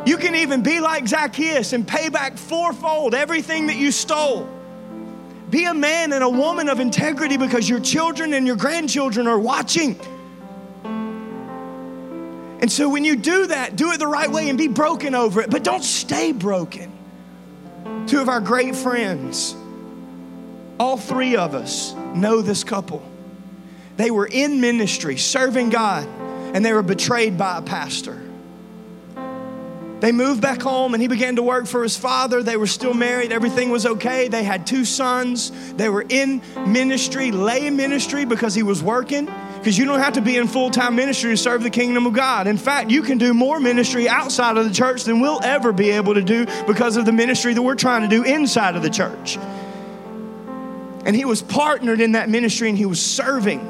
You 0.04 0.16
can 0.16 0.34
even 0.34 0.62
be 0.62 0.80
like 0.80 1.06
Zacchaeus 1.06 1.72
and 1.72 1.86
pay 1.86 2.08
back 2.08 2.36
fourfold 2.36 3.14
everything 3.14 3.68
that 3.68 3.76
you 3.76 3.92
stole. 3.92 4.48
Be 5.50 5.64
a 5.64 5.74
man 5.74 6.12
and 6.12 6.24
a 6.24 6.28
woman 6.28 6.68
of 6.68 6.80
integrity 6.80 7.36
because 7.36 7.68
your 7.68 7.80
children 7.80 8.34
and 8.34 8.46
your 8.46 8.56
grandchildren 8.56 9.26
are 9.28 9.38
watching. 9.38 9.98
And 12.60 12.72
so 12.72 12.88
when 12.88 13.04
you 13.04 13.14
do 13.14 13.46
that, 13.48 13.76
do 13.76 13.92
it 13.92 13.98
the 13.98 14.06
right 14.06 14.30
way 14.30 14.48
and 14.48 14.58
be 14.58 14.68
broken 14.68 15.14
over 15.14 15.40
it, 15.42 15.50
but 15.50 15.62
don't 15.62 15.84
stay 15.84 16.32
broken. 16.32 16.90
Two 18.06 18.20
of 18.20 18.28
our 18.28 18.40
great 18.40 18.74
friends, 18.74 19.54
all 20.78 20.96
three 20.96 21.36
of 21.36 21.54
us, 21.54 21.94
know 22.14 22.42
this 22.42 22.64
couple. 22.64 23.02
They 23.96 24.10
were 24.10 24.26
in 24.26 24.60
ministry, 24.60 25.16
serving 25.16 25.70
God, 25.70 26.06
and 26.54 26.64
they 26.64 26.72
were 26.72 26.82
betrayed 26.82 27.38
by 27.38 27.58
a 27.58 27.62
pastor. 27.62 28.20
They 30.04 30.12
moved 30.12 30.42
back 30.42 30.60
home 30.60 30.92
and 30.92 31.00
he 31.00 31.08
began 31.08 31.36
to 31.36 31.42
work 31.42 31.66
for 31.66 31.82
his 31.82 31.96
father. 31.96 32.42
They 32.42 32.58
were 32.58 32.66
still 32.66 32.92
married. 32.92 33.32
Everything 33.32 33.70
was 33.70 33.86
okay. 33.86 34.28
They 34.28 34.42
had 34.42 34.66
two 34.66 34.84
sons. 34.84 35.50
They 35.76 35.88
were 35.88 36.04
in 36.06 36.42
ministry, 36.66 37.30
lay 37.32 37.70
ministry 37.70 38.26
because 38.26 38.54
he 38.54 38.62
was 38.62 38.82
working. 38.82 39.32
Because 39.56 39.78
you 39.78 39.86
don't 39.86 40.00
have 40.00 40.12
to 40.14 40.20
be 40.20 40.36
in 40.36 40.46
full 40.46 40.68
time 40.68 40.94
ministry 40.94 41.30
to 41.30 41.38
serve 41.38 41.62
the 41.62 41.70
kingdom 41.70 42.04
of 42.04 42.12
God. 42.12 42.46
In 42.46 42.58
fact, 42.58 42.90
you 42.90 43.00
can 43.00 43.16
do 43.16 43.32
more 43.32 43.58
ministry 43.58 44.06
outside 44.06 44.58
of 44.58 44.68
the 44.68 44.74
church 44.74 45.04
than 45.04 45.20
we'll 45.20 45.42
ever 45.42 45.72
be 45.72 45.88
able 45.92 46.12
to 46.12 46.22
do 46.22 46.44
because 46.66 46.98
of 46.98 47.06
the 47.06 47.12
ministry 47.12 47.54
that 47.54 47.62
we're 47.62 47.74
trying 47.74 48.02
to 48.02 48.08
do 48.08 48.24
inside 48.24 48.76
of 48.76 48.82
the 48.82 48.90
church. 48.90 49.38
And 51.04 51.14
he 51.14 51.24
was 51.24 51.42
partnered 51.42 52.00
in 52.00 52.12
that 52.12 52.28
ministry 52.28 52.68
and 52.68 52.78
he 52.78 52.86
was 52.86 53.00
serving. 53.00 53.60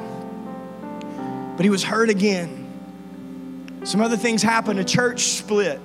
But 1.56 1.64
he 1.64 1.70
was 1.70 1.82
hurt 1.82 2.10
again. 2.10 3.80
Some 3.84 4.00
other 4.00 4.16
things 4.16 4.42
happened. 4.42 4.78
A 4.80 4.84
church 4.84 5.22
split. 5.22 5.80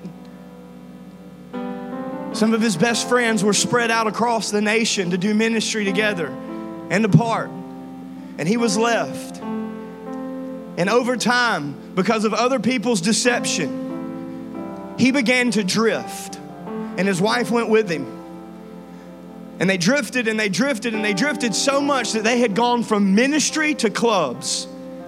Some 2.33 2.53
of 2.53 2.61
his 2.61 2.77
best 2.77 3.09
friends 3.09 3.43
were 3.43 3.53
spread 3.53 3.91
out 3.91 4.07
across 4.07 4.51
the 4.51 4.61
nation 4.61 5.11
to 5.11 5.17
do 5.17 5.33
ministry 5.33 5.83
together 5.83 6.27
and 6.89 7.03
apart. 7.03 7.49
And 8.37 8.47
he 8.47 8.57
was 8.57 8.77
left. 8.77 9.41
And 9.41 10.89
over 10.89 11.17
time, 11.17 11.93
because 11.95 12.23
of 12.23 12.33
other 12.33 12.59
people's 12.59 13.01
deception, 13.01 14.95
he 14.97 15.11
began 15.11 15.51
to 15.51 15.63
drift. 15.63 16.37
And 16.97 17.07
his 17.07 17.19
wife 17.19 17.51
went 17.51 17.69
with 17.69 17.89
him. 17.89 18.18
And 19.59 19.69
they 19.69 19.77
drifted 19.77 20.29
and 20.29 20.39
they 20.39 20.47
drifted 20.47 20.93
and 20.93 21.03
they 21.03 21.13
drifted 21.13 21.53
so 21.53 21.81
much 21.81 22.13
that 22.13 22.23
they 22.23 22.39
had 22.39 22.55
gone 22.55 22.81
from 22.81 23.13
ministry 23.13 23.75
to 23.75 23.89
clubs. 23.89 24.67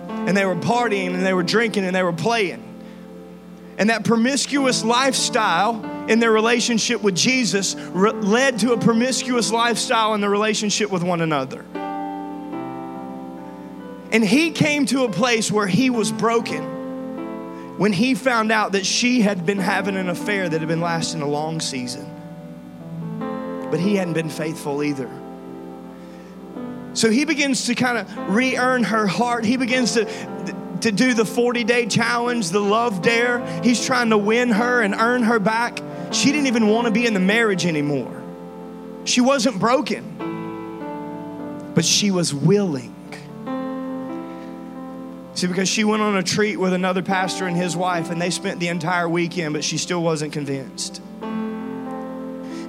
And 0.09 0.35
they 0.35 0.45
were 0.45 0.57
partying 0.57 1.13
and 1.13 1.25
they 1.25 1.33
were 1.33 1.43
drinking 1.43 1.85
and 1.85 1.95
they 1.95 2.03
were 2.03 2.11
playing. 2.11 2.67
And 3.77 3.89
that 3.89 4.03
promiscuous 4.03 4.83
lifestyle 4.83 5.83
in 6.09 6.19
their 6.19 6.31
relationship 6.31 7.01
with 7.01 7.15
Jesus 7.15 7.75
re- 7.75 8.11
led 8.11 8.59
to 8.59 8.73
a 8.73 8.77
promiscuous 8.77 9.51
lifestyle 9.51 10.13
in 10.13 10.21
their 10.21 10.29
relationship 10.29 10.91
with 10.91 11.01
one 11.01 11.21
another. 11.21 11.65
And 14.11 14.25
he 14.25 14.51
came 14.51 14.85
to 14.87 15.05
a 15.05 15.09
place 15.09 15.49
where 15.49 15.67
he 15.67 15.89
was 15.89 16.11
broken 16.11 17.77
when 17.77 17.93
he 17.93 18.13
found 18.13 18.51
out 18.51 18.73
that 18.73 18.85
she 18.85 19.21
had 19.21 19.45
been 19.45 19.57
having 19.57 19.95
an 19.95 20.09
affair 20.09 20.49
that 20.49 20.59
had 20.59 20.67
been 20.67 20.81
lasting 20.81 21.21
a 21.21 21.27
long 21.27 21.61
season 21.61 22.10
but 23.71 23.79
he 23.79 23.95
hadn't 23.95 24.13
been 24.13 24.29
faithful 24.29 24.83
either. 24.83 25.09
So 26.93 27.09
he 27.09 27.25
begins 27.25 27.65
to 27.67 27.75
kind 27.75 27.97
of 27.97 28.29
re 28.29 28.57
earn 28.57 28.83
her 28.83 29.07
heart. 29.07 29.45
He 29.45 29.55
begins 29.57 29.93
to, 29.93 30.05
to 30.81 30.91
do 30.91 31.13
the 31.13 31.25
40 31.25 31.63
day 31.63 31.85
challenge, 31.85 32.49
the 32.49 32.59
love 32.59 33.01
dare. 33.01 33.39
He's 33.63 33.83
trying 33.83 34.09
to 34.09 34.17
win 34.17 34.49
her 34.49 34.81
and 34.81 34.93
earn 34.93 35.23
her 35.23 35.39
back. 35.39 35.79
She 36.11 36.31
didn't 36.31 36.47
even 36.47 36.67
want 36.67 36.87
to 36.87 36.91
be 36.91 37.05
in 37.05 37.13
the 37.13 37.19
marriage 37.21 37.65
anymore. 37.65 38.21
She 39.05 39.21
wasn't 39.21 39.57
broken, 39.59 40.03
but 41.73 41.85
she 41.85 42.11
was 42.11 42.33
willing. 42.33 42.93
See, 45.33 45.47
because 45.47 45.69
she 45.69 45.85
went 45.85 46.01
on 46.03 46.17
a 46.17 46.23
treat 46.23 46.57
with 46.57 46.73
another 46.73 47.01
pastor 47.01 47.47
and 47.47 47.55
his 47.55 47.75
wife, 47.75 48.11
and 48.11 48.21
they 48.21 48.29
spent 48.29 48.59
the 48.59 48.67
entire 48.67 49.07
weekend, 49.07 49.53
but 49.53 49.63
she 49.63 49.77
still 49.77 50.03
wasn't 50.03 50.33
convinced. 50.33 51.01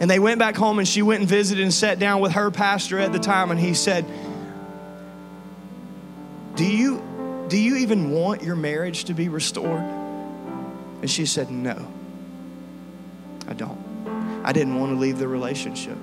And 0.02 0.10
they 0.10 0.18
went 0.18 0.40
back 0.40 0.56
home 0.56 0.80
and 0.80 0.88
she 0.88 1.00
went 1.00 1.20
and 1.20 1.28
visited 1.28 1.62
and 1.62 1.72
sat 1.72 2.00
down 2.00 2.20
with 2.20 2.32
her 2.32 2.50
pastor 2.50 2.98
at 2.98 3.12
the 3.12 3.20
time 3.20 3.52
and 3.52 3.60
he 3.60 3.72
said, 3.72 4.04
"Do 6.56 6.66
you 6.66 7.00
do 7.48 7.56
you 7.56 7.76
even 7.76 8.10
want 8.10 8.42
your 8.42 8.56
marriage 8.56 9.04
to 9.04 9.14
be 9.14 9.28
restored?" 9.28 9.80
And 11.00 11.08
she 11.08 11.24
said, 11.24 11.52
"No. 11.52 11.86
I 13.46 13.52
don't. 13.52 13.78
I 14.42 14.52
didn't 14.52 14.80
want 14.80 14.90
to 14.90 14.98
leave 14.98 15.20
the 15.20 15.28
relationship." 15.28 15.96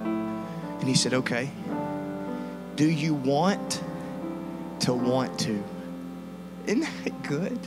And 0.00 0.84
he 0.84 0.94
said, 0.94 1.14
"Okay. 1.14 1.50
Do 2.76 2.88
you 2.88 3.14
want 3.14 3.82
to 4.80 4.94
want 4.94 5.40
to?" 5.40 5.60
Isn't 6.68 6.86
that 7.02 7.22
good? 7.24 7.58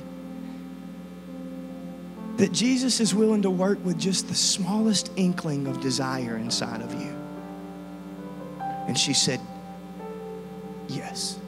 That 2.38 2.51
Jesus 2.51 2.99
is 2.99 3.15
willing 3.15 3.41
to 3.43 3.49
work 3.49 3.83
with 3.86 3.97
just 3.97 4.27
the 4.27 4.36
smallest 4.36 5.11
inkling 5.15 5.67
of 5.67 5.79
desire 5.79 6.38
inside 6.38 6.81
of 6.81 6.93
you. 6.93 7.15
And 8.88 8.97
she 8.97 9.13
said, 9.13 9.39
Yes. 10.88 11.39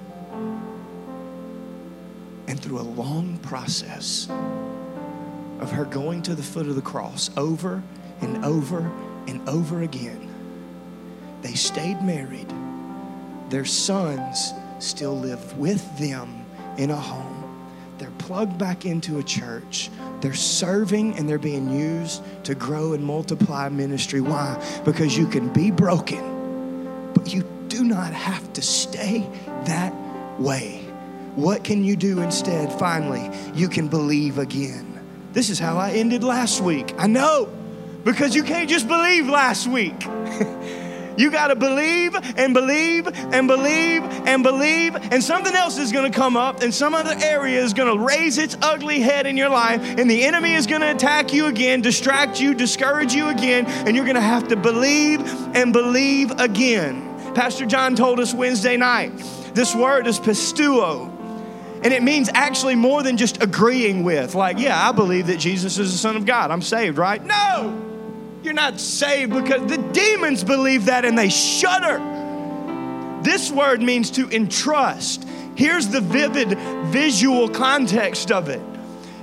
And 2.47 2.59
through 2.59 2.79
a 2.79 2.81
long 2.81 3.38
process 3.39 4.29
of 5.59 5.71
her 5.71 5.83
going 5.85 6.21
to 6.23 6.35
the 6.35 6.43
foot 6.43 6.67
of 6.67 6.75
the 6.75 6.81
cross 6.81 7.29
over 7.35 7.83
and 8.21 8.43
over 8.45 8.79
and 9.27 9.47
over 9.49 9.81
again, 9.81 10.29
they 11.41 11.53
stayed 11.53 12.01
married. 12.01 12.51
Their 13.49 13.65
sons 13.65 14.53
still 14.79 15.17
live 15.17 15.57
with 15.57 15.97
them 15.97 16.45
in 16.77 16.91
a 16.91 16.95
home. 16.95 17.36
They're 17.99 18.11
plugged 18.17 18.57
back 18.57 18.85
into 18.85 19.19
a 19.19 19.23
church. 19.23 19.89
They're 20.21 20.33
serving 20.33 21.17
and 21.17 21.27
they're 21.27 21.37
being 21.37 21.69
used 21.69 22.23
to 22.45 22.55
grow 22.55 22.93
and 22.93 23.03
multiply 23.03 23.69
ministry. 23.69 24.21
Why? 24.21 24.61
Because 24.85 25.17
you 25.17 25.27
can 25.27 25.51
be 25.53 25.71
broken, 25.71 27.11
but 27.13 27.33
you 27.33 27.43
do 27.67 27.83
not 27.83 28.13
have 28.13 28.51
to 28.53 28.61
stay 28.61 29.27
that 29.65 29.93
way. 30.39 30.83
What 31.35 31.63
can 31.63 31.83
you 31.83 31.95
do 31.95 32.21
instead? 32.21 32.71
Finally, 32.79 33.29
you 33.53 33.69
can 33.69 33.87
believe 33.87 34.37
again. 34.39 34.99
This 35.33 35.49
is 35.49 35.59
how 35.59 35.77
I 35.77 35.91
ended 35.91 36.23
last 36.23 36.61
week. 36.61 36.95
I 36.97 37.05
know, 37.07 37.49
because 38.03 38.33
you 38.33 38.43
can't 38.43 38.69
just 38.69 38.87
believe 38.87 39.27
last 39.27 39.67
week. 39.67 40.07
You 41.18 41.32
got 41.32 41.47
to 41.47 41.55
believe 41.55 42.15
and 42.38 42.53
believe 42.53 43.07
and 43.07 43.47
believe 43.47 44.03
and 44.03 44.43
believe, 44.43 44.95
and 44.95 45.24
something 45.24 45.53
else 45.53 45.78
is 45.78 45.91
going 45.91 46.11
to 46.11 46.15
come 46.15 46.38
up, 46.38 46.61
and 46.61 46.74
some 46.74 46.93
other 46.93 47.15
area 47.22 47.61
is 47.61 47.74
going 47.74 47.97
to 47.97 48.03
raise 48.03 48.38
its 48.38 48.55
ugly 48.61 48.99
head 48.99 49.26
in 49.26 49.36
your 49.36 49.49
life, 49.49 49.82
and 49.82 50.09
the 50.09 50.24
enemy 50.24 50.53
is 50.53 50.68
going 50.68 50.82
to 50.82 50.91
attack 50.91 51.34
you 51.34 51.47
again, 51.47 51.82
distract 51.82 52.39
you, 52.39 52.53
discourage 52.53 53.13
you 53.13 53.28
again, 53.28 53.65
and 53.65 53.95
you're 53.95 54.05
going 54.05 54.15
to 54.15 54.22
have 54.22 54.47
to 54.49 54.55
believe 54.55 55.22
and 55.55 55.74
believe 55.74 56.32
again. 56.39 57.03
Pastor 57.34 57.65
John 57.65 57.95
told 57.95 58.20
us 58.20 58.34
Wednesday 58.34 58.78
night 58.78 59.11
this 59.53 59.76
word 59.76 60.07
is 60.07 60.20
pisteuo. 60.20 61.13
And 61.84 61.93
it 61.93 62.01
means 62.01 62.28
actually 62.34 62.74
more 62.74 63.03
than 63.03 63.18
just 63.18 63.43
agreeing 63.43 64.03
with, 64.03 64.34
like, 64.34 64.57
yeah, 64.57 64.89
I 64.89 64.91
believe 64.91 65.28
that 65.28 65.38
Jesus 65.38 65.78
is 65.78 65.91
the 65.91 65.97
Son 65.99 66.15
of 66.15 66.26
God. 66.26 66.49
I'm 66.49 66.63
saved, 66.63 66.97
right? 66.97 67.24
No! 67.24 67.96
You're 68.43 68.53
not 68.53 68.79
saved 68.79 69.33
because 69.33 69.69
the 69.69 69.77
demons 69.91 70.43
believe 70.43 70.85
that 70.85 71.05
and 71.05 71.17
they 71.17 71.29
shudder. 71.29 71.99
This 73.23 73.51
word 73.51 73.81
means 73.81 74.11
to 74.11 74.29
entrust. 74.29 75.27
Here's 75.55 75.88
the 75.88 76.01
vivid 76.01 76.57
visual 76.88 77.49
context 77.49 78.31
of 78.31 78.47
it. 78.47 78.61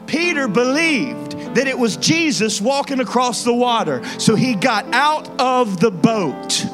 Peter 0.06 0.48
believed 0.48 1.32
that 1.54 1.66
it 1.66 1.78
was 1.78 1.96
Jesus 1.96 2.60
walking 2.60 3.00
across 3.00 3.44
the 3.44 3.54
water, 3.54 4.04
so 4.18 4.34
he 4.34 4.54
got 4.54 4.84
out 4.92 5.28
of 5.40 5.80
the 5.80 5.90
boat. 5.90 6.66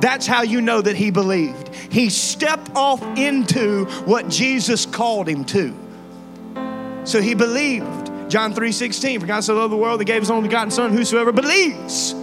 That's 0.00 0.26
how 0.26 0.42
you 0.42 0.60
know 0.60 0.80
that 0.80 0.94
he 0.94 1.10
believed. 1.10 1.74
He 1.74 2.10
stepped 2.10 2.70
off 2.76 3.02
into 3.16 3.86
what 4.04 4.28
Jesus 4.28 4.86
called 4.86 5.28
him 5.28 5.44
to. 5.46 5.74
So 7.04 7.20
he 7.20 7.34
believed. 7.34 8.07
John 8.28 8.54
3:16, 8.54 9.20
for 9.20 9.26
God 9.26 9.40
so 9.40 9.54
loved 9.54 9.72
the 9.72 9.76
world 9.76 10.00
that 10.00 10.04
gave 10.04 10.20
his 10.20 10.30
only 10.30 10.48
begotten 10.48 10.70
son, 10.70 10.92
whosoever 10.92 11.32
believes. 11.32 12.14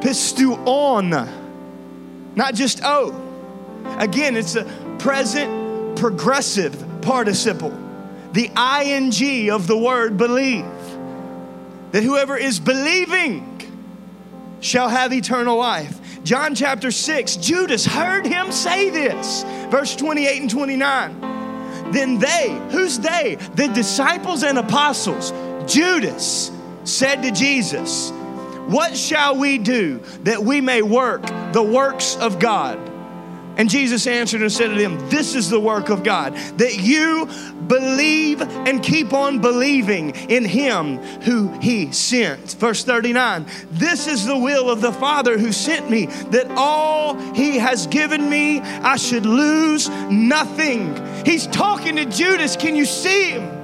Pisteuon, 0.00 1.28
not 2.34 2.54
just 2.54 2.80
oh. 2.82 3.14
Again, 3.98 4.36
it's 4.36 4.56
a 4.56 4.64
present 4.98 5.96
progressive 5.96 6.84
participle, 7.02 7.76
the 8.32 8.50
ing 8.56 9.50
of 9.50 9.66
the 9.66 9.76
word 9.76 10.16
believe. 10.16 10.64
That 11.92 12.02
whoever 12.02 12.36
is 12.36 12.58
believing 12.58 13.48
shall 14.60 14.88
have 14.88 15.12
eternal 15.12 15.58
life. 15.58 15.98
John 16.24 16.54
chapter 16.54 16.90
6, 16.90 17.36
Judas 17.36 17.84
heard 17.84 18.24
him 18.24 18.50
say 18.52 18.88
this, 18.90 19.42
verse 19.70 19.94
28 19.96 20.40
and 20.40 20.50
29. 20.50 21.31
Then 21.92 22.18
they, 22.18 22.60
who's 22.70 22.98
they? 22.98 23.36
The 23.54 23.68
disciples 23.68 24.42
and 24.42 24.58
apostles, 24.58 25.32
Judas 25.70 26.50
said 26.84 27.22
to 27.22 27.30
Jesus, 27.30 28.10
What 28.66 28.96
shall 28.96 29.36
we 29.36 29.58
do 29.58 29.98
that 30.24 30.42
we 30.42 30.60
may 30.60 30.82
work 30.82 31.22
the 31.52 31.62
works 31.62 32.16
of 32.16 32.38
God? 32.38 32.91
And 33.56 33.68
Jesus 33.68 34.06
answered 34.06 34.40
and 34.40 34.50
said 34.50 34.68
to 34.68 34.74
them, 34.74 34.98
This 35.08 35.34
is 35.34 35.50
the 35.50 35.60
work 35.60 35.88
of 35.88 36.02
God, 36.02 36.34
that 36.58 36.78
you 36.78 37.28
believe 37.66 38.40
and 38.40 38.82
keep 38.82 39.12
on 39.12 39.40
believing 39.40 40.10
in 40.30 40.44
Him 40.44 40.98
who 41.22 41.48
He 41.60 41.92
sent. 41.92 42.54
Verse 42.54 42.84
39 42.84 43.46
This 43.70 44.06
is 44.06 44.26
the 44.26 44.38
will 44.38 44.70
of 44.70 44.80
the 44.80 44.92
Father 44.92 45.38
who 45.38 45.52
sent 45.52 45.90
me, 45.90 46.06
that 46.06 46.50
all 46.56 47.14
He 47.34 47.58
has 47.58 47.86
given 47.86 48.28
me 48.28 48.60
I 48.60 48.96
should 48.96 49.26
lose 49.26 49.88
nothing. 50.10 50.94
He's 51.24 51.46
talking 51.46 51.96
to 51.96 52.04
Judas. 52.06 52.56
Can 52.56 52.74
you 52.74 52.84
see 52.84 53.30
him? 53.30 53.61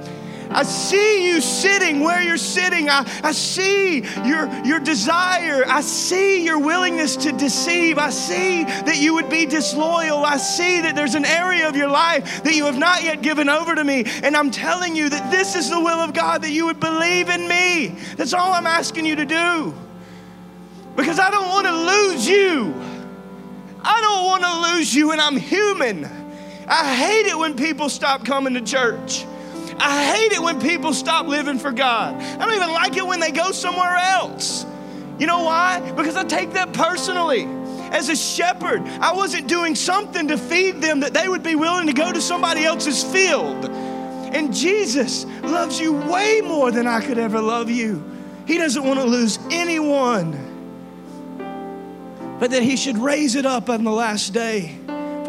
I 0.51 0.63
see 0.63 1.27
you 1.27 1.41
sitting 1.41 1.99
where 1.99 2.23
you're 2.23 2.37
sitting. 2.37 2.89
I, 2.89 3.05
I 3.23 3.31
see 3.33 4.01
your, 4.25 4.49
your 4.65 4.79
desire. 4.79 5.63
I 5.67 5.81
see 5.81 6.43
your 6.43 6.57
willingness 6.57 7.15
to 7.17 7.31
deceive. 7.31 7.99
I 7.99 8.09
see 8.09 8.63
that 8.63 8.97
you 8.97 9.13
would 9.13 9.29
be 9.29 9.45
disloyal. 9.45 10.25
I 10.25 10.37
see 10.37 10.81
that 10.81 10.95
there's 10.95 11.13
an 11.13 11.25
area 11.25 11.69
of 11.69 11.75
your 11.75 11.89
life 11.89 12.43
that 12.43 12.55
you 12.55 12.65
have 12.65 12.77
not 12.77 13.03
yet 13.03 13.21
given 13.21 13.47
over 13.47 13.75
to 13.75 13.83
me. 13.83 14.05
And 14.23 14.35
I'm 14.35 14.49
telling 14.49 14.95
you 14.95 15.09
that 15.09 15.31
this 15.31 15.55
is 15.55 15.69
the 15.69 15.79
will 15.79 15.99
of 15.99 16.13
God, 16.13 16.41
that 16.41 16.51
you 16.51 16.65
would 16.65 16.79
believe 16.79 17.29
in 17.29 17.47
me. 17.47 17.95
That's 18.17 18.33
all 18.33 18.51
I'm 18.51 18.67
asking 18.67 19.05
you 19.05 19.15
to 19.17 19.25
do. 19.25 19.75
Because 20.95 21.19
I 21.19 21.29
don't 21.29 21.47
want 21.47 21.67
to 21.67 21.73
lose 21.73 22.27
you. 22.27 22.73
I 23.81 24.01
don't 24.01 24.25
want 24.25 24.43
to 24.43 24.73
lose 24.73 24.93
you, 24.93 25.11
and 25.11 25.21
I'm 25.21 25.37
human. 25.37 26.05
I 26.67 26.95
hate 26.95 27.27
it 27.27 27.37
when 27.37 27.55
people 27.55 27.87
stop 27.87 28.25
coming 28.25 28.55
to 28.55 28.61
church. 28.61 29.25
I 29.79 30.03
hate 30.05 30.31
it 30.33 30.41
when 30.41 30.59
people 30.59 30.93
stop 30.93 31.27
living 31.27 31.57
for 31.57 31.71
God. 31.71 32.15
I 32.15 32.45
don't 32.45 32.55
even 32.55 32.71
like 32.71 32.97
it 32.97 33.05
when 33.05 33.19
they 33.19 33.31
go 33.31 33.51
somewhere 33.51 33.95
else. 33.95 34.65
You 35.17 35.27
know 35.27 35.43
why? 35.43 35.91
Because 35.91 36.15
I 36.15 36.23
take 36.23 36.53
that 36.53 36.73
personally. 36.73 37.47
As 37.91 38.09
a 38.09 38.15
shepherd, 38.15 38.81
I 39.01 39.13
wasn't 39.13 39.47
doing 39.47 39.75
something 39.75 40.27
to 40.27 40.37
feed 40.37 40.81
them 40.81 40.99
that 40.99 41.13
they 41.13 41.27
would 41.27 41.43
be 41.43 41.55
willing 41.55 41.87
to 41.87 41.93
go 41.93 42.11
to 42.11 42.21
somebody 42.21 42.63
else's 42.63 43.03
field. 43.03 43.65
And 43.65 44.53
Jesus 44.53 45.25
loves 45.41 45.79
you 45.79 45.93
way 45.93 46.41
more 46.41 46.71
than 46.71 46.85
I 46.85 47.01
could 47.01 47.17
ever 47.17 47.41
love 47.41 47.69
you. 47.69 48.03
He 48.45 48.57
doesn't 48.57 48.83
want 48.83 48.99
to 48.99 49.05
lose 49.05 49.39
anyone, 49.49 50.31
but 52.39 52.51
that 52.51 52.63
He 52.63 52.77
should 52.77 52.97
raise 52.97 53.35
it 53.35 53.45
up 53.45 53.69
on 53.69 53.83
the 53.83 53.91
last 53.91 54.33
day. 54.33 54.75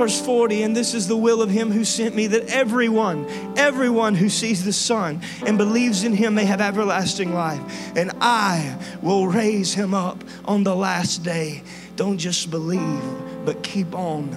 Verse 0.01 0.19
40, 0.19 0.63
and 0.63 0.75
this 0.75 0.95
is 0.95 1.09
the 1.09 1.17
will 1.17 1.43
of 1.43 1.51
him 1.51 1.71
who 1.71 1.85
sent 1.85 2.15
me, 2.15 2.27
that 2.29 2.47
everyone, 2.47 3.27
everyone 3.59 4.15
who 4.15 4.31
sees 4.31 4.65
the 4.65 4.73
Son 4.73 5.21
and 5.45 5.59
believes 5.59 6.05
in 6.05 6.15
him 6.15 6.35
may 6.35 6.47
have 6.47 6.63
everlasting 6.63 7.35
life. 7.35 7.61
And 7.95 8.11
I 8.19 8.79
will 9.03 9.29
raise 9.29 9.75
him 9.75 9.93
up 9.93 10.25
on 10.47 10.65
the 10.65 10.75
last 10.75 11.23
day. 11.23 11.63
Don't 11.97 12.17
just 12.17 12.51
believe, 12.51 13.03
but 13.45 13.63
keep 13.63 13.95
on 13.95 14.31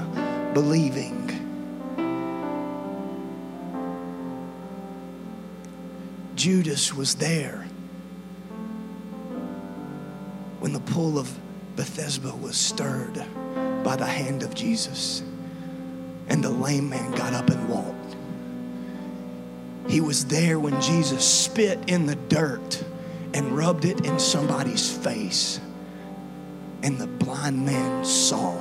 believing. 0.54 1.30
Judas 6.36 6.94
was 6.94 7.16
there 7.16 7.66
when 10.60 10.74
the 10.74 10.82
pool 10.82 11.18
of 11.18 11.34
Bethesda 11.78 12.36
was 12.36 12.58
stirred 12.58 13.24
by 13.86 13.96
the 13.96 14.06
hand 14.06 14.44
of 14.44 14.54
Jesus 14.54 15.24
and 16.28 16.44
the 16.44 16.50
lame 16.50 16.90
man 16.90 17.12
got 17.12 17.34
up 17.34 17.50
and 17.50 17.70
walked. 17.70 18.16
He 19.88 20.02
was 20.02 20.26
there 20.26 20.60
when 20.60 20.80
Jesus 20.82 21.28
spit 21.28 21.80
in 21.88 22.06
the 22.06 22.16
dirt 22.16 22.84
and 23.34 23.58
rubbed 23.58 23.86
it 23.86 24.06
in 24.06 24.20
somebody's 24.20 24.90
face, 24.90 25.60
and 26.82 26.98
the 26.98 27.08
blind 27.08 27.66
man 27.66 28.06
saw. 28.06 28.58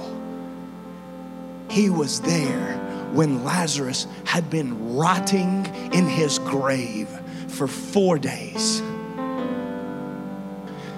He 1.68 1.90
was 1.90 2.20
there 2.20 2.78
when 3.12 3.44
Lazarus 3.44 4.06
had 4.24 4.48
been 4.50 4.94
rotting 4.94 5.66
in 5.92 6.06
his 6.06 6.38
grave 6.38 7.08
for 7.48 7.66
four 7.66 8.18
days. 8.18 8.82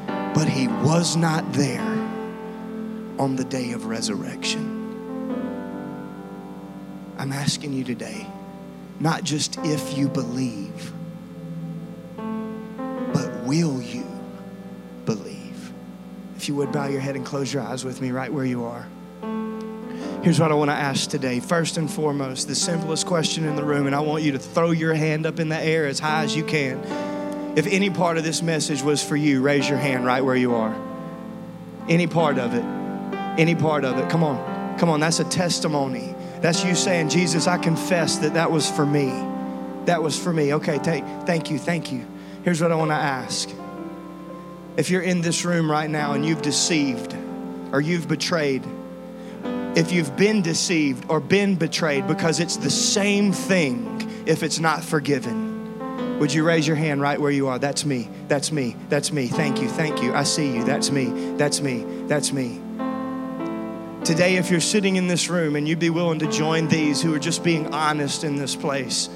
But 0.07 0.49
he 0.49 0.69
was 0.69 1.17
not 1.17 1.53
there 1.53 1.81
on 3.19 3.37
the 3.37 3.45
day 3.45 3.73
of 3.73 3.87
resurrection. 3.87 4.74
I'm 7.25 7.33
asking 7.33 7.73
you 7.73 7.85
today, 7.85 8.27
not 9.01 9.25
just 9.25 9.57
if 9.63 9.97
you 9.97 10.09
believe, 10.09 10.93
but 12.19 13.45
will 13.45 13.81
you 13.81 14.07
believe? 15.07 15.73
If 16.37 16.49
you 16.49 16.55
would 16.57 16.71
bow 16.71 16.87
your 16.87 17.01
head 17.01 17.17
and 17.17 17.25
close 17.25 17.51
your 17.51 17.63
eyes 17.63 17.83
with 17.83 18.03
me 18.03 18.11
right 18.11 18.31
where 18.31 18.45
you 18.45 18.67
are. 18.67 18.87
Here's 20.23 20.39
what 20.39 20.53
I 20.53 20.55
want 20.55 20.71
to 20.71 20.75
ask 20.75 21.09
today. 21.09 21.41
First 21.41 21.79
and 21.79 21.91
foremost, 21.91 22.47
the 22.47 22.55
simplest 22.55 23.07
question 23.07 23.47
in 23.47 23.57
the 23.57 23.65
room, 23.65 23.87
and 23.87 23.97
I 23.97 24.01
want 24.01 24.23
you 24.23 24.33
to 24.33 24.39
throw 24.39 24.73
your 24.73 24.93
hand 24.93 25.25
up 25.25 25.41
in 25.41 25.49
the 25.49 25.59
air 25.59 25.87
as 25.87 25.99
high 25.99 26.25
as 26.25 26.37
you 26.37 26.45
can. 26.45 26.79
If 27.57 27.67
any 27.67 27.89
part 27.89 28.19
of 28.19 28.25
this 28.25 28.43
message 28.43 28.83
was 28.83 29.03
for 29.03 29.17
you, 29.17 29.41
raise 29.41 29.67
your 29.67 29.79
hand 29.79 30.05
right 30.05 30.23
where 30.23 30.37
you 30.37 30.55
are. 30.57 30.77
Any 31.89 32.07
part 32.07 32.39
of 32.39 32.53
it. 32.53 32.65
Any 33.41 33.55
part 33.55 33.87
of 33.87 33.97
it. 33.97 34.11
Come 34.11 34.23
on. 34.23 34.79
Come 34.79 34.91
on. 34.91 35.01
That's 35.01 35.21
a 35.21 35.25
testimony 35.25 36.14
that's 36.45 36.63
you 36.63 36.75
saying, 36.75 37.09
Jesus, 37.09 37.47
I 37.47 37.57
confess 37.57 38.19
that 38.19 38.35
that 38.35 38.51
was 38.51 38.71
for 38.71 38.85
me. 38.85 39.07
That 39.87 40.03
was 40.03 40.23
for 40.23 40.31
me. 40.31 40.53
Okay, 40.53 40.77
take, 40.77 41.03
thank 41.25 41.51
you, 41.51 41.59
thank 41.59 41.91
you. 41.91 42.07
Here's 42.43 42.61
what 42.61 42.71
I 42.71 42.75
want 42.75 42.91
to 42.91 42.97
ask. 42.97 43.49
If 44.77 44.91
you're 44.91 45.01
in 45.01 45.23
this 45.23 45.47
room 45.47 45.71
right 45.71 45.89
now 45.89 46.13
and 46.13 46.23
you've 46.23 46.43
deceived 46.43 47.17
or 47.73 47.81
you've 47.81 48.09
betrayed, 48.09 48.63
if 49.75 49.91
you've 49.91 50.15
been 50.19 50.43
deceived 50.43 51.07
or 51.09 51.19
been 51.19 51.55
betrayed, 51.55 52.07
because 52.07 52.41
it's 52.41 52.59
the 52.59 52.69
same 52.69 53.33
thing 53.33 54.07
if 54.27 54.43
it's 54.43 54.59
not 54.59 54.85
forgiven? 54.85 56.19
Would 56.19 56.31
you 56.31 56.45
raise 56.45 56.67
your 56.67 56.77
hand 56.77 57.01
right 57.01 57.19
where 57.19 57.31
you 57.31 57.49
are? 57.49 57.59
That's 57.59 57.87
me. 57.87 58.11
That's 58.29 58.53
me. 58.53 58.77
That's 58.91 59.13
me. 59.13 59.29
Thank 59.29 59.63
you. 59.63 59.69
Thank 59.71 60.03
you. 60.03 60.13
I 60.13 60.25
see 60.25 60.57
you. 60.57 60.63
That's 60.63 60.91
me. 60.91 61.07
That's 61.39 61.63
me. 61.63 61.87
That's 62.07 62.35
me. 62.35 62.61
Today, 64.05 64.37
if 64.37 64.51
you're 64.51 64.61
sitting 64.61 64.97
in 64.97 65.07
this 65.07 65.31
room 65.31 65.57
and 65.57 65.67
you'd 65.67 65.79
be 65.79 65.89
willing 65.89 66.19
to 66.19 66.31
join 66.31 66.69
these 66.69 67.01
who 67.01 67.15
are 67.15 67.19
just 67.19 67.43
being 67.43 67.73
honest 67.73 68.23
in 68.23 68.37
this 68.37 68.55
place, 68.55 69.09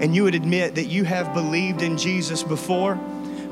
and 0.00 0.14
you 0.14 0.24
would 0.24 0.34
admit 0.34 0.74
that 0.74 0.88
you 0.88 1.04
have 1.04 1.32
believed 1.32 1.80
in 1.80 1.96
Jesus 1.96 2.42
before, 2.42 3.00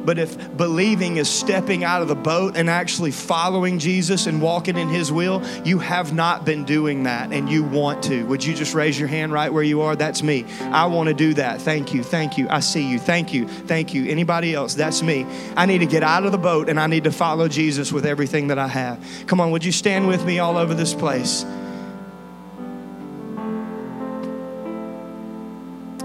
but 0.07 0.21
if 0.21 0.57
believing 0.57 1.17
is 1.17 1.29
stepping 1.29 1.83
out 1.83 2.01
of 2.01 2.07
the 2.07 2.15
boat 2.15 2.57
and 2.57 2.71
actually 2.71 3.11
following 3.11 3.81
Jesus 3.81 4.29
and 4.29 4.41
walking 4.41 4.79
in 4.79 4.89
His 4.89 5.11
will, 5.11 5.45
you 5.65 5.81
have 5.81 6.15
not 6.15 6.45
been 6.45 6.65
doing 6.65 7.03
that 7.03 7.33
and 7.33 7.51
you 7.51 7.65
want 7.65 8.05
to. 8.05 8.25
Would 8.27 8.45
you 8.45 8.55
just 8.55 8.73
raise 8.73 8.99
your 8.99 9.09
hand 9.09 9.33
right 9.33 9.53
where 9.53 9.65
you 9.65 9.83
are? 9.83 9.97
That's 9.97 10.23
me. 10.23 10.45
I 10.61 10.87
want 10.87 11.09
to 11.09 11.15
do 11.15 11.35
that. 11.35 11.61
Thank 11.61 11.93
you. 11.93 12.05
Thank 12.05 12.39
you. 12.39 12.47
I 12.49 12.61
see 12.61 12.89
you. 12.89 13.01
Thank 13.01 13.35
you. 13.35 13.49
Thank 13.49 13.95
you. 13.95 14.09
Anybody 14.09 14.55
else? 14.55 14.75
That's 14.75 15.03
me. 15.03 15.27
I 15.57 15.67
need 15.67 15.79
to 15.79 15.87
get 15.87 16.05
out 16.05 16.25
of 16.25 16.31
the 16.31 16.39
boat 16.39 16.69
and 16.69 16.79
I 16.79 16.87
need 16.87 17.03
to 17.05 17.13
follow 17.13 17.49
Jesus 17.49 17.93
with 17.93 18.07
everything 18.07 18.47
that 18.47 18.61
I 18.61 18.69
have. 18.69 19.05
Come 19.27 19.41
on, 19.41 19.51
would 19.51 19.65
you 19.65 19.73
stand 19.73 20.07
with 20.07 20.25
me 20.25 20.39
all 20.39 20.57
over 20.57 20.73
this 20.73 20.95
place? 20.95 21.45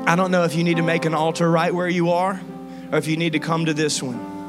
I 0.08 0.16
don't 0.16 0.32
know 0.32 0.44
if 0.44 0.56
you 0.56 0.64
need 0.64 0.78
to 0.78 0.84
make 0.84 1.06
an 1.06 1.14
altar 1.14 1.50
right 1.50 1.74
where 1.74 1.88
you 1.88 2.10
are 2.10 2.42
or 2.92 2.98
if 2.98 3.08
you 3.08 3.18
need 3.18 3.34
to 3.34 3.40
come 3.40 3.66
to 3.66 3.74
this 3.74 4.04
one. 4.04 4.42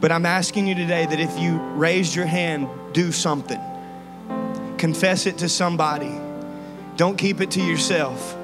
But 0.00 0.12
I'm 0.12 0.26
asking 0.26 0.66
you 0.66 0.74
today 0.74 1.06
that 1.06 1.18
if 1.18 1.38
you 1.38 1.58
raised 1.58 2.14
your 2.14 2.26
hand, 2.26 2.68
do 2.92 3.10
something. 3.12 3.60
Confess 4.78 5.26
it 5.26 5.38
to 5.38 5.48
somebody. 5.48 6.14
Don't 6.96 7.16
keep 7.16 7.40
it 7.40 7.52
to 7.52 7.62
yourself. 7.62 8.36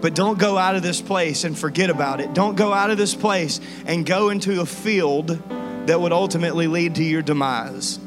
But 0.00 0.14
don't 0.14 0.38
go 0.38 0.58
out 0.58 0.76
of 0.76 0.82
this 0.82 1.00
place 1.00 1.44
and 1.44 1.58
forget 1.58 1.90
about 1.90 2.20
it. 2.20 2.34
Don't 2.34 2.56
go 2.56 2.72
out 2.72 2.90
of 2.90 2.98
this 2.98 3.14
place 3.14 3.60
and 3.86 4.04
go 4.04 4.30
into 4.30 4.60
a 4.60 4.66
field 4.66 5.38
that 5.86 6.00
would 6.00 6.12
ultimately 6.12 6.66
lead 6.66 6.94
to 6.96 7.04
your 7.04 7.22
demise. 7.22 7.98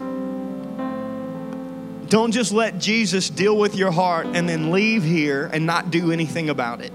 Don't 2.09 2.31
just 2.31 2.51
let 2.51 2.79
Jesus 2.79 3.29
deal 3.29 3.57
with 3.57 3.75
your 3.75 3.91
heart 3.91 4.27
and 4.27 4.47
then 4.47 4.71
leave 4.71 5.03
here 5.03 5.49
and 5.51 5.65
not 5.65 5.89
do 5.89 6.11
anything 6.11 6.49
about 6.49 6.81
it. 6.81 6.91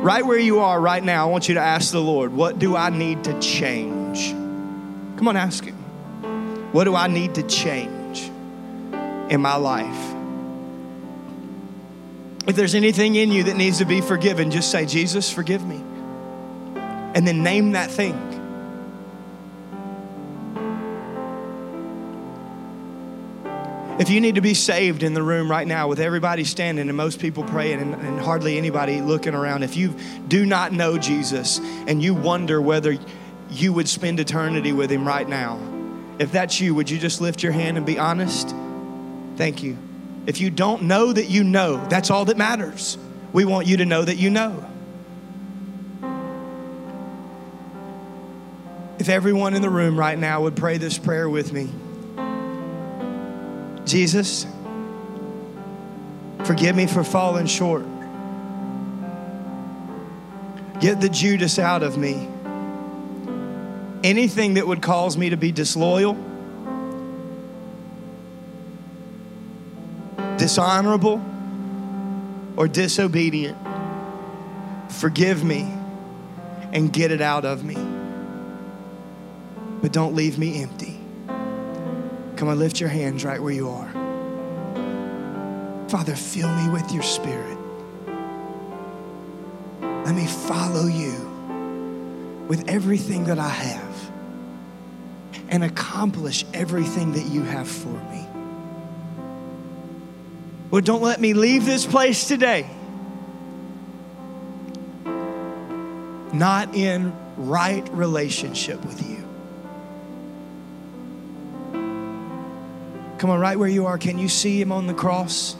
Right 0.00 0.24
where 0.24 0.38
you 0.38 0.60
are 0.60 0.80
right 0.80 1.02
now, 1.02 1.26
I 1.26 1.30
want 1.30 1.48
you 1.48 1.54
to 1.54 1.60
ask 1.60 1.90
the 1.90 2.00
Lord, 2.00 2.32
what 2.32 2.58
do 2.58 2.76
I 2.76 2.88
need 2.88 3.24
to 3.24 3.38
change? 3.40 4.30
Come 4.30 5.26
on, 5.26 5.36
ask 5.36 5.64
Him. 5.64 5.74
What 6.72 6.84
do 6.84 6.94
I 6.94 7.08
need 7.08 7.34
to 7.34 7.42
change 7.42 8.30
in 9.30 9.40
my 9.40 9.56
life? 9.56 10.14
If 12.46 12.54
there's 12.54 12.74
anything 12.74 13.16
in 13.16 13.32
you 13.32 13.42
that 13.44 13.56
needs 13.56 13.78
to 13.78 13.84
be 13.84 14.00
forgiven, 14.00 14.50
just 14.50 14.70
say, 14.70 14.86
Jesus, 14.86 15.30
forgive 15.30 15.66
me. 15.66 15.82
And 17.14 17.26
then 17.26 17.42
name 17.42 17.72
that 17.72 17.90
thing. 17.90 18.27
If 23.98 24.10
you 24.10 24.20
need 24.20 24.36
to 24.36 24.40
be 24.40 24.54
saved 24.54 25.02
in 25.02 25.12
the 25.12 25.24
room 25.24 25.50
right 25.50 25.66
now 25.66 25.88
with 25.88 25.98
everybody 25.98 26.44
standing 26.44 26.88
and 26.88 26.96
most 26.96 27.18
people 27.18 27.42
praying 27.42 27.80
and, 27.80 27.94
and, 27.94 28.20
hardly 28.20 28.56
anybody 28.56 29.00
looking 29.00 29.34
around, 29.34 29.64
if 29.64 29.76
you 29.76 29.96
do 30.28 30.46
not 30.46 30.72
know 30.72 30.98
Jesus 30.98 31.58
and 31.58 32.00
you 32.00 32.14
wonder 32.14 32.62
whether 32.62 32.96
you 33.50 33.72
would 33.72 33.88
spend 33.88 34.20
eternity 34.20 34.72
with 34.72 34.92
him 34.92 35.04
right 35.04 35.28
now, 35.28 35.58
if 36.20 36.30
that's 36.30 36.60
you, 36.60 36.76
would 36.76 36.88
you 36.88 36.96
just 36.96 37.20
lift 37.20 37.42
your 37.42 37.50
hand 37.50 37.76
and 37.76 37.84
be 37.84 37.98
honest? 37.98 38.54
Thank 39.36 39.64
you. 39.64 39.76
If 40.26 40.40
you 40.40 40.50
don't 40.50 40.82
know 40.82 41.12
that 41.12 41.28
you 41.28 41.42
know, 41.42 41.84
that's 41.88 42.10
all 42.10 42.24
that 42.26 42.36
matters. 42.36 42.98
We 43.32 43.44
want 43.44 43.66
you 43.66 43.78
to 43.78 43.84
know 43.84 44.04
that 44.04 44.16
you 44.16 44.30
know. 44.30 44.64
If 49.00 49.08
everyone 49.08 49.54
in 49.54 49.62
the 49.62 49.70
room 49.70 49.98
right 49.98 50.18
now 50.18 50.42
would 50.42 50.54
pray 50.54 50.76
this 50.78 50.98
prayer 50.98 51.28
with 51.28 51.52
me. 51.52 51.68
Jesus, 53.88 54.46
forgive 56.44 56.76
me 56.76 56.86
for 56.86 57.02
falling 57.02 57.46
short. 57.46 57.86
Get 60.78 61.00
the 61.00 61.08
Judas 61.08 61.58
out 61.58 61.82
of 61.82 61.96
me. 61.96 62.28
Anything 64.04 64.54
that 64.54 64.66
would 64.66 64.82
cause 64.82 65.16
me 65.16 65.30
to 65.30 65.38
be 65.38 65.52
disloyal, 65.52 66.14
dishonorable, 70.36 71.24
or 72.56 72.68
disobedient, 72.68 73.56
forgive 74.90 75.42
me 75.42 75.62
and 76.74 76.92
get 76.92 77.10
it 77.10 77.22
out 77.22 77.46
of 77.46 77.64
me. 77.64 77.76
But 79.80 79.92
don't 79.92 80.14
leave 80.14 80.38
me 80.38 80.62
empty. 80.62 81.07
Come 82.38 82.48
on, 82.48 82.58
lift 82.58 82.80
your 82.80 82.88
hands 82.88 83.24
right 83.24 83.42
where 83.42 83.52
you 83.52 83.68
are. 83.68 83.90
Father, 85.88 86.14
fill 86.14 86.54
me 86.54 86.70
with 86.70 86.90
your 86.92 87.02
spirit. 87.02 87.58
Let 89.80 90.14
me 90.14 90.26
follow 90.26 90.86
you 90.86 92.46
with 92.48 92.68
everything 92.68 93.24
that 93.24 93.38
I 93.38 93.48
have 93.48 94.10
and 95.50 95.64
accomplish 95.64 96.46
everything 96.54 97.12
that 97.12 97.26
you 97.26 97.42
have 97.42 97.68
for 97.68 97.88
me. 97.88 98.26
Well, 100.70 100.82
don't 100.82 101.02
let 101.02 101.20
me 101.20 101.34
leave 101.34 101.66
this 101.66 101.84
place 101.84 102.26
today 102.26 102.66
not 106.32 106.74
in 106.74 107.12
right 107.36 107.86
relationship 107.90 108.84
with 108.84 109.08
you. 109.08 109.17
Come 113.18 113.30
on, 113.30 113.40
right 113.40 113.58
where 113.58 113.68
you 113.68 113.86
are, 113.86 113.98
can 113.98 114.18
you 114.18 114.28
see 114.28 114.60
him 114.60 114.70
on 114.70 114.86
the 114.86 114.94
cross? 114.94 115.56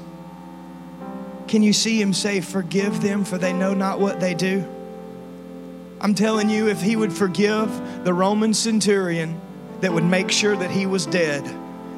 Can 1.49 1.63
you 1.63 1.73
see 1.73 2.01
him 2.01 2.13
say, 2.13 2.41
Forgive 2.41 3.03
them, 3.03 3.25
for 3.25 3.39
they 3.39 3.53
know 3.53 3.75
not 3.75 3.99
what 3.99 4.21
they 4.21 4.35
do? 4.35 4.65
I'm 6.01 6.15
telling 6.15 6.49
you, 6.49 6.69
if 6.69 6.81
he 6.81 6.95
would 6.95 7.13
forgive 7.13 8.05
the 8.05 8.15
Roman 8.15 8.55
centurion 8.55 9.41
that 9.81 9.93
would 9.93 10.05
make 10.05 10.31
sure 10.31 10.55
that 10.55 10.71
he 10.71 10.87
was 10.87 11.07
dead, 11.07 11.45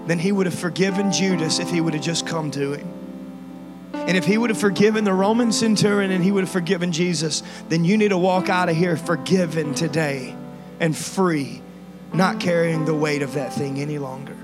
then 0.07 0.19
he 0.19 0.33
would 0.33 0.47
have 0.47 0.59
forgiven 0.59 1.13
Judas 1.13 1.59
if 1.59 1.71
he 1.71 1.81
would 1.81 1.93
have 1.93 2.03
just 2.03 2.27
come 2.27 2.51
to 2.53 2.73
him. 2.73 2.89
And 3.93 4.17
if 4.17 4.25
he 4.25 4.39
would 4.39 4.51
have 4.51 4.59
forgiven 4.59 5.05
the 5.05 5.13
Roman 5.13 5.53
centurion 5.53 6.11
and 6.11 6.25
he 6.25 6.33
would 6.33 6.45
have 6.45 6.51
forgiven 6.51 6.93
Jesus, 6.93 7.43
then 7.69 7.85
you 7.85 7.99
need 7.99 8.09
to 8.09 8.19
walk 8.19 8.49
out 8.49 8.71
of 8.71 8.77
here 8.77 8.97
forgiven 8.97 9.75
today 9.75 10.35
and 10.79 10.97
free, 10.97 11.61
not 12.15 12.41
carrying 12.41 12.87
the 12.87 12.95
weight 12.95 13.21
of 13.21 13.35
that 13.35 13.53
thing 13.53 13.79
any 13.79 13.99
longer. 13.99 14.40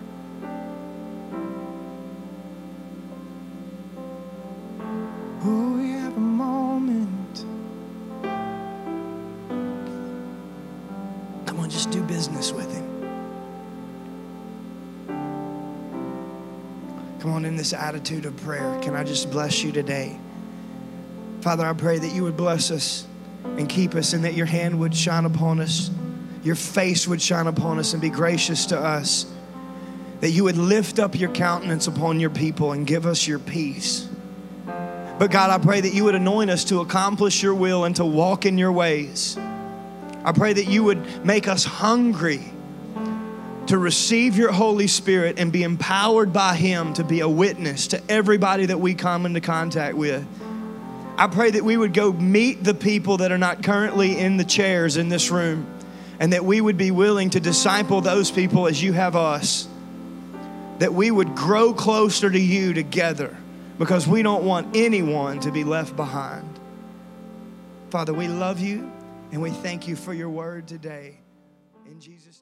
This 17.71 17.73
attitude 17.73 18.27
of 18.27 18.37
prayer, 18.43 18.79
can 18.81 18.95
I 18.95 19.03
just 19.03 19.29
bless 19.33 19.65
you 19.65 19.73
today? 19.73 20.17
Father, 21.41 21.67
I 21.67 21.73
pray 21.73 21.99
that 21.99 22.15
you 22.15 22.23
would 22.23 22.37
bless 22.37 22.71
us 22.71 23.05
and 23.43 23.69
keep 23.69 23.97
us, 23.97 24.13
and 24.13 24.25
that 24.25 24.35
your 24.35 24.47
hand 24.47 24.79
would 24.79 24.95
shine 24.95 25.25
upon 25.25 25.59
us, 25.59 25.91
your 26.45 26.55
face 26.55 27.09
would 27.09 27.21
shine 27.21 27.49
upon 27.49 27.81
us, 27.81 27.93
and 27.93 28.01
be 28.01 28.09
gracious 28.09 28.67
to 28.67 28.79
us. 28.79 29.27
That 30.21 30.31
you 30.31 30.45
would 30.45 30.57
lift 30.57 31.01
up 31.01 31.19
your 31.19 31.31
countenance 31.31 31.89
upon 31.89 32.21
your 32.21 32.31
people 32.31 32.71
and 32.71 32.87
give 32.87 33.05
us 33.05 33.27
your 33.27 33.41
peace. 33.41 34.09
But 35.19 35.33
God, 35.33 35.51
I 35.51 35.59
pray 35.59 35.81
that 35.81 35.93
you 35.93 36.05
would 36.05 36.15
anoint 36.15 36.51
us 36.51 36.63
to 36.67 36.81
accomplish 36.81 37.43
your 37.43 37.55
will 37.55 37.85
and 37.85 37.97
to 37.97 38.05
walk 38.05 38.47
in 38.47 38.59
your 38.59 38.71
ways. 38.71 39.37
I 40.25 40.31
pray 40.31 40.53
that 40.53 40.69
you 40.69 40.85
would 40.85 41.27
make 41.27 41.49
us 41.49 41.65
hungry 41.65 42.45
to 43.67 43.79
receive 43.79 44.37
your 44.37 44.53
Holy 44.53 44.87
Spirit 44.87 45.39
and 45.39 45.53
be 45.53 45.63
empowered 45.63 46.33
by 46.33 46.55
Him 46.55 46.93
to 46.95 47.05
be 47.05 47.21
a 47.21 47.29
witness 47.29 47.89
to 47.89 48.03
everybody 48.09 48.67
that 48.67 48.79
we 48.79 48.95
come 48.95 49.27
into 49.27 49.41
contact 49.41 49.97
with. 49.97 50.27
I 51.19 51.29
pray 51.29 51.51
that 51.51 51.65
we 51.65 51.77
would 51.77 51.95
go 51.95 52.13
meet 52.13 52.63
the 52.63 52.75
people 52.75 53.19
that 53.19 53.33
are 53.33 53.39
not 53.39 53.63
currently 53.63 54.19
in 54.19 54.37
the 54.37 54.45
chairs 54.45 54.97
in 54.97 55.09
this 55.09 55.31
room 55.31 55.67
and 56.21 56.33
that 56.33 56.45
we 56.45 56.61
would 56.61 56.77
be 56.77 56.91
willing 56.91 57.31
to 57.31 57.41
disciple 57.41 58.01
those 58.01 58.31
people 58.31 58.67
as 58.67 58.83
you 58.83 58.93
have 58.93 59.17
us. 59.17 59.67
That 60.79 60.93
we 60.93 61.11
would 61.11 61.35
grow 61.35 61.73
closer 61.73 62.31
to 62.31 62.39
you 62.39 62.75
together 62.75 63.37
because 63.79 64.07
we 64.07 64.23
don't 64.23 64.45
want 64.45 64.77
anyone 64.77 65.41
to 65.41 65.51
be 65.51 65.65
left 65.65 65.97
behind. 65.97 66.59
Father, 67.91 68.13
we 68.13 68.29
love 68.29 68.61
you 68.61 68.91
and 69.33 69.41
we 69.41 69.51
thank 69.51 69.89
you 69.89 69.97
for 69.97 70.13
your 70.13 70.31
word 70.31 70.69
today. 70.69 71.19
In 71.87 72.01
Jesus'. 72.01 72.36